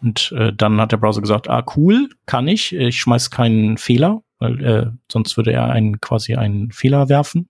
Und 0.01 0.31
äh, 0.31 0.51
dann 0.51 0.81
hat 0.81 0.91
der 0.91 0.97
Browser 0.97 1.21
gesagt, 1.21 1.47
ah 1.51 1.63
cool, 1.75 2.09
kann 2.25 2.47
ich, 2.47 2.73
ich 2.73 2.99
schmeiß 2.99 3.29
keinen 3.29 3.77
Fehler, 3.77 4.23
weil 4.39 4.65
äh, 4.65 4.91
sonst 5.11 5.37
würde 5.37 5.53
er 5.53 5.69
einen 5.69 6.01
quasi 6.01 6.33
einen 6.33 6.71
Fehler 6.71 7.09
werfen. 7.09 7.47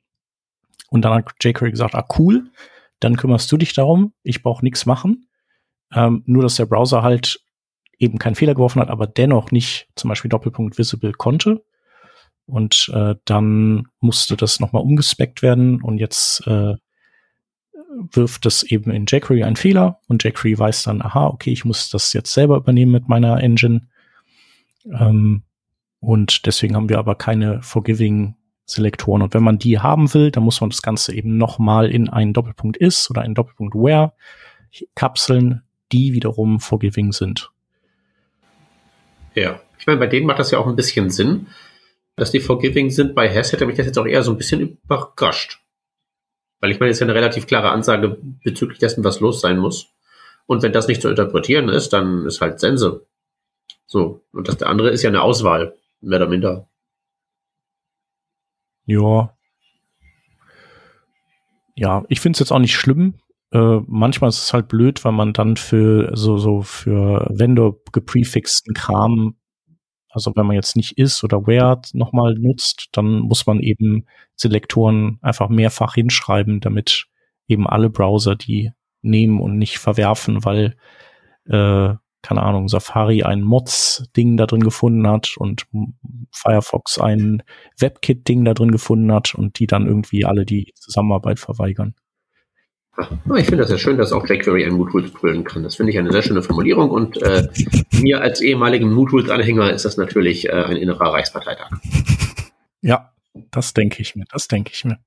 Und 0.89 1.03
dann 1.03 1.13
hat 1.13 1.31
jQuery 1.41 1.71
gesagt, 1.71 1.95
ah 1.95 2.05
cool, 2.19 2.51
dann 2.99 3.17
kümmerst 3.17 3.51
du 3.51 3.57
dich 3.57 3.73
darum, 3.73 4.13
ich 4.23 4.43
brauche 4.43 4.63
nichts 4.63 4.85
machen. 4.85 5.27
Ähm, 5.93 6.23
nur, 6.25 6.43
dass 6.43 6.55
der 6.55 6.65
Browser 6.65 7.03
halt 7.03 7.39
eben 7.97 8.17
keinen 8.17 8.35
Fehler 8.35 8.53
geworfen 8.53 8.81
hat, 8.81 8.89
aber 8.89 9.07
dennoch 9.07 9.51
nicht 9.51 9.87
zum 9.95 10.09
Beispiel 10.09 10.29
Doppelpunkt 10.29 10.77
Visible 10.77 11.13
konnte. 11.13 11.63
Und 12.45 12.91
äh, 12.93 13.15
dann 13.25 13.87
musste 13.99 14.37
das 14.37 14.59
nochmal 14.59 14.83
umgespeckt 14.83 15.41
werden 15.41 15.81
und 15.81 15.97
jetzt 15.97 16.45
äh, 16.45 16.75
wirft 18.11 18.45
es 18.45 18.63
eben 18.63 18.91
in 18.91 19.05
jQuery 19.05 19.43
einen 19.43 19.55
Fehler 19.55 19.99
und 20.07 20.23
jQuery 20.23 20.59
weiß 20.59 20.83
dann, 20.83 21.01
aha, 21.01 21.27
okay, 21.27 21.51
ich 21.51 21.65
muss 21.65 21.89
das 21.89 22.13
jetzt 22.13 22.33
selber 22.33 22.57
übernehmen 22.57 22.91
mit 22.91 23.07
meiner 23.07 23.41
Engine. 23.41 23.87
Ähm, 24.91 25.43
und 25.99 26.45
deswegen 26.45 26.75
haben 26.75 26.89
wir 26.89 26.99
aber 26.99 27.15
keine 27.15 27.61
Forgiving 27.63 28.35
Selektoren. 28.65 29.21
Und 29.21 29.33
wenn 29.33 29.43
man 29.43 29.59
die 29.59 29.79
haben 29.79 30.13
will, 30.13 30.31
dann 30.31 30.43
muss 30.43 30.59
man 30.59 30.69
das 30.69 30.81
Ganze 30.81 31.13
eben 31.13 31.37
nochmal 31.37 31.91
in 31.91 32.09
einen 32.09 32.33
Doppelpunkt 32.33 32.77
is 32.77 33.09
oder 33.09 33.21
einen 33.21 33.35
Doppelpunkt 33.35 33.75
where 33.75 34.13
kapseln, 34.95 35.63
die 35.91 36.13
wiederum 36.13 36.59
forgiving 36.59 37.11
sind. 37.11 37.51
Ja, 39.35 39.61
ich 39.77 39.87
meine, 39.87 39.99
bei 39.99 40.07
denen 40.07 40.25
macht 40.25 40.39
das 40.39 40.51
ja 40.51 40.59
auch 40.59 40.67
ein 40.67 40.75
bisschen 40.75 41.09
Sinn, 41.09 41.47
dass 42.15 42.31
die 42.31 42.39
forgiving 42.39 42.89
sind. 42.89 43.15
Bei 43.15 43.29
Hess 43.29 43.51
hätte 43.51 43.65
mich 43.65 43.77
das 43.77 43.85
jetzt 43.85 43.97
auch 43.97 44.05
eher 44.05 44.23
so 44.23 44.31
ein 44.31 44.37
bisschen 44.37 44.61
überrascht. 44.61 45.61
Weil 46.59 46.71
ich 46.71 46.79
meine, 46.79 46.91
es 46.91 46.97
ist 46.97 47.01
ja 47.01 47.07
eine 47.07 47.15
relativ 47.15 47.47
klare 47.47 47.69
Ansage 47.69 48.17
bezüglich 48.43 48.79
dessen, 48.79 49.03
was 49.03 49.19
los 49.19 49.41
sein 49.41 49.59
muss. 49.59 49.93
Und 50.47 50.63
wenn 50.63 50.73
das 50.73 50.87
nicht 50.87 51.01
zu 51.01 51.09
interpretieren 51.09 51.69
ist, 51.69 51.89
dann 51.89 52.25
ist 52.25 52.41
halt 52.41 52.59
Sense. 52.59 53.05
So. 53.85 54.23
Und 54.31 54.47
das 54.47 54.57
der 54.57 54.69
andere 54.69 54.89
ist 54.89 55.03
ja 55.03 55.09
eine 55.09 55.21
Auswahl, 55.21 55.75
mehr 56.01 56.19
oder 56.19 56.29
minder. 56.29 56.67
Ja. 58.85 59.31
Ja, 61.75 62.03
ich 62.07 62.19
finde 62.19 62.35
es 62.35 62.39
jetzt 62.39 62.51
auch 62.51 62.59
nicht 62.59 62.75
schlimm. 62.75 63.15
Äh, 63.51 63.79
manchmal 63.87 64.29
ist 64.29 64.43
es 64.43 64.53
halt 64.53 64.67
blöd, 64.67 65.03
weil 65.03 65.11
man 65.11 65.33
dann 65.33 65.57
für 65.57 66.11
so, 66.15 66.37
so 66.37 66.61
für 66.61 67.27
Vendor 67.29 67.77
geprefixten 67.91 68.73
Kram, 68.73 69.35
also 70.09 70.31
wenn 70.35 70.45
man 70.45 70.55
jetzt 70.55 70.77
nicht 70.77 70.97
ist 70.97 71.23
oder 71.23 71.45
where 71.45 71.81
nochmal 71.93 72.35
nutzt, 72.35 72.89
dann 72.93 73.19
muss 73.19 73.45
man 73.45 73.59
eben 73.59 74.05
Selektoren 74.35 75.19
einfach 75.21 75.49
mehrfach 75.49 75.95
hinschreiben, 75.95 76.61
damit 76.61 77.07
eben 77.47 77.67
alle 77.67 77.89
Browser 77.89 78.35
die 78.35 78.71
nehmen 79.01 79.41
und 79.41 79.57
nicht 79.57 79.77
verwerfen, 79.77 80.43
weil 80.45 80.77
äh, 81.45 81.95
keine 82.25 82.41
Ahnung, 82.41 82.67
Safari 82.67 83.21
ein 83.21 83.43
Mods-Ding 83.43 84.35
da 84.35 84.47
drin 84.47 84.63
gefunden 84.63 85.07
hat 85.07 85.35
und 85.37 85.67
Firefox 86.31 86.97
ein 86.97 87.43
WebKit-Ding 87.77 88.43
da 88.43 88.55
drin 88.55 88.71
gefunden 88.71 89.11
hat 89.13 89.35
und 89.35 89.59
die 89.59 89.67
dann 89.67 89.85
irgendwie 89.85 90.25
alle 90.25 90.43
die 90.43 90.73
Zusammenarbeit 90.75 91.39
verweigern. 91.39 91.93
Ich 93.35 93.45
finde 93.45 93.57
das 93.57 93.69
ja 93.69 93.77
schön, 93.77 93.97
dass 93.97 94.11
auch 94.11 94.27
jQuery 94.27 94.65
ein 94.65 94.73
MooTools 94.73 95.11
brüllen 95.11 95.43
kann. 95.43 95.61
Das 95.61 95.75
finde 95.75 95.91
ich 95.91 95.99
eine 95.99 96.11
sehr 96.11 96.23
schöne 96.23 96.41
Formulierung 96.41 96.89
und 96.89 97.21
äh, 97.21 97.47
mir 97.91 98.21
als 98.21 98.41
ehemaligen 98.41 98.91
MooTools-Anhänger 98.91 99.71
ist 99.71 99.85
das 99.85 99.97
natürlich 99.97 100.49
äh, 100.49 100.53
ein 100.53 100.77
innerer 100.77 101.13
Reichsparteitag. 101.13 101.69
Ja, 102.81 103.11
das 103.51 103.73
denke 103.73 104.01
ich 104.01 104.15
mir, 104.15 104.25
das 104.31 104.47
denke 104.47 104.71
ich 104.73 104.83
mir. 104.83 104.97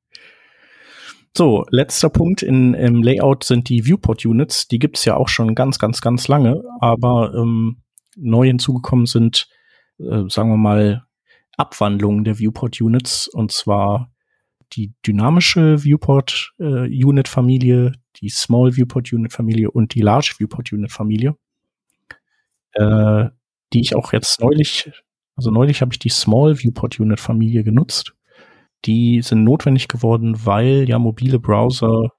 So, 1.36 1.64
letzter 1.70 2.10
Punkt. 2.10 2.42
In, 2.42 2.74
im 2.74 3.02
Layout 3.02 3.42
sind 3.44 3.68
die 3.68 3.86
Viewport-Units. 3.86 4.68
Die 4.68 4.78
gibt's 4.78 5.04
ja 5.04 5.16
auch 5.16 5.28
schon 5.28 5.54
ganz, 5.54 5.78
ganz, 5.78 6.00
ganz 6.00 6.28
lange, 6.28 6.62
aber 6.80 7.34
ähm, 7.34 7.82
neu 8.16 8.46
hinzugekommen 8.46 9.04
sind, 9.06 9.48
äh, 9.98 10.24
sagen 10.28 10.50
wir 10.50 10.56
mal, 10.56 11.04
Abwandlungen 11.56 12.24
der 12.24 12.38
Viewport-Units 12.38 13.28
und 13.28 13.52
zwar 13.52 14.10
die 14.72 14.94
dynamische 15.06 15.84
Viewport-Unit-Familie, 15.84 17.86
äh, 17.86 17.92
die 18.20 18.28
Small 18.28 18.76
Viewport-Unit-Familie 18.76 19.70
und 19.70 19.94
die 19.94 20.02
Large 20.02 20.34
Viewport-Unit-Familie, 20.38 21.36
äh, 22.72 23.24
die 23.72 23.80
ich 23.80 23.96
auch 23.96 24.12
jetzt 24.12 24.40
neulich, 24.40 24.90
also 25.36 25.50
neulich 25.50 25.80
habe 25.80 25.92
ich 25.92 25.98
die 25.98 26.10
Small 26.10 26.58
Viewport-Unit-Familie 26.58 27.64
genutzt 27.64 28.12
die 28.84 29.22
sind 29.22 29.44
notwendig 29.44 29.88
geworden, 29.88 30.44
weil 30.44 30.88
ja 30.88 30.98
mobile 30.98 31.38
Browser 31.38 32.12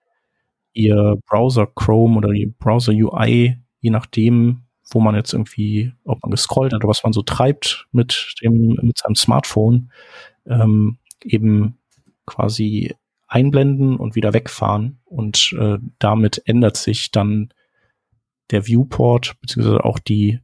ihr 0.74 1.18
Browser 1.28 1.68
Chrome 1.68 2.18
oder 2.18 2.30
ihr 2.32 2.52
Browser 2.52 2.94
UI, 2.94 3.58
je 3.80 3.90
nachdem, 3.90 4.64
wo 4.92 5.00
man 5.00 5.16
jetzt 5.16 5.34
irgendwie, 5.34 5.92
ob 6.04 6.22
man 6.22 6.32
gescrollt 6.32 6.74
hat 6.74 6.82
oder 6.82 6.90
was 6.90 7.04
man 7.04 7.14
so 7.14 7.22
treibt 7.22 7.88
mit 7.92 8.36
dem, 8.42 8.78
mit 8.82 8.98
seinem 8.98 9.16
Smartphone, 9.16 9.92
ähm, 10.46 10.98
eben 11.24 11.78
quasi 12.26 12.96
einblenden 13.28 13.98
und 13.98 14.16
wieder 14.16 14.34
wegfahren. 14.34 15.00
Und 15.06 15.56
äh, 15.60 15.78
damit 16.00 16.42
ändert 16.46 16.78
sich 16.78 17.12
dann 17.12 17.54
der 18.52 18.68
Viewport, 18.68 19.40
beziehungsweise 19.42 19.86
auch 19.86 20.00
die, 20.00 20.40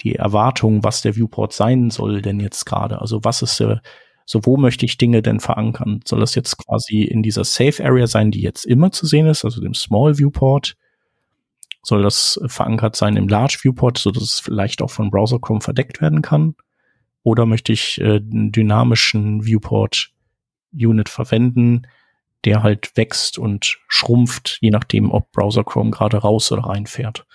die 0.00 0.14
Erwartung, 0.14 0.84
was 0.84 1.02
der 1.02 1.16
Viewport 1.16 1.52
sein 1.52 1.90
soll 1.90 2.22
denn 2.22 2.40
jetzt 2.40 2.64
gerade. 2.64 3.00
Also 3.00 3.24
was 3.24 3.42
ist 3.42 3.58
der, 3.60 3.82
So, 4.26 4.44
wo 4.44 4.56
möchte 4.56 4.84
ich 4.84 4.98
Dinge 4.98 5.22
denn 5.22 5.40
verankern? 5.40 6.00
Soll 6.06 6.20
das 6.20 6.34
jetzt 6.34 6.56
quasi 6.58 7.02
in 7.02 7.22
dieser 7.22 7.44
Safe 7.44 7.84
Area 7.84 8.06
sein, 8.06 8.30
die 8.30 8.42
jetzt 8.42 8.64
immer 8.64 8.92
zu 8.92 9.06
sehen 9.06 9.26
ist, 9.26 9.44
also 9.44 9.60
dem 9.60 9.74
Small 9.74 10.18
Viewport? 10.18 10.76
Soll 11.82 12.02
das 12.02 12.40
verankert 12.46 12.94
sein 12.94 13.16
im 13.16 13.28
Large 13.28 13.58
Viewport, 13.62 13.98
so 13.98 14.10
dass 14.10 14.22
es 14.22 14.40
vielleicht 14.40 14.82
auch 14.82 14.90
von 14.90 15.10
Browser 15.10 15.38
Chrome 15.40 15.60
verdeckt 15.60 16.00
werden 16.00 16.22
kann? 16.22 16.54
Oder 17.22 17.46
möchte 17.46 17.72
ich 17.72 18.00
äh, 18.00 18.16
einen 18.16 18.52
dynamischen 18.52 19.44
Viewport 19.44 20.12
Unit 20.72 21.08
verwenden, 21.08 21.82
der 22.44 22.62
halt 22.62 22.96
wächst 22.96 23.38
und 23.38 23.78
schrumpft, 23.88 24.58
je 24.60 24.70
nachdem, 24.70 25.10
ob 25.10 25.30
Browser 25.32 25.64
Chrome 25.64 25.90
gerade 25.90 26.18
raus 26.18 26.52
oder 26.52 26.64
reinfährt? 26.64 27.26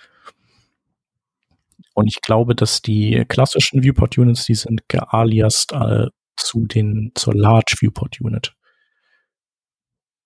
Und 1.94 2.08
ich 2.08 2.20
glaube, 2.20 2.54
dass 2.54 2.82
die 2.82 3.24
klassischen 3.26 3.82
Viewport 3.82 4.18
Units, 4.18 4.44
die 4.44 4.54
sind 4.54 4.86
gealiast 4.88 5.72
äh, 5.72 6.08
zu 6.36 6.66
den, 6.66 7.12
zur 7.14 7.34
Large 7.34 7.76
Viewport 7.80 8.20
Unit. 8.20 8.54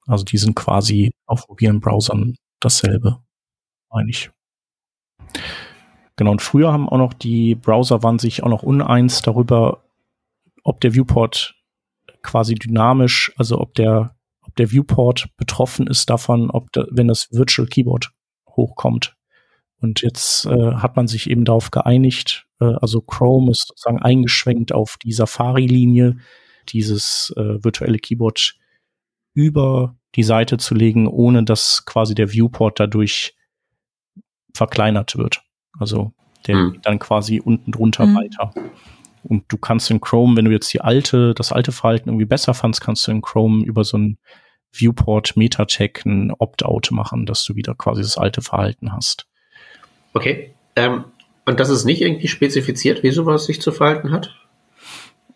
Also 0.07 0.25
die 0.25 0.39
sind 0.39 0.57
quasi 0.57 1.13
auf 1.27 1.49
mobilen 1.49 1.81
Browsern 1.81 2.37
dasselbe, 2.59 3.23
meine 3.91 4.11
ich. 4.11 4.31
Genau, 6.17 6.33
und 6.33 6.43
früher 6.43 6.73
haben 6.73 6.89
auch 6.89 6.99
noch 6.99 7.15
die 7.15 7.55
Browser 7.55 8.03
waren 8.03 8.19
sich 8.19 8.43
auch 8.43 8.49
noch 8.49 8.63
uneins 8.63 9.23
darüber, 9.23 9.85
ob 10.65 10.81
der 10.81 10.95
Viewport 10.95 11.55
quasi 12.23 12.55
dynamisch, 12.55 13.33
also 13.37 13.59
ob 13.59 13.75
der, 13.75 14.17
ob 14.43 14.55
der 14.57 14.71
Viewport 14.71 15.29
betroffen 15.37 15.87
ist 15.87 16.11
davon, 16.11 16.51
ob 16.51 16.73
da, 16.73 16.85
wenn 16.91 17.09
das 17.09 17.29
Virtual 17.31 17.67
Keyboard 17.67 18.13
hochkommt. 18.49 19.17
Und 19.81 20.03
jetzt 20.03 20.45
äh, 20.45 20.75
hat 20.75 20.97
man 20.97 21.07
sich 21.07 21.31
eben 21.31 21.45
darauf 21.45 21.71
geeinigt, 21.71 22.47
also 22.65 23.01
Chrome 23.01 23.51
ist 23.51 23.69
sozusagen 23.69 24.01
eingeschwenkt 24.01 24.73
auf 24.73 24.97
die 25.03 25.13
Safari-Linie, 25.13 26.19
dieses 26.69 27.33
äh, 27.37 27.65
virtuelle 27.65 27.99
Keyboard 27.99 28.55
über 29.35 29.97
die 30.15 30.23
Seite 30.23 30.59
zu 30.59 30.75
legen, 30.75 31.07
ohne 31.07 31.45
dass 31.45 31.85
quasi 31.87 32.15
der 32.15 32.33
Viewport 32.33 32.81
dadurch 32.81 33.37
verkleinert 34.55 35.17
wird. 35.17 35.43
Also 35.79 36.13
der 36.47 36.57
mhm. 36.57 36.79
dann 36.83 36.99
quasi 36.99 37.41
unten 37.41 37.73
drunter 37.73 38.07
mhm. 38.07 38.17
weiter. 38.17 38.53
Und 39.23 39.45
du 39.49 39.59
kannst 39.59 39.91
in 39.91 40.01
Chrome, 40.01 40.37
wenn 40.37 40.47
du 40.47 40.51
jetzt 40.51 40.73
die 40.73 40.81
alte, 40.81 41.35
das 41.35 41.53
alte 41.53 41.73
Verhalten 41.73 42.09
irgendwie 42.09 42.27
besser 42.27 42.55
fandst, 42.55 42.81
kannst 42.81 43.07
du 43.07 43.13
in 43.13 43.23
Chrome 43.23 43.65
über 43.65 43.85
so 43.85 43.99
ein 43.99 44.19
Viewport 44.73 45.37
Meta-Check 45.37 46.05
ein 46.07 46.33
Opt-out 46.33 46.91
machen, 46.93 47.27
dass 47.27 47.45
du 47.45 47.55
wieder 47.55 47.75
quasi 47.75 48.03
das 48.03 48.17
alte 48.17 48.41
Verhalten 48.41 48.93
hast. 48.93 49.27
Okay. 50.15 50.55
Ähm, 50.77 51.05
und 51.47 51.61
das 51.61 51.71
ist 51.71 51.85
nicht 51.85 52.03
irgendwie 52.03 52.29
spezifiziert, 52.29 53.03
wie 53.03 53.11
sowas 53.11 53.47
sich 53.47 53.61
zu 53.61 53.73
verhalten 53.73 54.13
hat? 54.13 54.35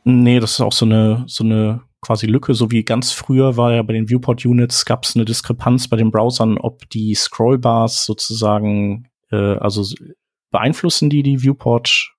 Nee, 0.05 0.39
das 0.39 0.53
ist 0.53 0.61
auch 0.61 0.73
so 0.73 0.85
eine, 0.85 1.25
so 1.27 1.45
eine 1.45 1.83
quasi 2.03 2.27
Lücke, 2.27 2.55
so 2.55 2.71
wie 2.71 2.85
ganz 2.85 3.13
früher 3.13 3.57
war 3.57 3.73
ja 3.73 3.83
bei 3.83 3.95
den 3.95 4.09
Viewport-Units 4.09 4.85
gab 4.85 5.05
es 5.05 5.17
eine 5.17 5.25
Diskrepanz 5.25 5.89
bei 5.89 5.97
den 5.97 6.11
Browsern, 6.11 6.59
ob 6.59 6.89
die 6.91 7.15
Scrollbars 7.15 8.05
sozusagen, 8.05 9.09
äh, 9.31 9.37
also 9.37 9.83
beeinflussen 10.51 11.09
die 11.09 11.23
die 11.23 11.43
Viewport, 11.43 12.15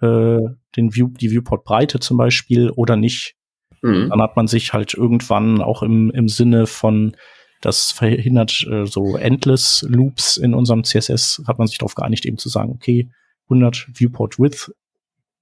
äh, 0.00 0.38
den 0.76 0.94
View, 0.94 1.08
die 1.08 1.30
Viewport-Breite 1.30 1.98
zum 1.98 2.16
Beispiel 2.16 2.70
oder 2.70 2.96
nicht. 2.96 3.34
Mhm. 3.82 4.10
Dann 4.10 4.22
hat 4.22 4.36
man 4.36 4.46
sich 4.46 4.72
halt 4.72 4.94
irgendwann 4.94 5.60
auch 5.60 5.82
im, 5.82 6.10
im 6.10 6.28
Sinne 6.28 6.66
von 6.66 7.16
das 7.60 7.92
verhindert 7.92 8.66
äh, 8.70 8.86
so 8.86 9.16
Endless 9.16 9.84
Loops 9.88 10.36
in 10.36 10.54
unserem 10.54 10.84
CSS, 10.84 11.42
hat 11.46 11.58
man 11.58 11.66
sich 11.66 11.78
darauf 11.78 11.94
geeinigt, 11.94 12.26
eben 12.26 12.38
zu 12.38 12.48
sagen, 12.48 12.72
okay, 12.72 13.10
100 13.44 13.88
Viewport 13.92 14.38
Width 14.38 14.72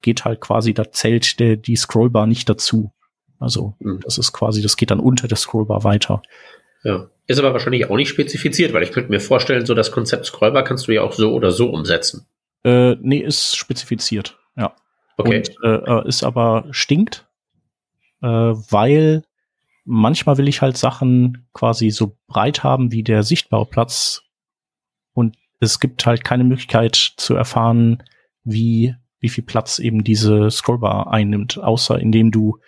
geht 0.02 0.24
halt 0.24 0.40
quasi, 0.40 0.74
da 0.74 0.90
zählt 0.92 1.40
der, 1.40 1.56
die 1.56 1.76
Scrollbar 1.76 2.26
nicht 2.26 2.48
dazu. 2.48 2.92
Also 3.38 3.74
mhm. 3.80 4.00
das 4.04 4.18
ist 4.18 4.32
quasi, 4.32 4.62
das 4.62 4.76
geht 4.76 4.90
dann 4.90 5.00
unter 5.00 5.28
der 5.28 5.36
Scrollbar 5.36 5.84
weiter. 5.84 6.22
Ja. 6.84 7.08
Ist 7.26 7.38
aber 7.38 7.52
wahrscheinlich 7.52 7.88
auch 7.88 7.96
nicht 7.96 8.10
spezifiziert, 8.10 8.74
weil 8.74 8.82
ich 8.82 8.92
könnte 8.92 9.10
mir 9.10 9.20
vorstellen, 9.20 9.64
so 9.64 9.74
das 9.74 9.90
Konzept 9.90 10.26
Scrollbar 10.26 10.62
kannst 10.62 10.86
du 10.86 10.92
ja 10.92 11.02
auch 11.02 11.14
so 11.14 11.32
oder 11.32 11.50
so 11.50 11.70
umsetzen. 11.70 12.26
Äh, 12.64 12.96
nee, 13.00 13.18
ist 13.18 13.56
spezifiziert, 13.56 14.38
ja. 14.56 14.74
Okay. 15.16 15.38
Und, 15.38 15.50
äh, 15.64 15.76
äh 15.76 16.08
ist 16.08 16.22
aber 16.22 16.66
stinkt, 16.70 17.26
äh, 18.22 18.26
weil 18.26 19.24
manchmal 19.84 20.38
will 20.38 20.48
ich 20.48 20.62
halt 20.62 20.76
Sachen 20.76 21.46
quasi 21.52 21.90
so 21.90 22.16
breit 22.26 22.62
haben 22.62 22.92
wie 22.92 23.02
der 23.02 23.22
sichtbare 23.22 23.66
Platz 23.66 24.22
und 25.12 25.36
es 25.60 25.80
gibt 25.80 26.04
halt 26.06 26.24
keine 26.24 26.44
Möglichkeit 26.44 26.94
zu 26.94 27.34
erfahren, 27.34 28.02
wie, 28.42 28.94
wie 29.20 29.28
viel 29.28 29.44
Platz 29.44 29.78
eben 29.78 30.04
diese 30.04 30.50
Scrollbar 30.50 31.12
einnimmt, 31.12 31.58
außer 31.58 31.98
indem 31.98 32.30
du 32.30 32.58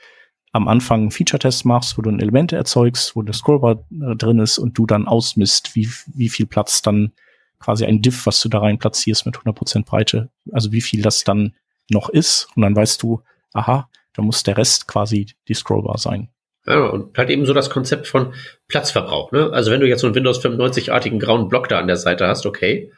am 0.52 0.68
Anfang 0.68 1.02
einen 1.02 1.10
Feature-Test 1.10 1.66
machst, 1.66 1.98
wo 1.98 2.02
du 2.02 2.10
ein 2.10 2.20
Element 2.20 2.52
erzeugst, 2.52 3.14
wo 3.14 3.20
eine 3.20 3.34
Scrollbar 3.34 3.84
äh, 3.90 4.16
drin 4.16 4.38
ist 4.38 4.58
und 4.58 4.78
du 4.78 4.86
dann 4.86 5.06
ausmisst, 5.06 5.76
wie, 5.76 5.88
wie 6.14 6.30
viel 6.30 6.46
Platz 6.46 6.80
dann 6.80 7.12
quasi 7.58 7.84
ein 7.84 8.00
Diff, 8.00 8.26
was 8.26 8.40
du 8.40 8.48
da 8.48 8.60
rein 8.60 8.78
platzierst 8.78 9.26
mit 9.26 9.36
100% 9.36 9.84
Breite, 9.84 10.30
also 10.52 10.72
wie 10.72 10.80
viel 10.80 11.02
das 11.02 11.24
dann 11.24 11.54
noch 11.90 12.08
ist. 12.08 12.48
Und 12.56 12.62
dann 12.62 12.74
weißt 12.74 13.02
du, 13.02 13.22
aha, 13.52 13.90
da 14.14 14.22
muss 14.22 14.42
der 14.42 14.56
Rest 14.56 14.88
quasi 14.88 15.26
die 15.48 15.54
Scrollbar 15.54 15.98
sein. 15.98 16.28
Ja, 16.68 16.86
und 16.86 17.16
halt 17.16 17.30
eben 17.30 17.46
so 17.46 17.54
das 17.54 17.70
Konzept 17.70 18.08
von 18.08 18.34
Platzverbrauch. 18.68 19.30
Ne? 19.30 19.50
Also 19.52 19.70
wenn 19.70 19.80
du 19.80 19.86
jetzt 19.86 20.00
so 20.00 20.08
einen 20.08 20.16
Windows 20.16 20.44
95-artigen 20.44 21.20
grauen 21.20 21.48
Block 21.48 21.68
da 21.68 21.78
an 21.78 21.86
der 21.86 21.96
Seite 21.96 22.26
hast, 22.26 22.44
okay. 22.44 22.90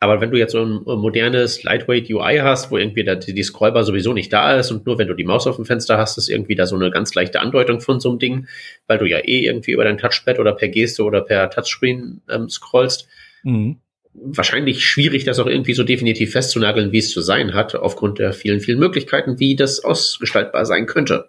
Aber 0.00 0.20
wenn 0.20 0.32
du 0.32 0.38
jetzt 0.38 0.52
so 0.52 0.64
ein 0.64 0.82
modernes 0.84 1.62
Lightweight 1.62 2.10
UI 2.10 2.38
hast, 2.42 2.72
wo 2.72 2.78
irgendwie 2.78 3.04
da 3.04 3.14
die, 3.14 3.34
die 3.34 3.42
Scrollbar 3.44 3.84
sowieso 3.84 4.12
nicht 4.12 4.32
da 4.32 4.56
ist 4.56 4.72
und 4.72 4.84
nur 4.84 4.98
wenn 4.98 5.06
du 5.06 5.14
die 5.14 5.22
Maus 5.22 5.46
auf 5.46 5.56
dem 5.56 5.64
Fenster 5.64 5.96
hast, 5.96 6.18
ist 6.18 6.28
irgendwie 6.28 6.56
da 6.56 6.66
so 6.66 6.74
eine 6.74 6.90
ganz 6.90 7.14
leichte 7.14 7.40
Andeutung 7.40 7.80
von 7.80 8.00
so 8.00 8.08
einem 8.08 8.18
Ding, 8.18 8.48
weil 8.88 8.98
du 8.98 9.04
ja 9.04 9.18
eh 9.18 9.44
irgendwie 9.44 9.70
über 9.70 9.84
dein 9.84 9.98
Touchpad 9.98 10.40
oder 10.40 10.54
per 10.54 10.68
Geste 10.68 11.04
oder 11.04 11.20
per 11.20 11.50
Touchscreen 11.50 12.22
ähm, 12.28 12.48
scrollst. 12.48 13.06
Mhm. 13.44 13.76
Wahrscheinlich 14.14 14.84
schwierig, 14.84 15.24
das 15.24 15.38
auch 15.38 15.46
irgendwie 15.46 15.74
so 15.74 15.84
definitiv 15.84 16.32
festzunageln, 16.32 16.90
wie 16.90 16.98
es 16.98 17.12
zu 17.12 17.20
sein 17.20 17.54
hat, 17.54 17.76
aufgrund 17.76 18.18
der 18.18 18.32
vielen, 18.32 18.58
vielen 18.58 18.80
Möglichkeiten, 18.80 19.38
wie 19.38 19.54
das 19.54 19.84
ausgestaltbar 19.84 20.66
sein 20.66 20.86
könnte. 20.86 21.28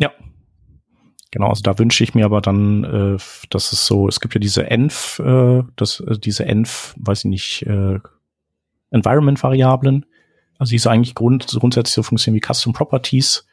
Ja. 0.00 0.10
Genau, 1.30 1.48
also 1.48 1.62
da 1.62 1.78
wünsche 1.78 2.02
ich 2.02 2.14
mir 2.14 2.24
aber 2.24 2.40
dann, 2.40 2.82
äh, 2.82 3.18
dass 3.50 3.72
es 3.72 3.86
so, 3.86 4.08
es 4.08 4.18
gibt 4.18 4.34
ja 4.34 4.40
diese 4.40 4.68
env, 4.68 5.20
äh, 5.20 5.62
das, 5.76 6.00
äh, 6.00 6.18
diese 6.18 6.44
env, 6.44 6.94
weiß 6.96 7.20
ich 7.20 7.30
nicht, 7.30 7.62
äh, 7.66 8.00
Environment-Variablen, 8.90 10.06
also 10.58 10.70
die 10.70 10.78
so 10.78 10.90
eigentlich 10.90 11.14
grund, 11.14 11.46
grundsätzlich 11.46 11.94
so 11.94 12.02
funktionieren 12.02 12.42
wie 12.42 12.52
Custom 12.52 12.72
Properties. 12.72 13.46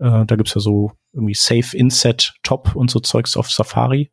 Äh, 0.00 0.26
da 0.26 0.34
gibt's 0.34 0.54
ja 0.54 0.60
so 0.60 0.92
irgendwie 1.12 1.34
Safe 1.34 1.76
Inset 1.76 2.34
Top 2.42 2.74
und 2.74 2.90
so 2.90 2.98
Zeugs 2.98 3.36
auf 3.36 3.48
Safari. 3.50 4.10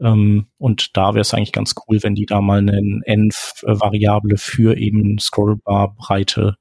Ähm, 0.00 0.46
und 0.58 0.96
da 0.96 1.14
wäre 1.14 1.20
es 1.20 1.34
eigentlich 1.34 1.52
ganz 1.52 1.74
cool, 1.86 2.02
wenn 2.02 2.16
die 2.16 2.26
da 2.26 2.40
mal 2.40 2.58
eine 2.58 3.00
env-Variable 3.04 4.38
für 4.38 4.76
eben 4.76 5.18
Scrollbar-Breite 5.20 6.56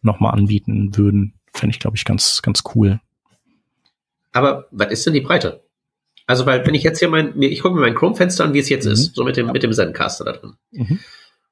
nochmal 0.00 0.32
anbieten 0.32 0.96
würden. 0.96 1.34
Fände 1.52 1.74
ich, 1.74 1.80
glaube 1.80 1.96
ich, 1.98 2.06
ganz, 2.06 2.40
ganz 2.40 2.62
cool. 2.74 3.00
Aber 4.34 4.66
was 4.70 4.90
ist 4.90 5.06
denn 5.06 5.14
die 5.14 5.22
Breite? 5.22 5.62
Also, 6.26 6.44
weil, 6.44 6.66
wenn 6.66 6.74
ich 6.74 6.82
jetzt 6.82 6.98
hier 6.98 7.08
mein, 7.08 7.40
ich 7.40 7.60
gucke 7.60 7.74
mir 7.74 7.80
mein 7.80 7.94
Chrome-Fenster 7.94 8.44
an, 8.44 8.52
wie 8.52 8.58
es 8.58 8.68
jetzt 8.68 8.84
mhm. 8.84 8.92
ist, 8.92 9.14
so 9.14 9.24
mit 9.24 9.36
dem, 9.36 9.50
mit 9.52 9.62
dem 9.62 9.72
Zencaster 9.72 10.24
da 10.24 10.32
drin. 10.32 10.54
Mhm. 10.72 10.98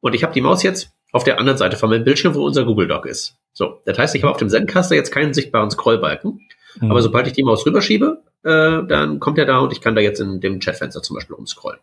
Und 0.01 0.15
ich 0.15 0.23
habe 0.25 0.35
die 0.35 0.41
Maus 0.41 0.63
jetzt 0.63 0.91
auf 1.13 1.25
der 1.25 1.39
anderen 1.39 1.59
Seite 1.59 1.77
von 1.77 1.91
meinem 1.91 2.05
Bildschirm, 2.05 2.35
wo 2.35 2.45
unser 2.45 2.65
Google 2.65 2.89
Doc 2.89 3.07
ist. 3.07 3.37
So, 3.53 3.81
das 3.85 3.99
heißt, 3.99 4.15
ich 4.15 4.23
habe 4.23 4.33
auf 4.33 4.39
dem 4.39 4.49
Zencaster 4.49 4.97
jetzt 4.97 5.13
keinen 5.13 5.33
sichtbaren 5.33 5.71
Scrollbalken. 5.71 6.41
Mhm. 6.81 6.91
Aber 6.91 7.03
sobald 7.03 7.27
ich 7.27 7.35
die 7.35 7.45
Maus 7.45 7.65
rüberschiebe, 7.65 8.23
äh, 8.45 8.49
dann 8.89 9.21
kommt 9.21 9.39
er 9.39 9.47
da 9.47 9.59
und 9.59 9.73
ich 9.73 9.81
kann 9.81 9.95
da 9.95 10.01
jetzt 10.01 10.21
in 10.21 10.41
dem 10.41 10.59
Chatfenster 10.59 11.03
zum 11.03 11.15
Beispiel 11.15 11.37
umscrollen. 11.37 11.81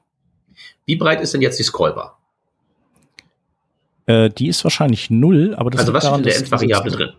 Wie 0.85 0.95
breit 0.95 1.21
ist 1.21 1.33
denn 1.33 1.41
jetzt 1.41 1.59
die 1.59 1.63
Scrollbar? 1.63 2.19
Äh, 4.07 4.31
die 4.31 4.47
ist 4.47 4.63
wahrscheinlich 4.63 5.09
null, 5.09 5.53
aber 5.55 5.69
das 5.69 5.81
also 5.81 5.93
was 5.93 6.03
daran, 6.03 6.21
ist 6.21 6.25
in 6.25 6.49
der 6.49 6.59
Endvariable 6.59 6.91
drin? 6.91 7.13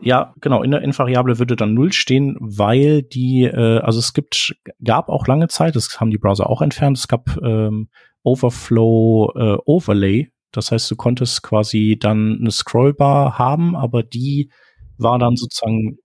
Ja, 0.00 0.34
genau, 0.40 0.62
in 0.62 0.70
der 0.70 0.82
Endvariable 0.82 1.38
würde 1.38 1.56
dann 1.56 1.74
null 1.74 1.92
stehen, 1.92 2.36
weil 2.38 3.02
die, 3.02 3.44
äh, 3.44 3.78
also 3.78 3.98
es 3.98 4.12
gibt, 4.12 4.54
gab 4.84 5.08
auch 5.08 5.26
lange 5.26 5.48
Zeit, 5.48 5.74
das 5.74 6.00
haben 6.00 6.10
die 6.10 6.18
Browser 6.18 6.50
auch 6.50 6.60
entfernt, 6.60 6.98
es 6.98 7.08
gab 7.08 7.36
ähm, 7.42 7.88
Overflow 8.22 9.32
äh, 9.34 9.56
Overlay. 9.64 10.30
Das 10.52 10.70
heißt, 10.70 10.90
du 10.90 10.96
konntest 10.96 11.42
quasi 11.42 11.96
dann 11.98 12.38
eine 12.40 12.50
Scrollbar 12.50 13.38
haben, 13.38 13.74
aber 13.74 14.02
die 14.02 14.50
war 14.98 15.18
dann 15.18 15.36
sozusagen 15.36 15.98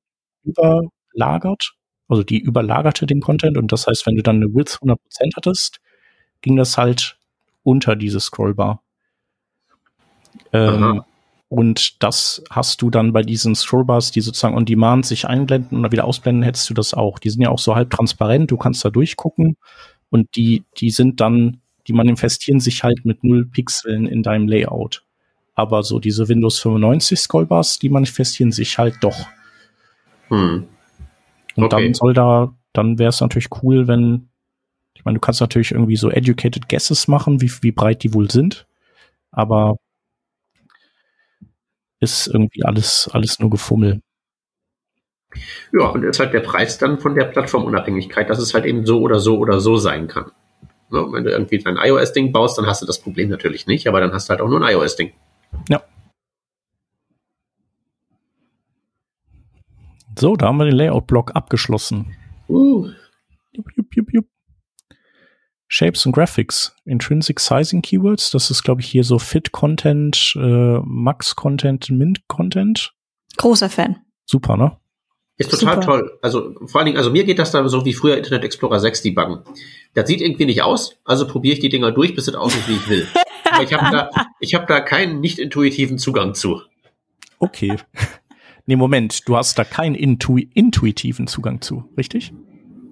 überlagert, 0.44 1.74
also 2.08 2.24
die 2.24 2.39
überlagerte 2.39 3.06
den 3.06 3.22
Content 3.22 3.58
und 3.58 3.72
das 3.72 3.88
heißt, 3.88 4.06
wenn 4.06 4.16
du 4.16 4.24
dann 4.24 4.38
eine 4.38 4.54
Width 4.54 4.80
100% 4.82 4.98
hattest, 5.36 5.80
ging 6.42 6.56
das 6.56 6.78
halt 6.78 7.18
unter 7.64 7.96
diese 7.96 8.20
Scrollbar. 8.20 8.84
Ähm, 10.54 11.02
und 11.52 12.02
das 12.02 12.41
hast 12.49 12.82
du 12.82 12.89
dann 12.89 13.12
bei 13.12 13.24
diesen 13.24 13.56
Scrollbars, 13.56 14.12
die 14.12 14.22
sozusagen 14.22 14.56
on 14.56 14.64
demand 14.64 15.06
sich 15.06 15.28
einblenden 15.28 15.80
oder 15.80 15.91
wieder 15.91 16.06
ausblenden, 16.06 16.43
hättest 16.43 16.70
du 16.70 16.74
das 16.74 16.93
auch. 16.93 17.20
Die 17.20 17.30
sind 17.30 17.41
ja 17.41 17.49
auch 17.49 17.60
so 17.60 17.76
halb 17.76 17.89
transparent, 17.89 18.49
du 18.49 18.56
kannst 18.56 18.86
da 18.86 18.89
durchgucken 18.89 19.58
und 20.10 20.34
die, 20.38 20.64
die 20.78 20.91
sind 20.91 21.20
dann, 21.20 21.60
die 21.88 21.91
manifestieren 21.91 22.62
sich 22.62 22.86
halt 22.86 23.04
mit 23.04 23.26
null 23.26 23.47
Pixeln 23.47 24.08
in 24.08 24.24
deinem 24.24 24.47
Layout. 24.47 25.04
aber 25.54 25.84
so 25.84 25.99
diese 25.99 26.30
Windows 26.30 26.58
95 26.60 27.20
Scrollbars, 27.20 27.80
die 27.80 27.89
manifestieren 27.89 28.54
sich 28.54 28.78
halt 28.78 28.95
doch. 29.02 29.28
Hm. 30.30 30.68
Und 31.58 31.64
okay. 31.66 31.84
dann 31.84 31.93
soll 31.93 32.14
da, 32.14 32.56
dann 32.72 32.97
wäre 32.97 33.10
es 33.10 33.20
natürlich 33.20 33.49
cool, 33.62 33.89
wenn, 33.89 34.30
ich 34.93 35.04
meine, 35.04 35.16
du 35.16 35.20
kannst 35.20 35.41
natürlich 35.41 35.72
irgendwie 35.72 35.97
so 35.97 36.10
educated 36.10 36.70
guesses 36.70 37.10
machen, 37.10 37.41
wie, 37.41 37.52
wie 37.62 37.74
breit 37.74 38.04
die 38.04 38.14
wohl 38.14 38.32
sind, 38.32 38.68
aber 39.32 39.76
ist 42.02 42.28
irgendwie 42.28 42.64
alles, 42.66 43.10
alles 43.14 43.39
nur 43.39 43.49
Gefummel. 43.49 44.02
Ja, 45.72 45.88
und 45.88 46.04
ist 46.04 46.20
halt 46.20 46.34
der 46.34 46.41
Preis 46.41 46.78
dann 46.78 46.99
von 46.99 47.16
der 47.16 47.26
Plattformunabhängigkeit, 47.26 48.30
dass 48.30 48.39
es 48.39 48.54
halt 48.54 48.66
eben 48.66 48.86
so 48.86 48.99
oder 48.99 49.20
so 49.20 49.38
oder 49.38 49.62
so 49.62 49.78
sein 49.78 50.08
kann. 50.08 50.32
Ne? 50.89 51.08
Wenn 51.12 51.24
du 51.24 51.32
irgendwie 51.32 51.66
ein 51.66 51.78
iOS-Ding 51.78 52.34
baust, 52.34 52.58
dann 52.58 52.66
hast 52.66 52.82
du 52.82 52.86
das 52.86 52.99
Problem 52.99 53.30
natürlich 53.30 53.66
nicht, 53.66 53.88
aber 53.88 54.02
dann 54.02 54.12
hast 54.12 54.28
du 54.28 54.32
halt 54.32 54.41
auch 54.41 54.49
nur 54.49 54.62
ein 54.62 54.74
iOS-Ding. 54.74 55.14
Ja. 55.70 55.82
So, 60.20 60.36
da 60.36 60.47
haben 60.47 60.58
wir 60.58 60.66
den 60.66 60.76
Layout-Block 60.76 61.36
abgeschlossen. 61.36 62.16
Uh. 62.49 62.89
Jupp, 63.54 63.68
jupp, 63.76 63.95
jupp, 63.95 64.14
jupp. 64.14 64.31
Shapes 65.74 66.05
und 66.05 66.11
Graphics, 66.11 66.76
Intrinsic 66.84 67.39
Sizing 67.39 67.82
Keywords, 67.82 68.30
das 68.32 68.51
ist, 68.51 68.61
glaube 68.61 68.82
ich, 68.82 68.88
hier 68.88 69.05
so 69.05 69.17
Fit 69.19 69.53
Content, 69.53 70.34
äh, 70.36 70.80
Max 70.84 71.38
Content, 71.38 71.89
Mint 71.89 72.28
Content. 72.28 72.93
Großer 73.38 73.69
Fan. 73.69 73.95
Super, 74.26 74.57
ne? 74.57 74.76
Ist 75.38 75.49
total 75.49 75.76
Super. 75.76 75.86
toll. 75.86 76.19
Also 76.22 76.55
vor 76.65 76.80
allen 76.80 76.88
Dingen, 76.88 76.97
also 76.97 77.09
mir 77.09 77.24
geht 77.24 77.39
das 77.39 77.51
da 77.51 77.65
so 77.69 77.86
wie 77.86 77.93
früher 77.93 78.17
Internet 78.17 78.43
Explorer 78.43 78.82
6 78.82 79.01
debuggen. 79.01 79.45
Das 79.93 80.09
sieht 80.09 80.19
irgendwie 80.19 80.45
nicht 80.45 80.61
aus, 80.61 80.97
also 81.05 81.26
probiere 81.26 81.53
ich 81.53 81.61
die 81.61 81.69
Dinger 81.69 81.93
durch, 81.93 82.15
bis 82.15 82.28
es 82.28 82.36
aussieht, 82.36 82.67
wie 82.67 82.74
ich 82.74 82.89
will. 82.89 83.07
Aber 83.49 83.63
ich 83.63 83.74
habe 83.74 83.95
da, 83.95 84.09
ich 84.41 84.53
hab 84.53 84.67
da 84.67 84.82
keinen 84.82 85.22
nicht 85.22 85.39
intuitiven 85.39 85.97
Zugang 85.97 86.34
zu. 86.34 86.61
Okay. 87.39 87.78
Nee, 88.67 88.76
Moment, 88.76 89.28
du 89.28 89.36
hast 89.36 89.57
da 89.57 89.63
keinen 89.63 89.95
intu 89.95 90.38
intuitiven 90.38 91.26
Zugang 91.26 91.61
zu, 91.61 91.84
richtig? 91.97 92.32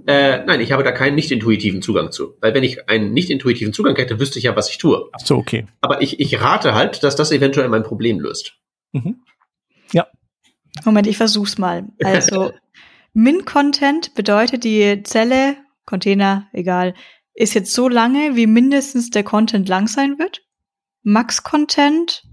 Äh, 0.07 0.45
nein, 0.45 0.61
ich 0.61 0.71
habe 0.71 0.83
da 0.83 0.91
keinen 0.91 1.15
nicht 1.15 1.31
intuitiven 1.31 1.81
Zugang 1.81 2.11
zu. 2.11 2.35
Weil 2.41 2.53
wenn 2.53 2.63
ich 2.63 2.89
einen 2.89 3.13
nicht 3.13 3.29
intuitiven 3.29 3.73
Zugang 3.73 3.95
hätte, 3.95 4.19
wüsste 4.19 4.39
ich 4.39 4.45
ja, 4.45 4.55
was 4.55 4.69
ich 4.69 4.77
tue. 4.77 5.09
Ach 5.13 5.19
so, 5.19 5.35
okay. 5.37 5.67
Aber 5.81 6.01
ich, 6.01 6.19
ich 6.19 6.41
rate 6.41 6.73
halt, 6.73 7.03
dass 7.03 7.15
das 7.15 7.31
eventuell 7.31 7.69
mein 7.69 7.83
Problem 7.83 8.19
löst. 8.19 8.55
Mhm. 8.91 9.21
Ja, 9.91 10.07
Moment, 10.85 11.07
ich 11.07 11.17
versuch's 11.17 11.57
mal. 11.57 11.87
Also, 12.03 12.51
Min-Content 13.13 14.15
bedeutet, 14.15 14.63
die 14.63 15.03
Zelle, 15.03 15.57
Container, 15.85 16.47
egal, 16.53 16.93
ist 17.33 17.53
jetzt 17.53 17.73
so 17.73 17.87
lange, 17.87 18.35
wie 18.35 18.47
mindestens 18.47 19.09
der 19.09 19.23
Content 19.23 19.67
lang 19.67 19.87
sein 19.87 20.19
wird. 20.19 20.41
Max-Content, 21.03 22.23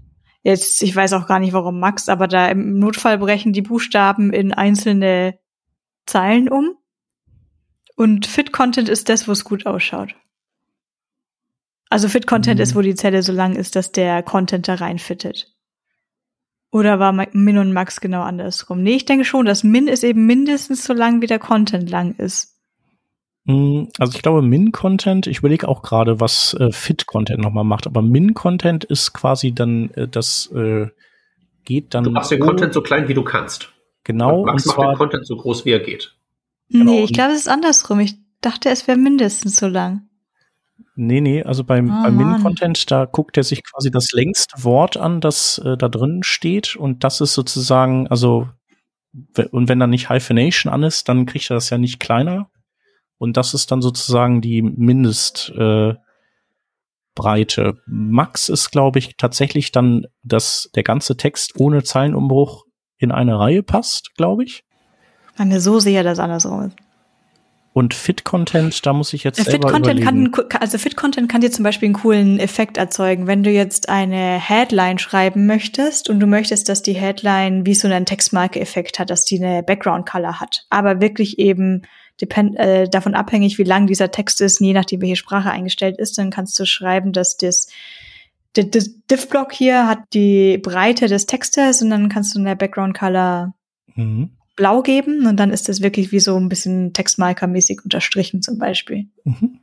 jetzt, 0.43 0.81
ich 0.81 0.95
weiß 0.95 1.13
auch 1.13 1.27
gar 1.27 1.39
nicht, 1.39 1.53
warum 1.53 1.79
Max, 1.79 2.09
aber 2.09 2.27
da 2.27 2.47
im 2.47 2.77
Notfall 2.79 3.17
brechen 3.17 3.53
die 3.53 3.61
Buchstaben 3.61 4.31
in 4.31 4.53
einzelne 4.53 5.39
Zeilen 6.05 6.49
um. 6.49 6.75
Und 7.97 8.27
Fit-Content 8.27 8.89
ist 8.89 9.09
das, 9.09 9.27
wo 9.27 9.31
es 9.31 9.43
gut 9.43 9.65
ausschaut. 9.65 10.15
Also 11.89 12.07
Fit-Content 12.07 12.59
mhm. 12.59 12.61
ist, 12.63 12.75
wo 12.75 12.81
die 12.81 12.93
Zelle 12.93 13.23
so 13.23 13.33
lang 13.33 13.55
ist, 13.55 13.75
dass 13.75 13.91
der 13.91 14.21
Content 14.21 14.67
da 14.67 14.75
reinfittet. 14.75 15.51
Oder 16.69 16.99
war 16.99 17.11
Min 17.11 17.57
und 17.57 17.73
Max 17.73 17.99
genau 17.99 18.21
andersrum? 18.21 18.83
Nee, 18.83 18.97
ich 18.97 19.05
denke 19.05 19.25
schon, 19.25 19.45
dass 19.45 19.63
Min 19.63 19.87
ist 19.87 20.03
eben 20.03 20.27
mindestens 20.27 20.83
so 20.83 20.93
lang, 20.93 21.21
wie 21.21 21.27
der 21.27 21.39
Content 21.39 21.89
lang 21.89 22.13
ist. 22.17 22.55
Hm, 23.47 23.89
also 23.97 24.13
ich 24.15 24.21
glaube, 24.21 24.43
Min-Content, 24.43 25.25
ich 25.25 25.39
überlege 25.39 25.67
auch 25.67 25.81
gerade, 25.81 26.19
was 26.19 26.53
äh, 26.59 26.71
Fit-Content 26.71 27.41
nochmal 27.41 27.63
macht, 27.63 27.87
aber 27.87 28.03
Min-Content 28.03 28.83
ist 28.83 29.13
quasi 29.13 29.53
dann, 29.53 29.89
äh, 29.95 30.07
das 30.07 30.51
äh, 30.53 30.87
geht 31.63 31.95
dann. 31.95 32.03
Du 32.03 32.11
machst 32.11 32.29
den 32.29 32.41
Content 32.41 32.73
so 32.73 32.81
klein, 32.81 33.07
wie 33.07 33.15
du 33.15 33.23
kannst. 33.23 33.73
Genau. 34.03 34.41
Und 34.41 34.45
Max 34.45 34.67
und 34.67 34.77
macht 34.77 34.91
den 34.91 34.97
Content 34.97 35.25
so 35.25 35.35
groß, 35.37 35.65
wie 35.65 35.71
er 35.71 35.79
geht. 35.79 36.16
Genau. 36.69 36.91
Nee, 36.91 37.03
ich 37.03 37.13
glaube, 37.13 37.33
es 37.33 37.41
ist 37.41 37.47
andersrum. 37.47 37.99
Ich 37.99 38.15
dachte, 38.41 38.69
es 38.69 38.87
wäre 38.87 38.97
mindestens 38.97 39.55
so 39.57 39.67
lang. 39.67 40.07
Nee, 40.99 41.21
nee, 41.21 41.43
also 41.43 41.63
beim, 41.63 41.91
oh, 41.91 42.03
beim 42.03 42.17
Min-Content, 42.17 42.89
da 42.89 43.05
guckt 43.05 43.37
er 43.37 43.43
sich 43.43 43.63
quasi 43.63 43.91
das 43.91 44.11
längste 44.13 44.63
Wort 44.63 44.97
an, 44.97 45.21
das 45.21 45.59
äh, 45.59 45.77
da 45.77 45.89
drin 45.89 46.23
steht. 46.23 46.75
Und 46.75 47.03
das 47.03 47.21
ist 47.21 47.35
sozusagen, 47.35 48.07
also, 48.07 48.49
und 49.51 49.69
wenn 49.69 49.79
da 49.79 49.85
nicht 49.85 50.09
Hyphenation 50.09 50.73
an 50.73 50.81
ist, 50.81 51.07
dann 51.07 51.27
kriegt 51.27 51.51
er 51.51 51.55
das 51.55 51.69
ja 51.69 51.77
nicht 51.77 51.99
kleiner. 51.99 52.49
Und 53.19 53.37
das 53.37 53.53
ist 53.53 53.71
dann 53.71 53.81
sozusagen 53.83 54.41
die 54.41 54.63
Mindestbreite. 54.63 56.01
Äh, 57.15 57.73
Max 57.85 58.49
ist, 58.49 58.71
glaube 58.71 58.97
ich, 58.97 59.17
tatsächlich 59.17 59.71
dann, 59.71 60.07
dass 60.23 60.69
der 60.73 60.83
ganze 60.83 61.15
Text 61.15 61.59
ohne 61.59 61.83
Zeilenumbruch 61.83 62.65
in 62.97 63.11
eine 63.11 63.37
Reihe 63.39 63.61
passt, 63.61 64.15
glaube 64.15 64.43
ich. 64.45 64.63
Ich 65.37 65.39
bin 65.39 65.49
mir 65.49 65.61
so 65.61 65.79
sicher, 65.79 66.01
dass 66.01 66.17
andersrum 66.17 66.63
ist. 66.63 66.75
Und 67.73 67.93
Fit-Content, 67.93 68.83
da 68.87 68.91
muss 68.91 69.13
ich 69.13 69.23
jetzt 69.23 69.37
Fit 69.37 69.51
selber 69.51 69.69
Content 69.69 69.99
überlegen. 69.99 70.31
kann, 70.31 70.61
also 70.61 70.79
Fit-Content 70.79 71.29
kann 71.29 71.41
dir 71.41 71.51
zum 71.51 71.61
Beispiel 71.61 71.85
einen 71.85 71.93
coolen 71.93 72.39
Effekt 72.39 72.77
erzeugen. 72.77 73.27
Wenn 73.27 73.43
du 73.43 73.51
jetzt 73.51 73.87
eine 73.87 74.39
Headline 74.39 74.97
schreiben 74.97 75.45
möchtest 75.45 76.09
und 76.09 76.19
du 76.19 76.25
möchtest, 76.25 76.69
dass 76.69 76.81
die 76.81 76.93
Headline 76.93 77.67
wie 77.67 77.75
so 77.75 77.87
einen 77.87 78.07
Textmarke-Effekt 78.07 78.97
hat, 78.97 79.11
dass 79.11 79.25
die 79.25 79.37
eine 79.37 79.61
Background-Color 79.61 80.39
hat, 80.39 80.65
aber 80.71 81.01
wirklich 81.01 81.37
eben 81.37 81.83
depend, 82.19 82.57
äh, 82.57 82.89
davon 82.89 83.13
abhängig, 83.13 83.59
wie 83.59 83.63
lang 83.63 83.85
dieser 83.85 84.09
Text 84.09 84.41
ist, 84.41 84.59
je 84.59 84.73
nachdem, 84.73 85.03
welche 85.03 85.17
Sprache 85.17 85.51
eingestellt 85.51 85.99
ist, 85.99 86.17
dann 86.17 86.31
kannst 86.31 86.59
du 86.59 86.65
schreiben, 86.65 87.13
dass 87.13 87.37
das 87.37 87.67
das 88.53 88.89
Div-Block 89.11 89.53
hier 89.53 89.85
hat 89.85 89.99
die 90.15 90.57
Breite 90.57 91.05
des 91.05 91.27
Textes 91.27 91.83
und 91.83 91.91
dann 91.91 92.09
kannst 92.09 92.33
du 92.33 92.39
eine 92.39 92.55
Background-Color 92.55 93.53
mhm 93.93 94.31
blau 94.57 94.81
geben 94.81 95.25
und 95.25 95.37
dann 95.37 95.51
ist 95.51 95.69
das 95.69 95.81
wirklich 95.81 96.11
wie 96.11 96.19
so 96.19 96.35
ein 96.35 96.49
bisschen 96.49 96.91
Textmarker-mäßig 96.91 97.83
unterstrichen 97.83 98.41
zum 98.41 98.57
Beispiel. 98.57 99.05
Mhm. 99.23 99.59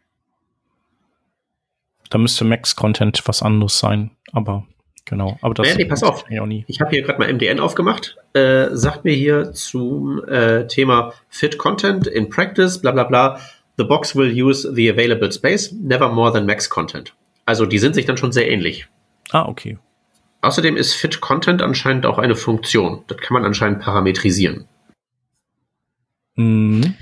Da 2.08 2.16
müsste 2.16 2.44
Max-Content 2.44 3.22
was 3.26 3.42
anderes 3.42 3.78
sein, 3.78 4.12
aber 4.32 4.66
genau. 5.04 5.36
Aber 5.42 5.52
das 5.52 5.76
nee, 5.76 5.84
pass 5.84 6.02
auf. 6.02 6.24
Ich 6.66 6.80
habe 6.80 6.90
hier 6.90 7.02
gerade 7.02 7.18
mal 7.18 7.32
MDN 7.32 7.60
aufgemacht. 7.60 8.16
Äh, 8.32 8.68
sagt 8.70 9.04
mir 9.04 9.14
hier 9.14 9.52
zum 9.52 10.24
äh, 10.24 10.66
Thema 10.68 11.12
Fit 11.28 11.58
Content 11.58 12.06
in 12.06 12.30
Practice, 12.30 12.80
bla 12.80 12.92
bla 12.92 13.04
bla. 13.04 13.40
The 13.76 13.84
box 13.84 14.14
will 14.14 14.32
use 14.32 14.72
the 14.74 14.88
available 14.88 15.30
space, 15.32 15.72
never 15.72 16.08
more 16.08 16.32
than 16.32 16.46
max 16.46 16.70
content. 16.70 17.12
Also 17.46 17.66
die 17.66 17.78
sind 17.78 17.96
sich 17.96 18.06
dann 18.06 18.16
schon 18.16 18.30
sehr 18.30 18.48
ähnlich. 18.48 18.86
Ah, 19.30 19.46
okay. 19.48 19.78
Außerdem 20.42 20.76
ist 20.76 20.94
Fit 20.94 21.20
Content 21.20 21.62
anscheinend 21.62 22.06
auch 22.06 22.18
eine 22.18 22.36
Funktion. 22.36 23.02
Das 23.08 23.18
kann 23.18 23.34
man 23.34 23.44
anscheinend 23.44 23.80
parametrisieren. 23.80 24.68
Mhm. 26.36 26.94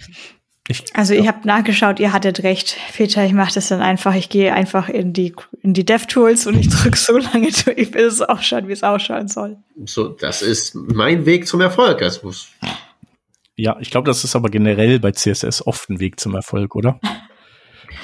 Ich, 0.68 0.84
also 0.94 1.12
ich 1.12 1.26
habe 1.26 1.46
nachgeschaut, 1.46 1.98
ihr 1.98 2.12
hattet 2.12 2.44
recht. 2.44 2.76
Peter, 2.94 3.24
ich 3.24 3.32
mache 3.32 3.52
das 3.52 3.68
dann 3.68 3.80
einfach. 3.80 4.14
Ich 4.14 4.28
gehe 4.28 4.52
einfach 4.54 4.88
in 4.88 5.12
die 5.12 5.34
in 5.60 5.74
die 5.74 5.84
DevTools 5.84 6.46
und 6.46 6.58
ich 6.58 6.68
drücke 6.68 6.96
so 6.96 7.16
lange 7.18 7.50
durch, 7.64 7.90
bis 7.90 8.14
es 8.14 8.22
ausschaut, 8.22 8.68
wie 8.68 8.72
es 8.72 8.84
ausschauen 8.84 9.28
soll. 9.28 9.56
So, 9.84 10.08
das 10.08 10.40
ist 10.40 10.74
mein 10.74 11.26
Weg 11.26 11.48
zum 11.48 11.60
Erfolg. 11.60 11.98
Das 11.98 12.22
muss 12.22 12.48
ja, 13.56 13.76
ich 13.80 13.90
glaube, 13.90 14.06
das 14.06 14.24
ist 14.24 14.34
aber 14.34 14.48
generell 14.48 14.98
bei 14.98 15.12
CSS 15.12 15.66
oft 15.66 15.90
ein 15.90 16.00
Weg 16.00 16.18
zum 16.18 16.34
Erfolg, 16.34 16.74
oder? 16.74 16.98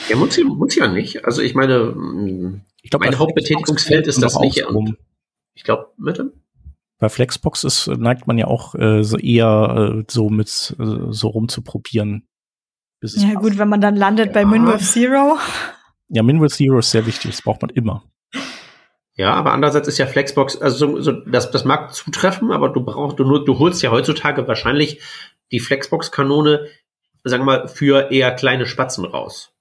Ja, 0.09 0.17
muss, 0.17 0.39
muss 0.39 0.75
ja 0.75 0.89
nicht. 0.89 1.25
Also 1.25 1.43
ich 1.43 1.55
meine, 1.55 2.63
ich 2.83 2.91
glaub, 2.91 3.03
mein 3.03 3.19
Hauptbetätigungsfeld 3.19 4.07
ist 4.07 4.23
das 4.23 4.39
nicht. 4.39 4.63
ich 5.55 5.65
glaube, 5.65 5.89
bitte? 5.97 6.33
Bei 6.99 7.09
Flexbox 7.09 7.65
ist, 7.65 7.87
neigt 7.87 8.27
man 8.27 8.39
ja 8.39 8.47
auch 8.47 8.75
äh, 8.75 9.05
so 9.05 9.19
eher 9.19 10.01
äh, 10.01 10.05
so 10.09 10.31
mit 10.31 10.77
äh, 10.81 10.85
so 11.11 11.29
rumzuprobieren. 11.29 12.27
ja, 13.01 13.35
gut, 13.35 13.57
wenn 13.59 13.69
man 13.69 13.81
dann 13.81 13.95
landet 13.95 14.27
ja. 14.27 14.33
bei 14.33 14.45
Minwolf 14.45 14.83
Zero. 14.83 15.39
Ja, 16.09 16.23
Minwolf 16.23 16.53
Zero 16.53 16.79
ist 16.79 16.91
sehr 16.91 17.07
wichtig, 17.07 17.31
das 17.31 17.43
braucht 17.43 17.63
man 17.63 17.71
immer. 17.71 18.03
Ja, 19.15 19.35
aber 19.35 19.53
andererseits 19.53 19.89
ist 19.89 19.99
ja 19.99 20.07
Flexbox, 20.07 20.57
also 20.57 20.77
so, 20.77 21.01
so, 21.01 21.13
das, 21.13 21.51
das 21.51 21.65
mag 21.65 21.93
zutreffen, 21.93 22.53
aber 22.53 22.69
du 22.69 22.85
brauchst, 22.85 23.19
du, 23.19 23.39
du 23.39 23.59
holst 23.59 23.83
ja 23.83 23.91
heutzutage 23.91 24.47
wahrscheinlich 24.47 25.01
die 25.51 25.59
Flexbox-Kanone, 25.59 26.67
sagen 27.25 27.43
wir 27.43 27.59
mal, 27.59 27.69
für 27.69 28.13
eher 28.13 28.33
kleine 28.33 28.67
Spatzen 28.67 29.05
raus. 29.05 29.53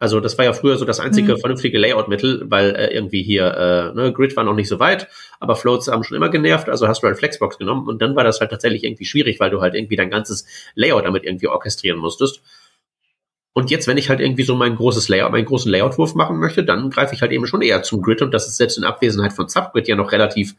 Also 0.00 0.18
das 0.18 0.38
war 0.38 0.46
ja 0.46 0.54
früher 0.54 0.78
so 0.78 0.86
das 0.86 0.98
einzige 0.98 1.34
mhm. 1.34 1.40
vernünftige 1.40 1.78
Layout-Mittel, 1.78 2.46
weil 2.46 2.74
äh, 2.74 2.94
irgendwie 2.94 3.22
hier 3.22 3.44
äh, 3.54 3.94
ne, 3.94 4.12
Grid 4.14 4.34
war 4.34 4.44
noch 4.44 4.54
nicht 4.54 4.68
so 4.68 4.80
weit, 4.80 5.08
aber 5.40 5.56
Floats 5.56 5.88
haben 5.88 6.02
schon 6.04 6.16
immer 6.16 6.30
genervt, 6.30 6.70
also 6.70 6.88
hast 6.88 7.02
du 7.02 7.06
halt 7.06 7.18
Flexbox 7.18 7.58
genommen 7.58 7.86
und 7.86 8.00
dann 8.00 8.16
war 8.16 8.24
das 8.24 8.40
halt 8.40 8.50
tatsächlich 8.50 8.82
irgendwie 8.82 9.04
schwierig, 9.04 9.38
weil 9.40 9.50
du 9.50 9.60
halt 9.60 9.74
irgendwie 9.74 9.96
dein 9.96 10.08
ganzes 10.08 10.46
Layout 10.74 11.04
damit 11.04 11.24
irgendwie 11.24 11.48
orchestrieren 11.48 11.98
musstest. 11.98 12.40
Und 13.52 13.70
jetzt, 13.70 13.88
wenn 13.88 13.98
ich 13.98 14.08
halt 14.08 14.20
irgendwie 14.20 14.44
so 14.44 14.54
mein 14.54 14.74
großes 14.74 15.08
Layout, 15.08 15.32
meinen 15.32 15.44
großen 15.44 15.70
Layout-Wurf 15.70 16.14
machen 16.14 16.38
möchte, 16.38 16.64
dann 16.64 16.88
greife 16.88 17.14
ich 17.14 17.20
halt 17.20 17.32
eben 17.32 17.46
schon 17.46 17.60
eher 17.60 17.82
zum 17.82 18.00
Grid 18.00 18.22
und 18.22 18.32
das 18.32 18.48
ist 18.48 18.56
selbst 18.56 18.78
in 18.78 18.84
Abwesenheit 18.84 19.34
von 19.34 19.48
Subgrid 19.48 19.86
ja 19.86 19.96
noch 19.96 20.12
relativ 20.12 20.54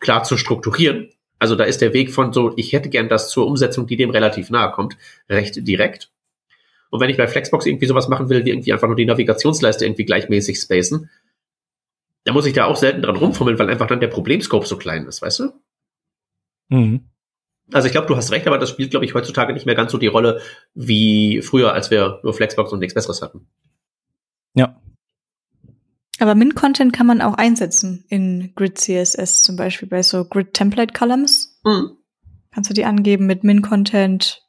klar 0.00 0.24
zu 0.24 0.38
strukturieren. 0.38 1.10
Also 1.38 1.56
da 1.56 1.64
ist 1.64 1.82
der 1.82 1.92
Weg 1.92 2.10
von 2.10 2.32
so, 2.32 2.54
ich 2.56 2.72
hätte 2.72 2.88
gern 2.88 3.10
das 3.10 3.28
zur 3.28 3.46
Umsetzung, 3.46 3.86
die 3.86 3.96
dem 3.96 4.10
relativ 4.10 4.48
nahe 4.48 4.70
kommt, 4.70 4.96
recht 5.28 5.68
direkt. 5.68 6.10
Und 6.92 7.00
wenn 7.00 7.08
ich 7.08 7.16
bei 7.16 7.26
Flexbox 7.26 7.64
irgendwie 7.64 7.86
sowas 7.86 8.08
machen 8.08 8.28
will, 8.28 8.44
wie 8.44 8.50
irgendwie 8.50 8.72
einfach 8.72 8.86
nur 8.86 8.96
die 8.96 9.06
Navigationsleiste 9.06 9.86
irgendwie 9.86 10.04
gleichmäßig 10.04 10.58
spacen, 10.60 11.08
Da 12.24 12.32
muss 12.32 12.46
ich 12.46 12.52
da 12.52 12.66
auch 12.66 12.76
selten 12.76 13.02
dran 13.02 13.16
rumfummeln, 13.16 13.58
weil 13.58 13.70
einfach 13.70 13.86
dann 13.86 14.00
der 14.00 14.08
Problemscope 14.08 14.66
so 14.66 14.76
klein 14.76 15.06
ist, 15.06 15.22
weißt 15.22 15.40
du? 15.40 15.52
Mhm. 16.68 17.08
Also 17.72 17.86
ich 17.86 17.92
glaube, 17.92 18.06
du 18.06 18.16
hast 18.16 18.30
recht, 18.30 18.46
aber 18.46 18.58
das 18.58 18.70
spielt, 18.70 18.90
glaube 18.90 19.06
ich, 19.06 19.14
heutzutage 19.14 19.52
nicht 19.52 19.66
mehr 19.66 19.74
ganz 19.74 19.92
so 19.92 19.98
die 19.98 20.06
Rolle 20.06 20.40
wie 20.74 21.40
früher, 21.42 21.72
als 21.72 21.90
wir 21.90 22.20
nur 22.22 22.34
Flexbox 22.34 22.72
und 22.72 22.80
nichts 22.80 22.94
Besseres 22.94 23.22
hatten. 23.22 23.48
Ja. 24.54 24.80
Aber 26.18 26.34
Min-Content 26.34 26.92
kann 26.92 27.06
man 27.06 27.22
auch 27.22 27.34
einsetzen 27.34 28.04
in 28.08 28.52
Grid 28.54 28.78
CSS, 28.78 29.42
zum 29.42 29.56
Beispiel 29.56 29.88
bei 29.88 30.02
so 30.02 30.24
Grid 30.24 30.52
Template 30.54 30.92
Columns. 30.92 31.60
Mhm. 31.64 31.96
Kannst 32.52 32.68
du 32.68 32.74
die 32.74 32.84
angeben 32.84 33.26
mit 33.26 33.42
Min-Content, 33.44 34.41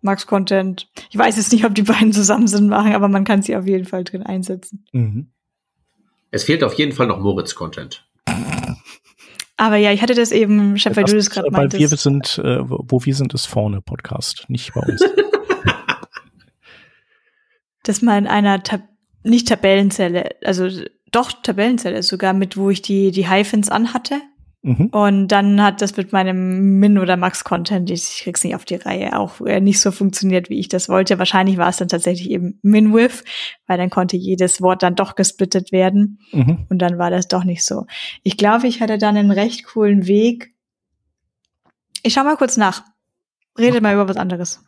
Max-Content. 0.00 0.88
Ich 1.10 1.18
weiß 1.18 1.36
jetzt 1.36 1.52
nicht, 1.52 1.64
ob 1.64 1.74
die 1.74 1.82
beiden 1.82 2.12
zusammen 2.12 2.46
Sinn 2.46 2.68
machen, 2.68 2.92
aber 2.92 3.08
man 3.08 3.24
kann 3.24 3.42
sie 3.42 3.56
auf 3.56 3.66
jeden 3.66 3.84
Fall 3.84 4.04
drin 4.04 4.22
einsetzen. 4.22 4.84
Mhm. 4.92 5.30
Es 6.30 6.44
fehlt 6.44 6.62
auf 6.62 6.74
jeden 6.74 6.92
Fall 6.92 7.06
noch 7.06 7.18
Moritz-Content. 7.18 8.06
Aber 9.56 9.76
ja, 9.76 9.92
ich 9.92 10.02
hatte 10.02 10.14
das 10.14 10.30
eben, 10.30 10.78
Chef, 10.78 10.96
weil 10.96 11.04
du 11.04 11.16
das 11.16 11.30
gerade 11.30 11.50
meintest. 11.50 11.82
Weil 11.82 11.90
wir 11.90 11.96
sind, 11.96 12.38
äh, 12.38 12.60
wo 12.60 13.04
wir 13.04 13.14
sind, 13.14 13.34
ist 13.34 13.46
vorne 13.46 13.80
Podcast, 13.80 14.44
nicht 14.48 14.72
bei 14.72 14.82
uns. 14.82 15.02
dass 17.82 18.02
man 18.02 18.24
in 18.24 18.30
einer 18.30 18.62
Tab 18.62 18.82
nicht 19.24 19.48
Tabellenzelle, 19.48 20.36
also 20.44 20.68
doch 21.10 21.32
Tabellenzelle 21.42 22.02
sogar 22.02 22.34
mit, 22.34 22.56
wo 22.56 22.70
ich 22.70 22.82
die, 22.82 23.10
die 23.10 23.28
Hyphens 23.28 23.68
anhatte. 23.68 24.20
Mhm. 24.62 24.86
Und 24.86 25.28
dann 25.28 25.62
hat 25.62 25.80
das 25.82 25.96
mit 25.96 26.12
meinem 26.12 26.80
Min- 26.80 26.98
oder 26.98 27.16
Max-Content, 27.16 27.90
ich 27.90 28.20
krieg's 28.22 28.42
nicht 28.42 28.56
auf 28.56 28.64
die 28.64 28.74
Reihe, 28.74 29.16
auch 29.16 29.40
äh, 29.40 29.60
nicht 29.60 29.80
so 29.80 29.92
funktioniert, 29.92 30.50
wie 30.50 30.58
ich 30.58 30.68
das 30.68 30.88
wollte. 30.88 31.18
Wahrscheinlich 31.18 31.58
war 31.58 31.68
es 31.68 31.76
dann 31.76 31.88
tatsächlich 31.88 32.30
eben 32.30 32.58
Min-With, 32.62 33.24
weil 33.66 33.78
dann 33.78 33.90
konnte 33.90 34.16
jedes 34.16 34.60
Wort 34.60 34.82
dann 34.82 34.96
doch 34.96 35.14
gesplittet 35.14 35.70
werden. 35.70 36.18
Mhm. 36.32 36.66
Und 36.68 36.78
dann 36.78 36.98
war 36.98 37.10
das 37.10 37.28
doch 37.28 37.44
nicht 37.44 37.64
so. 37.64 37.86
Ich 38.24 38.36
glaube, 38.36 38.66
ich 38.66 38.80
hatte 38.80 38.98
dann 38.98 39.16
einen 39.16 39.30
recht 39.30 39.64
coolen 39.64 40.06
Weg. 40.06 40.52
Ich 42.02 42.14
schau 42.14 42.24
mal 42.24 42.36
kurz 42.36 42.56
nach. 42.56 42.82
Redet 43.56 43.82
mal 43.82 43.94
über 43.94 44.08
was 44.08 44.16
anderes. 44.16 44.60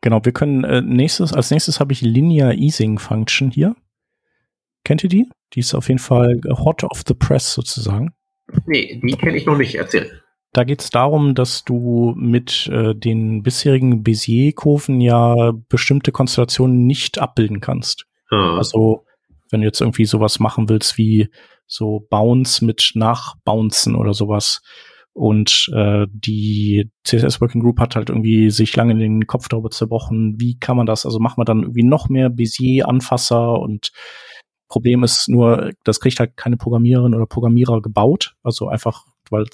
Genau, 0.00 0.24
wir 0.24 0.32
können 0.32 0.64
äh, 0.64 0.82
nächstes, 0.82 1.32
als 1.32 1.50
nächstes 1.50 1.80
habe 1.80 1.92
ich 1.92 2.02
Linear 2.02 2.52
Easing 2.52 2.98
Function 2.98 3.50
hier. 3.50 3.74
Kennt 4.84 5.02
ihr 5.02 5.08
die? 5.08 5.30
Die 5.52 5.60
ist 5.60 5.74
auf 5.74 5.88
jeden 5.88 6.00
Fall 6.00 6.40
hot 6.48 6.84
off 6.84 7.02
the 7.06 7.14
press 7.14 7.52
sozusagen. 7.52 8.14
Nee, 8.66 9.00
die 9.02 9.16
kenne 9.16 9.36
ich 9.36 9.46
noch 9.46 9.56
nicht. 9.56 9.74
Erzähl. 9.76 10.20
Da 10.52 10.64
geht 10.64 10.82
es 10.82 10.90
darum, 10.90 11.34
dass 11.34 11.64
du 11.64 12.14
mit 12.16 12.68
äh, 12.68 12.94
den 12.94 13.42
bisherigen 13.42 14.02
Bézier-Kurven 14.04 15.00
ja 15.00 15.52
bestimmte 15.68 16.12
Konstellationen 16.12 16.86
nicht 16.86 17.18
abbilden 17.18 17.60
kannst. 17.60 18.06
Hm. 18.30 18.56
Also, 18.56 19.04
wenn 19.50 19.60
du 19.60 19.66
jetzt 19.66 19.80
irgendwie 19.80 20.04
sowas 20.04 20.38
machen 20.38 20.68
willst 20.68 20.96
wie 20.96 21.28
so 21.66 22.06
Bounce 22.08 22.64
mit 22.64 22.92
Nachbouncen 22.94 23.96
oder 23.96 24.14
sowas, 24.14 24.60
und 25.14 25.70
äh, 25.72 26.06
die 26.10 26.90
CSS 27.04 27.40
Working 27.40 27.62
Group 27.62 27.78
hat 27.78 27.94
halt 27.94 28.08
irgendwie 28.10 28.50
sich 28.50 28.74
lange 28.74 28.96
den 28.96 29.28
Kopf 29.28 29.48
darüber 29.48 29.70
zerbrochen, 29.70 30.34
wie 30.38 30.58
kann 30.58 30.76
man 30.76 30.86
das, 30.86 31.06
also 31.06 31.20
machen 31.20 31.38
wir 31.38 31.44
dann 31.44 31.62
irgendwie 31.62 31.84
noch 31.84 32.08
mehr 32.08 32.30
Bézier-Anfasser 32.30 33.60
und 33.60 33.92
Problem 34.74 35.04
ist 35.04 35.28
nur, 35.28 35.70
das 35.84 36.00
kriegt 36.00 36.18
halt 36.18 36.36
keine 36.36 36.56
Programmiererin 36.56 37.14
oder 37.14 37.26
Programmierer 37.26 37.80
gebaut. 37.80 38.34
Also 38.42 38.66
einfach, 38.66 39.04
weil 39.30 39.46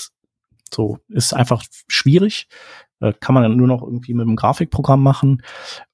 so 0.72 0.96
ist 1.08 1.34
einfach 1.34 1.62
schwierig. 1.88 2.48
Äh, 3.00 3.12
kann 3.20 3.34
man 3.34 3.42
dann 3.42 3.54
nur 3.54 3.66
noch 3.66 3.82
irgendwie 3.82 4.14
mit 4.14 4.26
einem 4.26 4.36
Grafikprogramm 4.36 5.02
machen. 5.02 5.42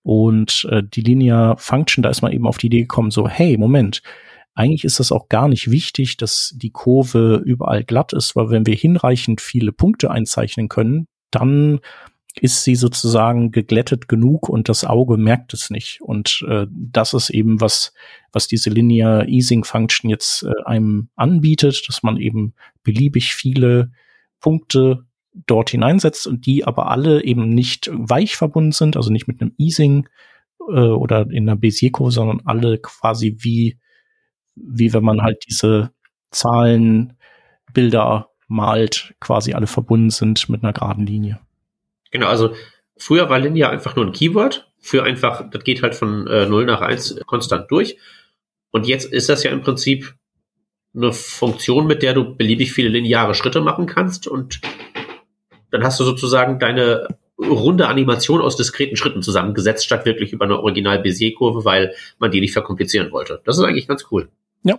Und 0.05 0.69
äh, 0.71 0.81
die 0.85 1.01
Linear 1.01 1.57
Function, 1.57 2.05
da 2.05 2.11
ist 2.11 2.23
man 2.23 2.31
eben 2.31 2.47
auf 2.47 2.59
die 2.59 2.69
Idee 2.69 2.83
gekommen, 2.83 3.11
so, 3.11 3.29
hey, 3.29 3.59
Moment, 3.59 4.01
eigentlich 4.55 4.85
ist 4.85 5.01
das 5.01 5.11
auch 5.11 5.29
gar 5.29 5.49
nicht 5.49 5.73
wichtig, 5.73 6.19
dass 6.19 6.55
die 6.57 6.71
Kurve 6.71 7.43
überall 7.45 7.83
glatt 7.83 8.13
ist, 8.13 8.37
weil 8.37 8.51
wenn 8.51 8.65
wir 8.65 8.77
hinreichend 8.77 9.41
viele 9.41 9.73
Punkte 9.73 10.13
einzeichnen 10.13 10.69
können, 10.69 11.09
dann 11.33 11.81
ist 12.41 12.65
sie 12.65 12.75
sozusagen 12.75 13.51
geglättet 13.51 14.09
genug 14.09 14.49
und 14.49 14.69
das 14.69 14.85
Auge 14.85 15.17
merkt 15.17 15.55
es 15.55 15.71
nicht. 15.71 16.01
Und 16.03 16.45
äh, 16.49 16.67
das 16.71 17.15
ist 17.15 17.31
eben 17.31 17.61
was, 17.61 17.95
was 18.33 18.47
diese 18.47 18.71
Linear 18.71 19.27
Easing 19.27 19.65
Function 19.65 20.11
jetzt 20.11 20.43
äh, 20.43 20.53
einem 20.65 21.09
anbietet, 21.17 21.85
dass 21.89 22.03
man 22.03 22.19
eben 22.19 22.55
beliebig 22.83 23.35
viele 23.35 23.91
Punkte 24.41 25.05
dort 25.47 25.71
hineinsetzt 25.71 26.27
und 26.27 26.47
die 26.47 26.65
aber 26.65 26.91
alle 26.91 27.25
eben 27.25 27.49
nicht 27.49 27.91
weich 27.93 28.37
verbunden 28.37 28.73
sind, 28.73 28.97
also 28.97 29.11
nicht 29.11 29.29
mit 29.29 29.41
einem 29.41 29.55
Easing 29.59 30.09
äh, 30.69 30.81
oder 30.81 31.31
in 31.31 31.49
einer 31.49 31.59
Bézier-Kurve, 31.59 32.13
sondern 32.13 32.43
alle 32.45 32.79
quasi 32.79 33.37
wie 33.41 33.79
wie 34.57 34.93
wenn 34.93 35.05
man 35.05 35.23
halt 35.23 35.45
diese 35.47 35.93
Zahlenbilder 36.31 38.31
malt, 38.49 39.15
quasi 39.21 39.53
alle 39.53 39.67
verbunden 39.67 40.11
sind 40.11 40.49
mit 40.49 40.63
einer 40.63 40.73
geraden 40.73 41.07
Linie. 41.07 41.41
Genau, 42.17 42.29
also 42.29 42.55
früher 42.97 43.29
war 43.29 43.39
Linear 43.39 43.71
einfach 43.71 43.95
nur 43.95 44.07
ein 44.07 44.13
Keyword, 44.13 44.67
für 44.79 45.03
einfach, 45.03 45.51
das 45.51 45.65
geht 45.65 45.83
halt 45.83 45.95
von 45.95 46.27
äh, 46.27 46.47
0 46.47 46.65
nach 46.65 46.81
1 46.81 47.21
konstant 47.27 47.71
durch. 47.71 47.99
Und 48.71 48.87
jetzt 48.87 49.13
ist 49.13 49.29
das 49.29 49.43
ja 49.43 49.51
im 49.51 49.61
Prinzip 49.61 50.15
eine 50.95 51.13
Funktion, 51.13 51.87
mit 51.87 52.03
der 52.03 52.15
du 52.15 52.35
beliebig 52.35 52.73
viele 52.73 52.89
lineare 52.89 53.35
Schritte 53.35 53.61
machen 53.61 53.85
kannst 53.85 54.27
und 54.27 54.63
dann 55.71 55.85
hast 55.85 56.01
du 56.01 56.05
sozusagen 56.05 56.59
deine 56.59 57.07
runde 57.39 57.87
Animation 57.87 58.41
aus 58.41 58.57
diskreten 58.57 58.97
Schritten 58.97 59.21
zusammengesetzt, 59.21 59.85
statt 59.85 60.07
wirklich 60.07 60.33
über 60.33 60.47
eine 60.47 60.59
Original 60.59 61.03
Bézier-Kurve, 61.03 61.67
weil 61.67 61.93
man 62.19 62.31
die 62.31 62.41
nicht 62.41 62.55
verkomplizieren 62.55 63.13
wollte. 63.13 63.43
Das 63.45 63.59
ist 63.59 63.65
eigentlich 63.65 63.89
ganz 63.89 64.07
cool. 64.11 64.31
Ja. 64.63 64.79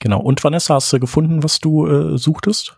Genau. 0.00 0.20
Und 0.20 0.44
Vanessa, 0.44 0.74
hast 0.74 0.92
du 0.92 1.00
gefunden, 1.00 1.42
was 1.42 1.60
du 1.60 1.86
äh, 1.86 2.18
suchtest? 2.18 2.77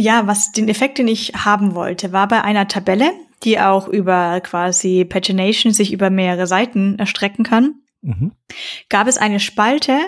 Ja, 0.00 0.26
was 0.26 0.50
den 0.50 0.70
Effekt, 0.70 0.96
den 0.96 1.08
ich 1.08 1.32
haben 1.34 1.74
wollte, 1.74 2.10
war 2.10 2.26
bei 2.26 2.40
einer 2.40 2.66
Tabelle, 2.68 3.12
die 3.42 3.60
auch 3.60 3.86
über 3.86 4.40
quasi 4.40 5.04
Pagination 5.04 5.74
sich 5.74 5.92
über 5.92 6.08
mehrere 6.08 6.46
Seiten 6.46 6.98
erstrecken 6.98 7.44
kann, 7.44 7.74
mhm. 8.00 8.32
gab 8.88 9.08
es 9.08 9.18
eine 9.18 9.40
Spalte, 9.40 9.98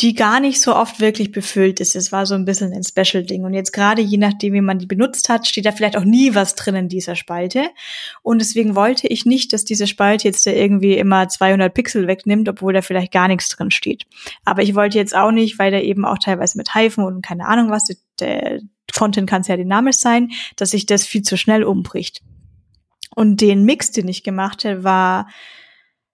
die 0.00 0.14
gar 0.14 0.40
nicht 0.40 0.62
so 0.62 0.74
oft 0.74 1.00
wirklich 1.00 1.30
befüllt 1.30 1.78
ist. 1.78 1.94
Es 1.94 2.10
war 2.10 2.24
so 2.24 2.34
ein 2.34 2.46
bisschen 2.46 2.72
ein 2.72 2.82
Special-Ding. 2.82 3.44
Und 3.44 3.52
jetzt 3.52 3.72
gerade 3.72 4.00
je 4.00 4.16
nachdem, 4.16 4.54
wie 4.54 4.62
man 4.62 4.78
die 4.78 4.86
benutzt 4.86 5.28
hat, 5.28 5.46
steht 5.46 5.66
da 5.66 5.72
vielleicht 5.72 5.96
auch 5.96 6.04
nie 6.04 6.34
was 6.34 6.54
drin 6.54 6.74
in 6.74 6.88
dieser 6.88 7.16
Spalte. 7.16 7.68
Und 8.22 8.40
deswegen 8.40 8.74
wollte 8.74 9.08
ich 9.08 9.26
nicht, 9.26 9.52
dass 9.52 9.64
diese 9.64 9.86
Spalte 9.86 10.26
jetzt 10.26 10.46
da 10.46 10.52
irgendwie 10.52 10.96
immer 10.96 11.28
200 11.28 11.74
Pixel 11.74 12.06
wegnimmt, 12.06 12.48
obwohl 12.48 12.72
da 12.72 12.80
vielleicht 12.80 13.12
gar 13.12 13.28
nichts 13.28 13.50
drin 13.50 13.70
steht. 13.70 14.04
Aber 14.44 14.62
ich 14.62 14.74
wollte 14.74 14.96
jetzt 14.96 15.14
auch 15.14 15.32
nicht, 15.32 15.58
weil 15.58 15.70
da 15.70 15.80
eben 15.80 16.06
auch 16.06 16.18
teilweise 16.18 16.56
mit 16.56 16.74
Hyphen 16.74 17.04
und 17.04 17.20
keine 17.20 17.46
Ahnung 17.46 17.70
was, 17.70 17.88
der 18.18 18.60
Content 18.96 19.28
kann 19.28 19.42
es 19.42 19.48
ja 19.48 19.56
dynamisch 19.56 19.96
sein, 19.96 20.30
dass 20.56 20.70
sich 20.70 20.86
das 20.86 21.04
viel 21.04 21.22
zu 21.22 21.36
schnell 21.36 21.62
umbricht. 21.62 22.22
Und 23.14 23.42
den 23.42 23.64
Mix, 23.64 23.90
den 23.90 24.08
ich 24.08 24.22
gemacht 24.22 24.64
habe, 24.64 24.82
war 24.82 25.28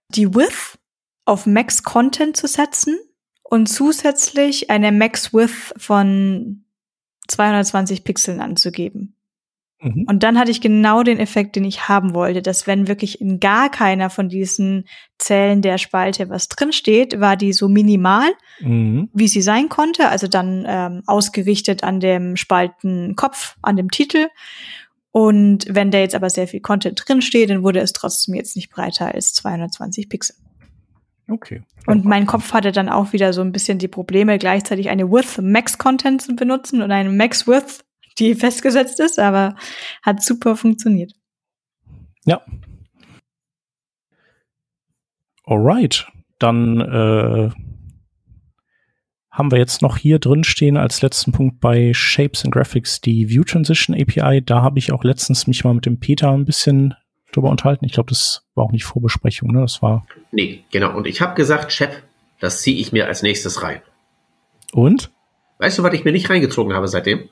die 0.09 0.35
Width 0.35 0.77
auf 1.23 1.45
Max 1.45 1.83
Content 1.83 2.35
zu 2.35 2.47
setzen 2.47 2.97
und 3.49 3.67
zusätzlich 3.67 4.69
eine 4.69 4.91
Max 4.91 5.33
Width 5.33 5.73
von 5.77 6.65
220 7.27 8.03
Pixeln 8.03 8.41
anzugeben. 8.41 9.15
Mhm. 9.79 10.05
Und 10.07 10.23
dann 10.23 10.39
hatte 10.39 10.51
ich 10.51 10.61
genau 10.61 11.03
den 11.03 11.19
Effekt, 11.19 11.55
den 11.55 11.63
ich 11.63 11.87
haben 11.87 12.15
wollte, 12.15 12.41
dass 12.41 12.65
wenn 12.65 12.87
wirklich 12.87 13.21
in 13.21 13.39
gar 13.39 13.69
keiner 13.69 14.09
von 14.09 14.27
diesen 14.27 14.85
Zellen 15.19 15.61
der 15.61 15.77
Spalte 15.77 16.29
was 16.29 16.47
drinsteht, 16.47 17.19
war 17.19 17.35
die 17.35 17.53
so 17.53 17.69
minimal, 17.69 18.29
mhm. 18.59 19.09
wie 19.13 19.27
sie 19.27 19.41
sein 19.41 19.69
konnte, 19.69 20.09
also 20.09 20.27
dann 20.27 20.65
ähm, 20.67 21.03
ausgerichtet 21.05 21.83
an 21.83 21.99
dem 21.99 22.37
Spaltenkopf, 22.37 23.55
an 23.61 23.75
dem 23.75 23.91
Titel. 23.91 24.27
Und 25.11 25.65
wenn 25.69 25.91
da 25.91 25.99
jetzt 25.99 26.15
aber 26.15 26.29
sehr 26.29 26.47
viel 26.47 26.61
Content 26.61 27.01
drinsteht, 27.05 27.49
dann 27.49 27.63
wurde 27.63 27.79
es 27.79 27.93
trotzdem 27.93 28.35
jetzt 28.35 28.55
nicht 28.55 28.71
breiter 28.71 29.13
als 29.13 29.33
220 29.33 30.09
Pixel. 30.09 30.35
Okay. 31.29 31.61
Und 31.85 32.05
mein 32.05 32.25
Kopf 32.25 32.53
hatte 32.53 32.71
dann 32.71 32.89
auch 32.89 33.13
wieder 33.13 33.33
so 33.33 33.41
ein 33.41 33.51
bisschen 33.51 33.79
die 33.79 33.87
Probleme, 33.87 34.37
gleichzeitig 34.37 34.89
eine 34.89 35.11
Width 35.11 35.41
Max 35.41 35.77
Content 35.77 36.21
zu 36.21 36.35
benutzen 36.35 36.81
und 36.81 36.91
eine 36.91 37.09
Max 37.09 37.47
Width, 37.47 37.83
die 38.17 38.35
festgesetzt 38.35 38.99
ist, 38.99 39.19
aber 39.19 39.55
hat 40.03 40.23
super 40.23 40.55
funktioniert. 40.55 41.13
Ja. 42.25 42.41
Alright. 45.43 46.07
Dann 46.39 46.81
äh, 46.81 47.49
haben 49.31 49.51
wir 49.51 49.57
jetzt 49.57 49.81
noch 49.81 49.97
hier 49.97 50.19
drin 50.19 50.43
stehen 50.43 50.77
als 50.77 51.01
letzten 51.01 51.31
Punkt 51.31 51.59
bei 51.59 51.93
Shapes 51.93 52.43
and 52.43 52.53
Graphics 52.53 53.01
die 53.01 53.29
View 53.29 53.43
Transition 53.43 53.95
API. 53.95 54.41
Da 54.43 54.61
habe 54.61 54.79
ich 54.79 54.91
auch 54.91 55.03
letztens 55.03 55.47
mich 55.47 55.63
mal 55.63 55.73
mit 55.73 55.85
dem 55.85 55.99
Peter 55.99 56.31
ein 56.31 56.45
bisschen 56.45 56.95
drüber 57.31 57.49
unterhalten. 57.49 57.85
Ich 57.85 57.93
glaube, 57.93 58.09
das 58.09 58.43
war 58.55 58.65
auch 58.65 58.71
nicht 58.71 58.85
Vorbesprechung, 58.85 59.51
ne? 59.51 59.61
Das 59.61 59.81
war. 59.81 60.05
Nee, 60.31 60.63
genau. 60.71 60.95
Und 60.95 61.07
ich 61.07 61.21
habe 61.21 61.35
gesagt, 61.35 61.71
Chef, 61.71 62.01
das 62.39 62.61
ziehe 62.61 62.79
ich 62.79 62.91
mir 62.91 63.07
als 63.07 63.21
nächstes 63.21 63.63
rein. 63.63 63.81
Und? 64.73 65.11
Weißt 65.59 65.79
du, 65.79 65.83
was 65.83 65.93
ich 65.93 66.03
mir 66.03 66.11
nicht 66.11 66.29
reingezogen 66.29 66.73
habe 66.73 66.87
seitdem? 66.87 67.29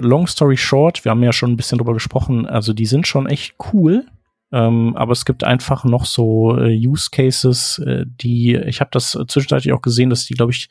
Long 0.00 0.26
story 0.28 0.56
short, 0.56 1.04
wir 1.04 1.10
haben 1.10 1.22
ja 1.24 1.32
schon 1.32 1.50
ein 1.50 1.56
bisschen 1.56 1.78
drüber 1.78 1.92
gesprochen, 1.92 2.46
also 2.46 2.72
die 2.72 2.86
sind 2.86 3.06
schon 3.08 3.26
echt 3.26 3.56
cool. 3.72 4.06
Ähm, 4.50 4.96
aber 4.96 5.12
es 5.12 5.24
gibt 5.24 5.44
einfach 5.44 5.84
noch 5.84 6.06
so 6.06 6.56
äh, 6.56 6.74
Use 6.74 7.10
Cases, 7.10 7.78
äh, 7.84 8.06
die, 8.06 8.54
ich 8.54 8.80
habe 8.80 8.90
das 8.92 9.18
zwischenzeitlich 9.26 9.74
auch 9.74 9.82
gesehen, 9.82 10.08
dass 10.08 10.24
die, 10.24 10.34
glaube 10.34 10.52
ich, 10.52 10.70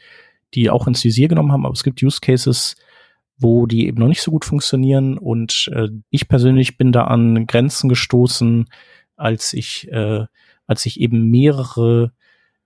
die 0.54 0.70
auch 0.70 0.88
ins 0.88 1.04
Visier 1.04 1.28
genommen 1.28 1.52
haben, 1.52 1.66
aber 1.66 1.74
es 1.74 1.84
gibt 1.84 2.02
Use 2.02 2.20
Cases, 2.22 2.76
wo 3.38 3.66
die 3.66 3.88
eben 3.88 4.00
noch 4.00 4.08
nicht 4.08 4.22
so 4.22 4.32
gut 4.32 4.46
funktionieren. 4.46 5.18
Und 5.18 5.70
äh, 5.74 5.90
ich 6.10 6.28
persönlich 6.28 6.78
bin 6.78 6.92
da 6.92 7.06
an 7.06 7.48
Grenzen 7.48 7.90
gestoßen, 7.90 8.68
als 9.16 9.54
ich, 9.54 9.88
äh, 9.92 10.26
als 10.66 10.86
ich 10.86 11.00
eben 11.00 11.30
mehrere 11.30 12.12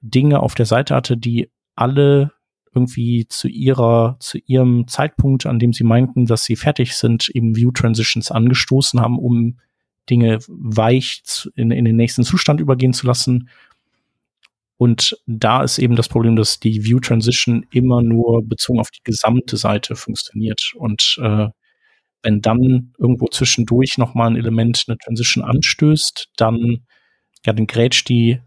Dinge 0.01 0.39
auf 0.39 0.55
der 0.55 0.65
Seite 0.65 0.95
hatte, 0.95 1.17
die 1.17 1.49
alle 1.75 2.31
irgendwie 2.73 3.27
zu 3.27 3.47
ihrer, 3.47 4.15
zu 4.19 4.37
ihrem 4.37 4.87
Zeitpunkt, 4.87 5.45
an 5.45 5.59
dem 5.59 5.73
sie 5.73 5.83
meinten, 5.83 6.25
dass 6.25 6.45
sie 6.45 6.55
fertig 6.55 6.95
sind, 6.95 7.29
eben 7.29 7.55
View 7.55 7.71
Transitions 7.71 8.31
angestoßen 8.31 9.01
haben, 9.01 9.19
um 9.19 9.57
Dinge 10.09 10.39
weich 10.47 11.21
in, 11.55 11.71
in 11.71 11.85
den 11.85 11.95
nächsten 11.95 12.23
Zustand 12.23 12.61
übergehen 12.61 12.93
zu 12.93 13.07
lassen. 13.07 13.49
Und 14.81 15.15
da 15.27 15.61
ist 15.61 15.77
eben 15.77 15.95
das 15.95 16.09
Problem, 16.09 16.35
dass 16.35 16.59
die 16.59 16.83
View 16.83 16.99
Transition 16.99 17.67
immer 17.71 18.01
nur 18.01 18.41
bezogen 18.43 18.79
auf 18.79 18.89
die 18.89 19.03
gesamte 19.03 19.55
Seite 19.55 19.95
funktioniert. 19.95 20.71
Und 20.75 21.19
äh, 21.21 21.49
wenn 22.23 22.41
dann 22.41 22.91
irgendwo 22.97 23.27
zwischendurch 23.27 23.99
nochmal 23.99 24.31
ein 24.31 24.37
Element 24.37 24.85
eine 24.87 24.97
Transition 24.97 25.43
anstößt, 25.43 26.31
dann, 26.35 26.79
ja, 27.45 27.53
dann 27.53 27.67
grätscht 27.67 28.09
die 28.09 28.39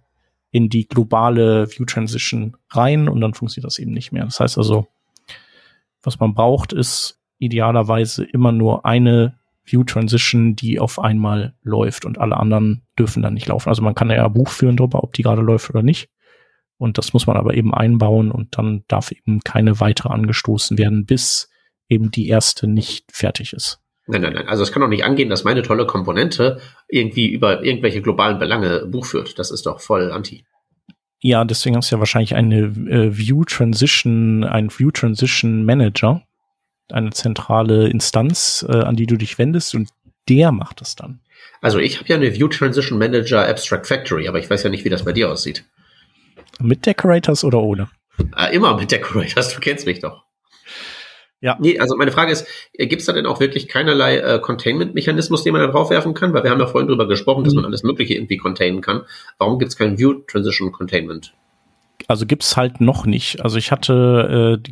in 0.51 0.69
die 0.69 0.89
globale 0.89 1.71
View 1.71 1.85
Transition 1.85 2.57
rein 2.69 3.09
und 3.09 3.21
dann 3.21 3.35
funktioniert 3.35 3.67
das 3.67 3.79
eben 3.79 3.93
nicht 3.93 4.11
mehr. 4.11 4.25
Das 4.25 4.41
heißt 4.41 4.59
also, 4.59 4.89
was 6.03 6.19
man 6.19 6.35
braucht, 6.35 6.73
ist 6.73 7.21
idealerweise 7.39 8.25
immer 8.25 8.51
nur 8.51 8.85
eine 8.85 9.39
View 9.65 9.85
Transition, 9.85 10.57
die 10.57 10.81
auf 10.81 10.99
einmal 10.99 11.55
läuft 11.63 12.05
und 12.05 12.19
alle 12.19 12.37
anderen 12.37 12.83
dürfen 12.99 13.23
dann 13.23 13.35
nicht 13.35 13.47
laufen. 13.47 13.69
Also 13.69 13.83
man 13.83 13.95
kann 13.95 14.11
ja 14.11 14.27
Buch 14.27 14.49
führen 14.49 14.77
darüber, 14.77 15.05
ob 15.05 15.13
die 15.13 15.23
gerade 15.23 15.41
läuft 15.41 15.71
oder 15.71 15.85
nicht. 15.85 16.11
Und 16.85 16.99
das 16.99 17.15
muss 17.15 17.27
man 17.27 17.39
aber 17.39 17.55
eben 17.55 17.73
einbauen 17.73 18.31
und 18.31 18.59
dann 18.59 18.85
darf 18.89 19.11
eben 19.11 19.41
keine 19.41 19.81
weitere 19.81 20.11
angestoßen 20.11 20.77
werden, 20.77 21.07
bis 21.07 21.49
eben 21.89 22.11
die 22.11 22.29
erste 22.29 22.67
nicht 22.67 23.07
fertig 23.11 23.55
ist. 23.55 23.81
Nein, 24.07 24.21
nein, 24.21 24.35
nein. 24.35 24.49
Also 24.49 24.63
es 24.63 24.71
kann 24.71 24.83
doch 24.83 24.89
nicht 24.89 25.03
angehen, 25.03 25.31
dass 25.31 25.45
meine 25.45 25.63
tolle 25.63 25.87
Komponente 25.87 26.61
irgendwie 26.89 27.27
über 27.33 27.65
irgendwelche 27.65 28.03
globalen 28.03 28.39
Belange 28.39 28.85
Buch 28.85 29.07
führt. 29.07 29.39
Das 29.39 29.51
ist 29.51 29.65
doch 29.65 29.81
voll 29.81 30.13
anti. 30.13 30.45
Ja, 31.21 31.47
deswegen 31.47 31.75
hast 31.75 31.91
du 31.91 31.97
ja 31.97 32.01
wahrscheinlich 32.01 32.35
eine 32.35 32.59
äh, 32.59 33.17
View 33.17 33.45
Transition, 33.45 34.45
ein 34.45 34.69
View 34.71 34.91
Transition 34.91 35.65
Manager, 35.65 36.21
eine 36.93 37.13
zentrale 37.13 37.89
Instanz, 37.89 38.65
äh, 38.69 38.77
an 38.77 38.97
die 38.97 39.07
du 39.07 39.17
dich 39.17 39.39
wendest 39.39 39.75
und 39.75 39.89
der 40.29 40.53
macht 40.53 40.83
es 40.83 40.97
dann. 40.97 41.21
Also 41.63 41.79
ich 41.79 41.99
habe 41.99 42.11
ja 42.11 42.17
eine 42.17 42.35
View 42.35 42.49
Transition 42.49 42.99
Manager 42.99 43.49
Abstract 43.49 43.87
Factory, 43.87 44.29
aber 44.29 44.39
ich 44.39 44.51
weiß 44.51 44.65
ja 44.65 44.69
nicht, 44.69 44.85
wie 44.85 44.91
das 44.91 45.07
bei 45.07 45.13
dir 45.13 45.31
aussieht. 45.31 45.65
Mit 46.61 46.87
Decorators 46.87 47.45
oder 47.45 47.61
ohne? 47.61 47.89
Äh, 48.37 48.55
immer 48.55 48.77
mit 48.77 48.91
Decorators, 48.91 49.55
du 49.55 49.61
kennst 49.61 49.87
mich 49.87 50.01
doch. 50.01 50.25
Ja. 51.45 51.59
Nee, 51.61 51.79
also 51.79 51.95
meine 51.97 52.11
Frage 52.11 52.33
ist, 52.33 52.47
äh, 52.73 52.87
gibt 52.87 53.01
es 53.01 53.07
da 53.07 53.13
denn 53.13 53.27
auch 53.27 53.39
wirklich 53.39 53.69
keinerlei 53.69 54.17
äh, 54.17 54.39
Containment-Mechanismus, 54.41 55.43
den 55.45 55.53
man 55.53 55.61
da 55.61 55.69
draufwerfen 55.69 56.15
kann? 56.15 56.33
Weil 56.33 56.43
wir 56.43 56.51
haben 56.51 56.59
ja 56.59 56.67
vorhin 56.67 56.89
drüber 56.89 57.07
gesprochen, 57.07 57.45
dass 57.45 57.53
mhm. 57.53 57.61
man 57.61 57.65
alles 57.67 57.83
Mögliche 57.83 58.15
irgendwie 58.15 58.39
containen 58.39 58.81
kann. 58.81 59.03
Warum 59.37 59.59
gibt 59.59 59.71
es 59.71 59.77
kein 59.77 59.99
View 59.99 60.15
Transition 60.27 60.73
Containment? 60.73 61.35
Also 62.09 62.25
gibt's 62.25 62.57
halt 62.57 62.81
noch 62.81 63.05
nicht. 63.05 63.43
Also 63.43 63.59
ich 63.59 63.71
hatte 63.73 64.63
äh, 64.65 64.71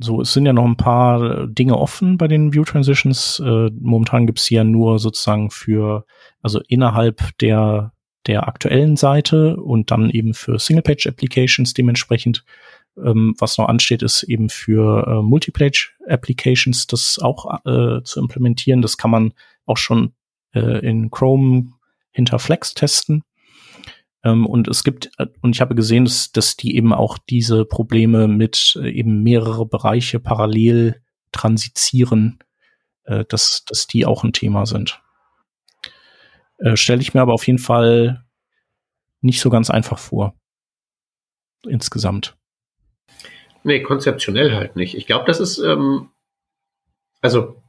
so, 0.00 0.20
es 0.20 0.32
sind 0.32 0.46
ja 0.46 0.52
noch 0.52 0.64
ein 0.64 0.76
paar 0.76 1.46
Dinge 1.46 1.78
offen 1.78 2.18
bei 2.18 2.26
den 2.26 2.52
View 2.52 2.64
Transitions. 2.64 3.40
Äh, 3.44 3.70
momentan 3.80 4.26
gibt's 4.26 4.46
hier 4.46 4.64
nur 4.64 4.98
sozusagen 4.98 5.50
für, 5.50 6.06
also 6.42 6.60
innerhalb 6.66 7.38
der 7.38 7.93
der 8.26 8.48
aktuellen 8.48 8.96
Seite 8.96 9.56
und 9.56 9.90
dann 9.90 10.10
eben 10.10 10.34
für 10.34 10.58
Single-Page-Applications 10.58 11.74
dementsprechend 11.74 12.44
ähm, 13.02 13.34
was 13.38 13.58
noch 13.58 13.68
ansteht, 13.68 14.02
ist 14.02 14.22
eben 14.24 14.48
für 14.48 15.06
äh, 15.06 15.22
Multipage-Applications 15.22 16.86
das 16.86 17.18
auch 17.20 17.64
äh, 17.64 18.02
zu 18.02 18.20
implementieren. 18.20 18.82
Das 18.82 18.96
kann 18.96 19.10
man 19.10 19.32
auch 19.66 19.76
schon 19.76 20.12
äh, 20.54 20.86
in 20.86 21.10
Chrome 21.10 21.72
hinter 22.12 22.38
Flex 22.38 22.74
testen. 22.74 23.24
Ähm, 24.22 24.46
und 24.46 24.68
es 24.68 24.84
gibt, 24.84 25.10
äh, 25.18 25.26
und 25.42 25.54
ich 25.54 25.60
habe 25.60 25.74
gesehen, 25.74 26.04
dass, 26.04 26.32
dass 26.32 26.56
die 26.56 26.76
eben 26.76 26.92
auch 26.92 27.18
diese 27.18 27.64
Probleme 27.64 28.28
mit 28.28 28.78
äh, 28.80 28.90
eben 28.90 29.22
mehrere 29.22 29.66
Bereiche 29.66 30.20
parallel 30.20 31.00
transizieren, 31.32 32.38
äh, 33.04 33.24
dass, 33.28 33.64
dass 33.66 33.86
die 33.86 34.06
auch 34.06 34.24
ein 34.24 34.32
Thema 34.32 34.66
sind. 34.66 35.00
Äh, 36.58 36.76
Stelle 36.76 37.02
ich 37.02 37.14
mir 37.14 37.20
aber 37.20 37.34
auf 37.34 37.46
jeden 37.46 37.58
Fall 37.58 38.24
nicht 39.20 39.40
so 39.40 39.50
ganz 39.50 39.70
einfach 39.70 39.98
vor. 39.98 40.34
Insgesamt. 41.66 42.36
Nee, 43.62 43.80
konzeptionell 43.80 44.54
halt 44.54 44.76
nicht. 44.76 44.94
Ich 44.94 45.06
glaube, 45.06 45.24
das 45.26 45.40
ist, 45.40 45.58
ähm, 45.58 46.10
also, 47.22 47.62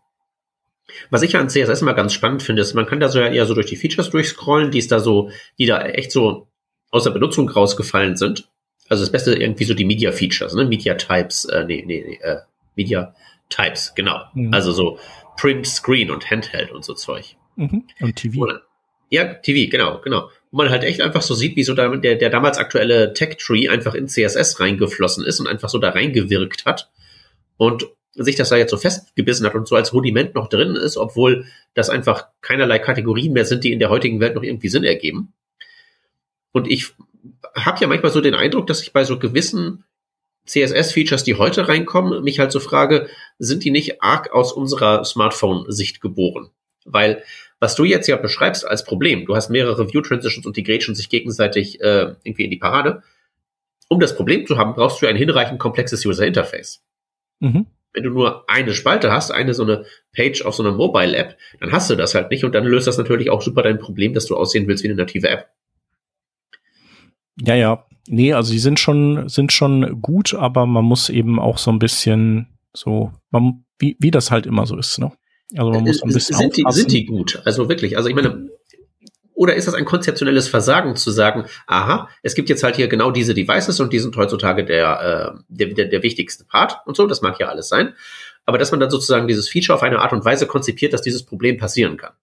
was 1.10 1.22
ich 1.22 1.36
an 1.38 1.50
CSS 1.50 1.82
immer 1.82 1.94
ganz 1.94 2.14
spannend 2.14 2.44
finde, 2.44 2.62
ist, 2.62 2.74
man 2.74 2.86
kann 2.86 3.00
da 3.00 3.08
so 3.08 3.20
ja 3.20 3.28
eher 3.28 3.46
so 3.46 3.54
durch 3.54 3.68
die 3.68 3.78
Features 3.78 4.10
durchscrollen, 4.10 4.72
die 4.72 4.80
ist 4.80 4.92
da 4.92 5.00
so, 5.00 5.32
die 5.58 5.66
da 5.66 5.82
echt 5.82 6.12
so 6.12 6.48
aus 6.92 7.06
der 7.06 7.12
Benutzung 7.12 7.50
rausgefallen 7.50 8.18
sind. 8.18 8.50
Also 8.90 9.04
das 9.04 9.12
Beste 9.12 9.34
irgendwie 9.34 9.64
so 9.64 9.74
die 9.74 9.86
Media 9.86 10.12
Features, 10.12 10.54
ne? 10.54 10.66
Media 10.66 10.96
Types, 10.96 11.46
äh, 11.46 11.64
nee, 11.66 11.84
nee, 11.86 12.04
nee, 12.06 12.20
äh, 12.22 12.42
Media 12.76 13.16
Types, 13.50 13.96
genau. 13.96 14.22
Mhm. 14.34 14.54
Also 14.54 14.74
so 14.74 15.00
Print, 15.38 15.66
Screen 15.66 16.12
und 16.12 16.30
Handheld 16.30 16.72
und 16.72 16.84
so 16.84 16.94
Zeug. 16.94 17.36
Mhm. 17.56 17.88
Und 18.02 18.16
TV. 18.16 18.42
Und, 18.42 18.62
ja, 19.10 19.34
TV, 19.36 19.70
genau, 19.70 20.01
genau 20.01 20.30
wo 20.56 20.60
man 20.60 20.70
halt 20.70 20.86
echt 20.86 21.01
einfach 21.01 21.22
so 21.22 21.36
sieht, 21.36 21.58
wie 21.58 21.66
so 21.66 21.74
der, 21.74 21.97
der, 21.97 22.30
damals 22.30 22.58
aktuelle 22.58 23.12
Tech-Tree 23.12 23.68
einfach 23.68 23.93
in 23.93 24.08
CSS 24.08 24.62
reingeflossen 24.62 25.26
ist 25.26 25.41
und 25.41 25.47
einfach 25.47 25.68
so 25.68 25.80
da 25.80 25.89
reingewirkt 25.89 26.66
hat 26.66 26.89
und 27.58 27.88
sich 28.14 28.38
das 28.38 28.47
da 28.47 28.56
jetzt 28.56 28.72
so 28.72 28.78
festgebissen 28.78 29.45
hat 29.45 29.53
und 29.53 29.68
so 29.68 29.76
als 29.76 29.91
Rudiment 29.91 30.34
noch 30.34 30.47
drin 30.47 30.78
ist, 30.78 30.95
obwohl 30.95 31.45
das 31.74 31.89
einfach 31.89 32.28
keinerlei 32.39 32.80
Kategorien 32.80 33.34
mehr 33.34 33.43
sind, 33.43 33.66
die 33.66 33.74
in 33.74 33.80
der 33.80 33.89
heutigen 33.89 34.22
Welt 34.22 34.34
noch 34.36 34.43
irgendwie 34.43 34.70
Sinn 34.70 34.86
ergeben. 34.86 35.34
Und 36.53 36.72
ich 36.72 36.93
habe 37.53 37.82
ja 37.82 37.88
manchmal 37.88 38.14
so 38.14 38.22
den 38.22 38.34
Eindruck, 38.34 38.68
dass 38.68 38.82
ich 38.82 38.93
bei 38.93 39.03
so 39.03 39.20
gewissen 39.20 39.84
CSS-Features, 40.45 41.26
die 41.26 41.36
heute 41.36 41.68
reinkommen, 41.68 42.24
mich 42.24 42.39
halt 42.39 42.53
so 42.53 42.62
frage, 42.62 43.10
sind 43.39 43.66
die 43.66 43.72
nicht 43.72 44.01
arg 44.01 44.32
aus 44.32 44.53
unserer 44.53 45.03
Smartphone-Sicht 45.03 45.99
geboren? 45.99 46.49
Weil 46.86 47.24
was 47.66 47.74
du 47.74 47.84
jetzt 47.84 48.05
ja 48.05 48.16
beschreibst 48.16 48.68
als 48.68 48.84
Problem, 48.84 49.26
du 49.26 49.36
hast 49.36 49.49
mehrere 49.49 49.91
View 49.91 50.01
Transitions 50.01 50.45
und 50.45 50.55
die 50.55 50.61
grätschen 50.61 50.93
sich 50.93 51.09
gegenseitig 51.09 51.82
äh, 51.82 52.13
irgendwie 52.24 52.43
in 52.43 52.51
die 52.51 52.59
Parade. 52.59 53.01
Um 53.89 53.99
das 53.99 54.16
Problem 54.16 54.45
zu 54.45 54.59
haben, 54.59 54.76
brauchst 54.76 55.01
du 55.01 55.07
ein 55.07 55.16
hinreichend 55.16 55.57
komplexes 55.57 56.05
User 56.05 56.28
Interface. 56.28 56.84
Mhm. 57.39 57.66
Wenn 57.91 58.03
du 58.03 58.11
nur 58.11 58.47
eine 58.47 58.76
Spalte 58.76 59.11
hast, 59.11 59.32
eine 59.32 59.55
so 59.55 59.63
eine 59.63 59.86
Page 60.16 60.45
auf 60.45 60.53
so 60.53 60.61
einer 60.61 60.74
Mobile 60.74 61.18
App, 61.18 61.38
dann 61.59 61.72
hast 61.72 61.89
du 61.89 61.95
das 61.95 62.13
halt 62.13 62.30
nicht 62.30 62.45
und 62.45 62.53
dann 62.53 62.66
löst 62.66 62.86
das 62.86 62.99
natürlich 62.99 63.32
auch 63.32 63.41
super 63.41 63.63
dein 63.63 63.80
Problem, 63.80 64.13
dass 64.13 64.28
du 64.28 64.36
aussehen 64.36 64.68
willst 64.68 64.84
wie 64.84 64.89
eine 64.89 64.97
native 64.97 65.28
App. 65.28 65.47
Ja, 67.41 67.55
ja. 67.55 67.88
Nee, 68.07 68.34
also 68.34 68.51
die 68.51 68.59
sind 68.59 68.80
schon, 68.80 69.28
sind 69.28 69.51
schon 69.51 70.03
gut, 70.03 70.36
aber 70.36 70.68
man 70.68 70.86
muss 70.86 71.09
eben 71.09 71.39
auch 71.39 71.57
so 71.57 71.72
ein 71.72 71.80
bisschen 71.80 72.59
so, 72.74 73.11
man, 73.32 73.66
wie, 73.80 73.97
wie 73.99 74.11
das 74.11 74.30
halt 74.30 74.45
immer 74.45 74.68
so 74.68 74.78
ist, 74.78 74.99
ne? 74.99 75.11
Also 75.54 75.72
man 75.72 75.84
muss 75.84 76.02
ein 76.02 76.12
bisschen 76.12 76.38
sind 76.38 76.58
die, 76.58 76.66
sind 76.70 76.91
die 76.91 77.06
gut? 77.06 77.41
Also 77.46 77.70
wirklich, 77.70 77.98
also 77.98 78.10
ich 78.10 78.16
meine, 78.16 78.50
oder 79.36 79.54
ist 79.56 79.68
das 79.68 79.76
ein 79.76 79.86
konzeptionelles 79.86 80.48
Versagen 80.48 80.96
zu 80.96 81.12
sagen, 81.12 81.46
aha, 81.68 82.10
es 82.24 82.36
gibt 82.36 82.50
jetzt 82.50 82.64
halt 82.64 82.78
hier 82.78 82.88
genau 82.88 83.12
diese 83.12 83.34
Devices 83.34 83.80
und 83.80 83.93
die 83.93 84.00
sind 84.00 84.16
heutzutage 84.16 84.64
der, 84.64 85.36
äh, 85.38 85.43
der, 85.50 85.68
der, 85.74 85.86
der 85.86 86.04
wichtigste 86.04 86.46
Part 86.46 86.80
und 86.86 86.96
so, 86.96 87.06
das 87.06 87.22
mag 87.22 87.39
ja 87.39 87.48
alles 87.48 87.68
sein. 87.68 87.93
Aber 88.46 88.58
dass 88.58 88.72
man 88.72 88.80
dann 88.80 88.89
sozusagen 88.89 89.28
dieses 89.28 89.50
Feature 89.50 89.76
auf 89.76 89.84
eine 89.84 90.00
Art 90.00 90.14
und 90.14 90.24
Weise 90.24 90.48
konzipiert, 90.48 90.93
dass 90.93 91.02
dieses 91.02 91.24
Problem 91.24 91.58
passieren 91.58 91.98
kann. 91.98 92.14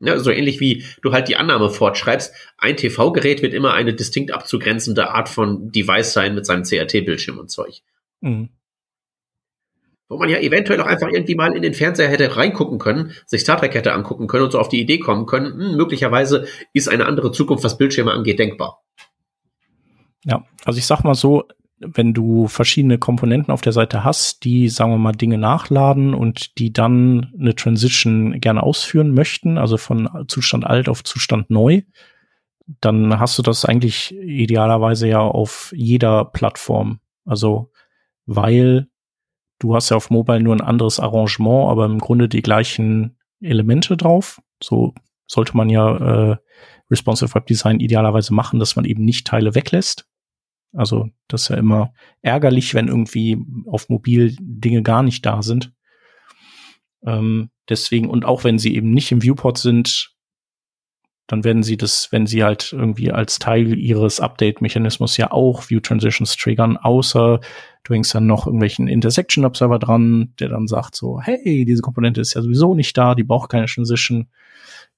Ja, 0.00 0.18
so 0.18 0.30
ähnlich 0.30 0.60
wie 0.60 0.84
du 1.02 1.12
halt 1.12 1.28
die 1.28 1.36
Annahme 1.36 1.70
fortschreibst, 1.70 2.34
ein 2.58 2.76
TV-Gerät 2.76 3.42
wird 3.42 3.54
immer 3.54 3.72
eine 3.72 3.94
distinkt 3.94 4.32
abzugrenzende 4.32 5.10
Art 5.10 5.28
von 5.28 5.70
Device 5.70 6.12
sein 6.12 6.34
mit 6.34 6.44
seinem 6.44 6.64
CRT-Bildschirm 6.64 7.38
und 7.38 7.50
Zeug. 7.50 7.80
Mhm 8.20 8.50
wo 10.08 10.18
man 10.18 10.28
ja 10.28 10.38
eventuell 10.38 10.80
auch 10.80 10.86
einfach 10.86 11.08
irgendwie 11.08 11.34
mal 11.34 11.54
in 11.56 11.62
den 11.62 11.74
Fernseher 11.74 12.08
hätte 12.08 12.36
reingucken 12.36 12.78
können, 12.78 13.12
sich 13.26 13.42
Star 13.42 13.58
Trek 13.58 13.74
hätte 13.74 13.92
angucken 13.92 14.26
können 14.26 14.44
und 14.44 14.52
so 14.52 14.58
auf 14.58 14.68
die 14.68 14.80
Idee 14.80 14.98
kommen 14.98 15.26
können, 15.26 15.52
hm, 15.52 15.76
möglicherweise 15.76 16.46
ist 16.72 16.88
eine 16.88 17.06
andere 17.06 17.32
Zukunft, 17.32 17.64
was 17.64 17.78
Bildschirme 17.78 18.12
angeht, 18.12 18.38
denkbar. 18.38 18.82
Ja, 20.24 20.44
also 20.64 20.78
ich 20.78 20.86
sag 20.86 21.04
mal 21.04 21.14
so, 21.14 21.44
wenn 21.78 22.14
du 22.14 22.48
verschiedene 22.48 22.98
Komponenten 22.98 23.52
auf 23.52 23.60
der 23.60 23.72
Seite 23.72 24.04
hast, 24.04 24.44
die, 24.44 24.68
sagen 24.68 24.92
wir 24.92 24.98
mal, 24.98 25.12
Dinge 25.12 25.38
nachladen 25.38 26.14
und 26.14 26.58
die 26.58 26.72
dann 26.72 27.32
eine 27.38 27.54
Transition 27.54 28.40
gerne 28.40 28.62
ausführen 28.62 29.12
möchten, 29.12 29.58
also 29.58 29.76
von 29.76 30.08
Zustand 30.28 30.66
alt 30.66 30.88
auf 30.88 31.04
Zustand 31.04 31.50
neu, 31.50 31.82
dann 32.80 33.18
hast 33.18 33.38
du 33.38 33.42
das 33.42 33.64
eigentlich 33.64 34.14
idealerweise 34.14 35.08
ja 35.08 35.20
auf 35.20 35.72
jeder 35.76 36.24
Plattform. 36.24 37.00
Also, 37.26 37.70
weil 38.24 38.88
du 39.58 39.74
hast 39.74 39.90
ja 39.90 39.96
auf 39.96 40.10
Mobile 40.10 40.40
nur 40.40 40.54
ein 40.54 40.60
anderes 40.60 41.00
Arrangement, 41.00 41.70
aber 41.70 41.86
im 41.86 41.98
Grunde 41.98 42.28
die 42.28 42.42
gleichen 42.42 43.18
Elemente 43.40 43.96
drauf. 43.96 44.40
So 44.62 44.94
sollte 45.26 45.56
man 45.56 45.68
ja 45.68 46.32
äh, 46.32 46.36
Responsive 46.90 47.34
Web 47.34 47.46
Design 47.46 47.80
idealerweise 47.80 48.34
machen, 48.34 48.58
dass 48.58 48.76
man 48.76 48.84
eben 48.84 49.04
nicht 49.04 49.26
Teile 49.26 49.54
weglässt. 49.54 50.06
Also 50.72 51.08
das 51.28 51.42
ist 51.42 51.48
ja 51.48 51.56
immer 51.56 51.92
ärgerlich, 52.22 52.74
wenn 52.74 52.88
irgendwie 52.88 53.38
auf 53.66 53.88
Mobil 53.88 54.36
Dinge 54.40 54.82
gar 54.82 55.02
nicht 55.02 55.24
da 55.24 55.42
sind. 55.42 55.72
Ähm, 57.06 57.50
deswegen, 57.68 58.08
und 58.08 58.24
auch 58.24 58.44
wenn 58.44 58.58
sie 58.58 58.74
eben 58.74 58.90
nicht 58.90 59.12
im 59.12 59.22
Viewport 59.22 59.58
sind, 59.58 60.13
dann 61.26 61.44
werden 61.44 61.62
sie 61.62 61.76
das, 61.76 62.08
wenn 62.10 62.26
sie 62.26 62.44
halt 62.44 62.72
irgendwie 62.72 63.10
als 63.10 63.38
Teil 63.38 63.78
ihres 63.78 64.20
Update-Mechanismus 64.20 65.16
ja 65.16 65.30
auch 65.30 65.70
View 65.70 65.80
Transitions 65.80 66.36
triggern, 66.36 66.76
außer 66.76 67.40
du 67.84 67.94
hängst 67.94 68.14
dann 68.14 68.26
noch 68.26 68.46
irgendwelchen 68.46 68.88
Intersection 68.88 69.44
Observer 69.44 69.78
dran, 69.78 70.34
der 70.38 70.48
dann 70.50 70.66
sagt 70.66 70.94
so, 70.94 71.20
hey, 71.20 71.64
diese 71.64 71.82
Komponente 71.82 72.20
ist 72.20 72.34
ja 72.34 72.42
sowieso 72.42 72.74
nicht 72.74 72.96
da, 72.96 73.14
die 73.14 73.24
braucht 73.24 73.50
keine 73.50 73.66
Transition, 73.66 74.28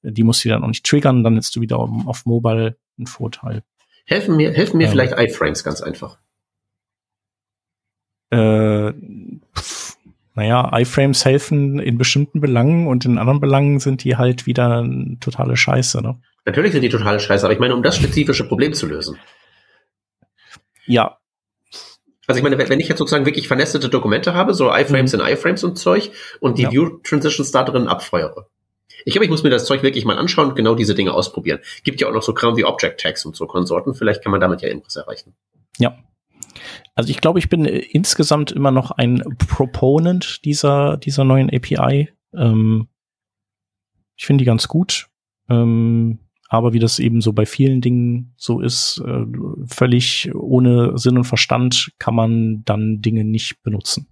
die 0.03 0.25
muss 0.25 0.41
sie 0.41 0.49
dann 0.49 0.65
auch 0.65 0.69
nicht 0.69 0.85
triggern, 0.85 1.23
dann 1.23 1.35
hättest 1.35 1.55
du 1.57 1.61
wieder 1.61 1.79
auf 1.79 2.27
Mobile 2.27 2.77
einen 2.99 3.07
Vorteil. 3.07 3.63
Helfen 4.05 4.37
mir, 4.37 4.53
helfen 4.53 4.79
mir 4.79 4.85
ähm, 4.85 4.91
vielleicht 4.91 5.19
iFrames 5.19 5.65
ganz 5.65 5.81
einfach. 5.81 6.19
Äh, 8.31 8.93
naja, 10.37 10.71
iFrames 10.79 11.25
helfen 11.25 11.79
in 11.79 11.97
bestimmten 11.97 12.41
Belangen 12.41 12.87
und 12.87 13.07
in 13.07 13.17
anderen 13.19 13.41
Belangen 13.41 13.81
sind 13.81 14.05
die 14.05 14.17
halt 14.17 14.47
wieder 14.47 14.87
totale 15.21 15.57
Scheiße, 15.57 16.03
ne? 16.03 16.21
Natürlich 16.45 16.73
sind 16.73 16.83
die 16.83 16.91
totale 16.91 17.19
Scheiße, 17.19 17.45
aber 17.45 17.55
ich 17.55 17.59
meine, 17.59 17.75
um 17.75 17.83
das 17.83 17.97
spezifische 17.97 18.47
Problem 18.47 18.73
zu 18.73 18.87
lösen. 18.87 19.19
Ja. 20.85 21.19
Also 22.29 22.39
ich 22.39 22.43
meine, 22.45 22.57
wenn 22.59 22.79
ich 22.79 22.89
jetzt 22.89 22.99
sozusagen 22.99 23.27
wirklich 23.27 23.49
vernestete 23.49 23.89
Dokumente 23.89 24.35
habe, 24.35 24.55
so 24.55 24.73
iFrames 24.73 25.13
mhm. 25.13 25.21
in 25.21 25.27
iFrames 25.27 25.65
und 25.65 25.77
Zeug 25.77 26.11
und 26.39 26.59
die 26.59 26.63
ja. 26.63 26.71
View 26.71 26.99
Transitions 27.03 27.51
da 27.51 27.65
drin 27.65 27.89
abfeuere. 27.89 28.49
Ich 29.05 29.13
glaube, 29.13 29.25
ich 29.25 29.31
muss 29.31 29.43
mir 29.43 29.51
das 29.51 29.65
Zeug 29.65 29.83
wirklich 29.83 30.05
mal 30.05 30.19
anschauen 30.19 30.51
und 30.51 30.55
genau 30.55 30.75
diese 30.75 30.95
Dinge 30.95 31.15
ausprobieren. 31.15 31.61
Gibt 31.83 32.01
ja 32.01 32.09
auch 32.09 32.13
noch 32.13 32.23
so 32.23 32.35
Kram 32.35 32.57
wie 32.57 32.65
Object 32.65 33.01
Tags 33.01 33.25
und 33.25 33.37
so 33.37 33.47
Konsorten. 33.47 33.95
Vielleicht 33.95 34.23
kann 34.23 34.33
man 34.33 34.41
damit 34.41 34.63
ja 34.63 34.69
irgendwas 34.69 34.97
erreichen. 34.97 35.35
Ja, 35.79 35.97
also 36.95 37.11
ich 37.11 37.21
glaube, 37.21 37.39
ich 37.39 37.49
bin 37.49 37.65
äh, 37.65 37.79
insgesamt 37.79 38.53
immer 38.53 38.71
noch 38.71 38.91
ein 38.91 39.23
Proponent 39.39 40.45
dieser, 40.45 40.97
dieser 40.97 41.25
neuen 41.25 41.51
API. 41.51 42.11
Ähm, 42.35 42.89
ich 44.17 44.27
finde 44.27 44.43
die 44.43 44.47
ganz 44.47 44.67
gut. 44.69 45.09
Ähm, 45.49 46.21
aber 46.49 46.73
wie 46.73 46.79
das 46.79 46.99
eben 46.99 47.21
so 47.21 47.33
bei 47.33 47.45
vielen 47.45 47.81
Dingen 47.81 48.35
so 48.37 48.61
ist, 48.61 49.03
äh, 49.05 49.27
völlig 49.67 50.35
ohne 50.35 50.97
Sinn 50.97 51.19
und 51.19 51.25
Verstand 51.25 51.93
kann 51.99 52.15
man 52.15 52.63
dann 52.65 53.03
Dinge 53.03 53.25
nicht 53.25 53.63
benutzen. 53.63 54.09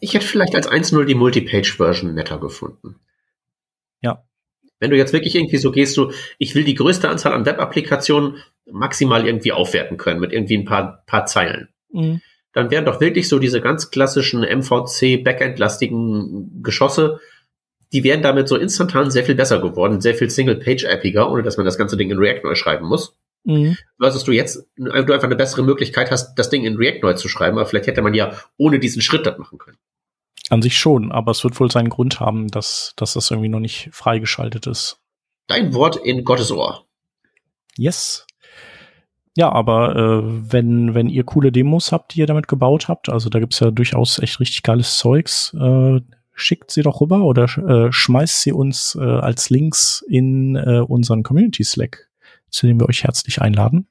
Ich 0.00 0.14
hätte 0.14 0.26
vielleicht 0.26 0.54
als 0.54 0.68
1.0 0.68 1.04
die 1.04 1.14
Multipage-Version 1.14 2.14
netter 2.14 2.38
gefunden. 2.38 2.96
Ja. 4.02 4.24
Wenn 4.78 4.90
du 4.90 4.96
jetzt 4.96 5.12
wirklich 5.12 5.34
irgendwie 5.34 5.56
so 5.56 5.70
gehst, 5.70 5.96
du, 5.96 6.12
ich 6.38 6.54
will 6.54 6.64
die 6.64 6.74
größte 6.74 7.08
Anzahl 7.08 7.32
an 7.32 7.46
Web-Applikationen 7.46 8.42
maximal 8.70 9.26
irgendwie 9.26 9.52
aufwerten 9.52 9.96
können 9.96 10.20
mit 10.20 10.32
irgendwie 10.32 10.58
ein 10.58 10.64
paar, 10.64 11.02
paar 11.06 11.26
Zeilen. 11.26 11.68
Mhm. 11.92 12.20
Dann 12.52 12.70
wären 12.70 12.84
doch 12.84 13.00
wirklich 13.00 13.28
so 13.28 13.38
diese 13.38 13.60
ganz 13.60 13.90
klassischen 13.90 14.42
MVC 14.42 15.22
Backend-lastigen 15.22 16.62
Geschosse, 16.62 17.20
die 17.92 18.02
wären 18.04 18.22
damit 18.22 18.48
so 18.48 18.56
instantan 18.56 19.10
sehr 19.10 19.24
viel 19.24 19.34
besser 19.34 19.60
geworden, 19.60 20.00
sehr 20.00 20.14
viel 20.14 20.30
Single-Page-appiger, 20.30 21.30
ohne 21.30 21.42
dass 21.42 21.56
man 21.56 21.66
das 21.66 21.78
ganze 21.78 21.96
Ding 21.96 22.10
in 22.10 22.18
React 22.18 22.44
neu 22.44 22.54
schreiben 22.54 22.86
muss. 22.86 23.16
Mhm. 23.44 23.76
Versus 24.00 24.24
du 24.24 24.32
jetzt 24.32 24.66
du 24.76 24.90
einfach 24.90 25.22
eine 25.22 25.36
bessere 25.36 25.62
Möglichkeit 25.62 26.10
hast, 26.10 26.34
das 26.34 26.50
Ding 26.50 26.64
in 26.64 26.76
React 26.76 27.00
neu 27.02 27.12
zu 27.14 27.28
schreiben, 27.28 27.58
aber 27.58 27.66
vielleicht 27.66 27.86
hätte 27.86 28.02
man 28.02 28.14
ja 28.14 28.32
ohne 28.56 28.80
diesen 28.80 29.02
Schritt 29.02 29.24
das 29.24 29.38
machen 29.38 29.58
können. 29.58 29.78
An 30.48 30.62
sich 30.62 30.78
schon, 30.78 31.10
aber 31.10 31.32
es 31.32 31.42
wird 31.42 31.58
wohl 31.58 31.70
seinen 31.70 31.88
Grund 31.88 32.20
haben, 32.20 32.48
dass, 32.48 32.92
dass 32.96 33.14
das 33.14 33.30
irgendwie 33.30 33.48
noch 33.48 33.60
nicht 33.60 33.88
freigeschaltet 33.92 34.66
ist. 34.66 35.00
Dein 35.48 35.74
Wort 35.74 35.96
in 35.96 36.24
Gottes 36.24 36.52
Ohr. 36.52 36.84
Yes. 37.76 38.26
Ja, 39.36 39.50
aber 39.50 39.96
äh, 39.96 40.52
wenn, 40.52 40.94
wenn 40.94 41.08
ihr 41.08 41.24
coole 41.24 41.52
Demos 41.52 41.92
habt, 41.92 42.14
die 42.14 42.20
ihr 42.20 42.26
damit 42.26 42.48
gebaut 42.48 42.88
habt, 42.88 43.08
also 43.08 43.28
da 43.28 43.40
gibt's 43.40 43.60
ja 43.60 43.70
durchaus 43.70 44.18
echt 44.18 44.40
richtig 44.40 44.62
geiles 44.62 44.96
Zeugs, 44.98 45.52
äh, 45.54 46.00
schickt 46.32 46.70
sie 46.70 46.82
doch 46.82 47.00
rüber 47.00 47.22
oder 47.22 47.44
äh, 47.44 47.90
schmeißt 47.90 48.42
sie 48.42 48.52
uns 48.52 48.94
äh, 48.94 49.02
als 49.02 49.50
Links 49.50 50.04
in 50.08 50.54
äh, 50.54 50.78
unseren 50.78 51.22
Community 51.22 51.64
Slack, 51.64 52.08
zu 52.50 52.66
dem 52.66 52.78
wir 52.78 52.88
euch 52.88 53.02
herzlich 53.02 53.42
einladen. 53.42 53.88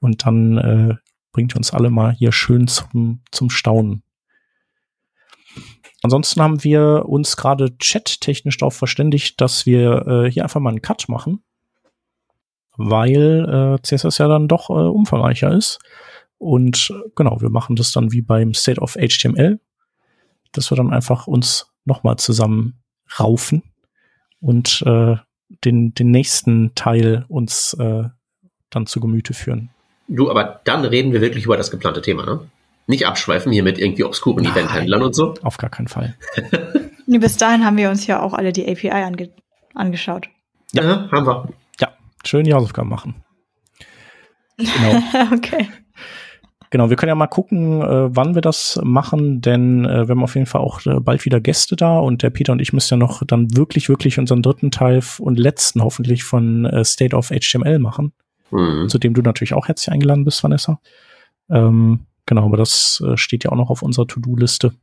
Und 0.00 0.24
dann 0.24 0.58
äh, 0.58 0.94
bringt 1.32 1.56
uns 1.56 1.72
alle 1.72 1.90
mal 1.90 2.12
hier 2.12 2.32
schön 2.32 2.68
zum, 2.68 3.22
zum 3.32 3.50
Staunen. 3.50 4.03
Ansonsten 6.04 6.40
haben 6.40 6.62
wir 6.62 7.06
uns 7.08 7.36
gerade 7.36 7.76
chattechnisch 7.78 8.58
darauf 8.58 8.76
verständigt, 8.76 9.40
dass 9.40 9.66
wir 9.66 10.06
äh, 10.06 10.30
hier 10.30 10.44
einfach 10.44 10.60
mal 10.60 10.70
einen 10.70 10.82
Cut 10.82 11.08
machen 11.08 11.42
weil 12.76 13.78
äh, 13.78 13.82
CSS 13.82 14.18
ja 14.18 14.28
dann 14.28 14.48
doch 14.48 14.70
äh, 14.70 14.72
umfangreicher 14.72 15.52
ist. 15.52 15.78
Und 16.38 16.90
äh, 16.90 17.08
genau, 17.14 17.40
wir 17.40 17.50
machen 17.50 17.76
das 17.76 17.92
dann 17.92 18.12
wie 18.12 18.22
beim 18.22 18.54
State 18.54 18.80
of 18.80 18.94
HTML, 18.94 19.60
dass 20.52 20.70
wir 20.70 20.76
dann 20.76 20.92
einfach 20.92 21.26
uns 21.26 21.72
nochmal 21.84 22.16
zusammen 22.16 22.80
raufen 23.18 23.62
und 24.40 24.82
äh, 24.86 25.16
den, 25.64 25.94
den 25.94 26.10
nächsten 26.10 26.74
Teil 26.74 27.24
uns 27.28 27.74
äh, 27.74 28.04
dann 28.70 28.86
zu 28.86 29.00
Gemüte 29.00 29.34
führen. 29.34 29.70
Du, 30.08 30.30
aber 30.30 30.60
dann 30.64 30.84
reden 30.84 31.12
wir 31.12 31.20
wirklich 31.20 31.44
über 31.44 31.56
das 31.56 31.70
geplante 31.70 32.02
Thema, 32.02 32.26
ne? 32.26 32.40
Nicht 32.86 33.06
abschweifen 33.06 33.52
hier 33.52 33.62
mit 33.62 33.78
irgendwie 33.78 34.04
obskuren 34.04 34.44
Eventhändlern 34.44 35.02
und 35.02 35.14
so. 35.14 35.34
Auf 35.42 35.56
gar 35.56 35.70
keinen 35.70 35.88
Fall. 35.88 36.14
Bis 37.06 37.36
dahin 37.36 37.64
haben 37.64 37.76
wir 37.76 37.90
uns 37.90 38.06
ja 38.06 38.20
auch 38.20 38.34
alle 38.34 38.52
die 38.52 38.68
API 38.68 38.90
ange 38.90 39.30
angeschaut. 39.74 40.28
Ja, 40.72 40.82
ja 40.82 41.08
haben 41.10 41.26
wir 41.26 41.48
schön 42.28 42.44
die 42.44 42.54
Hausaufgaben 42.54 42.88
machen. 42.88 43.14
Genau. 44.56 45.02
okay. 45.32 45.68
Genau, 46.70 46.90
wir 46.90 46.96
können 46.96 47.10
ja 47.10 47.14
mal 47.14 47.28
gucken, 47.28 47.82
äh, 47.82 48.16
wann 48.16 48.34
wir 48.34 48.42
das 48.42 48.80
machen, 48.82 49.40
denn 49.40 49.84
äh, 49.84 50.08
wir 50.08 50.10
haben 50.10 50.24
auf 50.24 50.34
jeden 50.34 50.46
Fall 50.46 50.60
auch 50.60 50.84
äh, 50.86 50.98
bald 50.98 51.24
wieder 51.24 51.40
Gäste 51.40 51.76
da 51.76 51.98
und 51.98 52.24
der 52.24 52.30
Peter 52.30 52.52
und 52.52 52.60
ich 52.60 52.72
müssen 52.72 52.94
ja 52.94 52.98
noch 52.98 53.22
dann 53.24 53.56
wirklich, 53.56 53.88
wirklich 53.88 54.18
unseren 54.18 54.42
dritten 54.42 54.72
Teil 54.72 55.00
und 55.20 55.38
letzten 55.38 55.82
hoffentlich 55.84 56.24
von 56.24 56.64
äh, 56.64 56.84
State 56.84 57.14
of 57.14 57.28
HTML 57.28 57.78
machen, 57.78 58.12
mhm. 58.50 58.88
zu 58.88 58.98
dem 58.98 59.14
du 59.14 59.22
natürlich 59.22 59.54
auch 59.54 59.68
herzlich 59.68 59.92
eingeladen 59.92 60.24
bist, 60.24 60.42
Vanessa. 60.42 60.80
Ähm, 61.48 62.06
genau, 62.26 62.44
aber 62.44 62.56
das 62.56 63.02
äh, 63.06 63.16
steht 63.16 63.44
ja 63.44 63.52
auch 63.52 63.56
noch 63.56 63.70
auf 63.70 63.82
unserer 63.82 64.06
To-Do-Liste. 64.06 64.74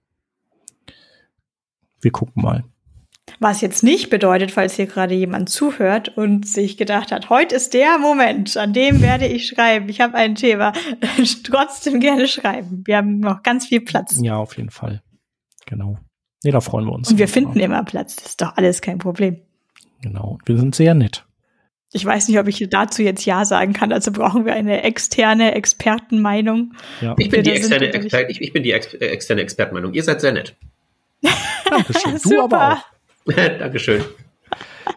Wir 2.02 2.12
gucken 2.12 2.42
mal. 2.42 2.64
Was 3.40 3.62
jetzt 3.62 3.84
nicht 3.84 4.10
bedeutet, 4.10 4.52
falls 4.52 4.76
hier 4.76 4.88
gerade 4.88 5.16
jemand 5.16 5.50
zuhört 5.50 6.10
und 6.18 6.48
sich 6.48 6.78
gedacht 6.78 7.12
hat, 7.12 7.30
heute 7.30 7.56
ist 7.56 7.74
der 7.74 7.98
Moment, 7.98 8.58
an 8.58 8.74
dem 8.74 9.02
werde 9.02 9.26
ich 9.28 9.48
schreiben. 9.48 9.90
Ich 9.90 10.02
habe 10.02 10.16
ein 10.16 10.36
Thema. 10.36 10.74
Trotzdem 11.44 12.00
gerne 12.00 12.28
schreiben. 12.28 12.84
Wir 12.86 12.98
haben 12.98 13.20
noch 13.20 13.44
ganz 13.44 13.68
viel 13.68 13.82
Platz. 13.82 14.20
Ja, 14.22 14.38
auf 14.38 14.58
jeden 14.58 14.70
Fall. 14.70 15.02
Genau. 15.66 15.98
Nee, 16.44 16.52
da 16.52 16.60
freuen 16.60 16.86
wir 16.86 16.94
uns. 16.94 17.12
Und 17.12 17.18
wir 17.20 17.28
finden 17.28 17.60
auch. 17.60 17.64
immer 17.64 17.84
Platz. 17.84 18.16
Das 18.16 18.26
ist 18.28 18.42
doch 18.42 18.58
alles 18.58 18.82
kein 18.82 18.98
Problem. 18.98 19.42
Genau. 20.02 20.40
Wir 20.46 20.58
sind 20.58 20.76
sehr 20.76 20.94
nett. 20.94 21.26
Ich 21.94 22.06
weiß 22.06 22.30
nicht, 22.30 22.40
ob 22.40 22.48
ich 22.48 22.66
dazu 22.70 23.02
jetzt 23.02 23.26
Ja 23.26 23.44
sagen 23.44 23.74
kann. 23.74 23.92
Also 23.92 24.12
brauchen 24.12 24.46
wir 24.46 24.54
eine 24.54 24.84
externe 24.84 25.56
Expertenmeinung. 25.56 26.74
Ja. 27.02 27.16
Ich, 27.18 27.30
bin 27.30 27.44
die 27.44 27.52
externe 27.52 27.94
Exper 27.94 28.30
ich, 28.30 28.42
ich 28.42 28.54
bin 28.54 28.64
die 28.64 28.72
ex 28.72 28.94
externe 28.94 29.42
Expertenmeinung. 29.42 29.94
Ihr 29.94 30.04
seid 30.04 30.22
sehr 30.22 30.32
nett. 30.32 30.56
Dankeschön. 31.70 32.20
du 32.24 32.42
aber 32.42 32.74
auch. 32.74 33.34
Dankeschön. 33.60 34.04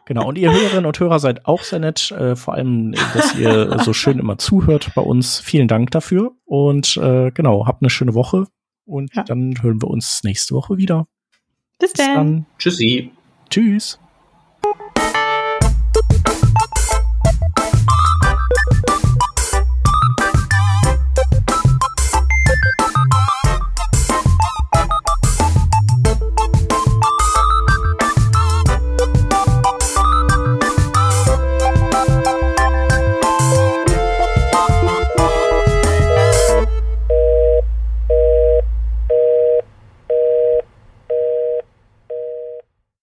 Genau, 0.07 0.28
und 0.28 0.38
ihr 0.38 0.53
Hörerinnen 0.53 0.86
und 0.86 0.99
Hörer 0.99 1.18
seid 1.18 1.47
auch 1.47 1.62
sehr 1.62 1.78
nett, 1.78 2.11
äh, 2.11 2.36
vor 2.36 2.55
allem, 2.55 2.92
dass 3.14 3.36
ihr 3.36 3.78
so 3.84 3.92
schön 3.92 4.18
immer 4.18 4.38
zuhört 4.38 4.90
bei 4.95 5.03
uns. 5.03 5.40
Vielen 5.40 5.68
Dank 5.68 5.90
dafür 5.90 6.32
und 6.45 6.97
äh, 6.97 7.30
genau, 7.30 7.66
habt 7.66 7.82
eine 7.82 7.90
schöne 7.90 8.14
Woche 8.14 8.47
und 8.84 9.14
ja. 9.14 9.24
dann 9.24 9.62
hören 9.62 9.80
wir 9.80 9.88
uns 9.88 10.22
nächste 10.24 10.55
Woche 10.55 10.76
wieder. 10.76 11.07
Bis, 11.78 11.92
Bis 11.92 12.07
dann. 12.07 12.47
Tschüssi. 12.59 13.11
Tschüss. 13.51 13.99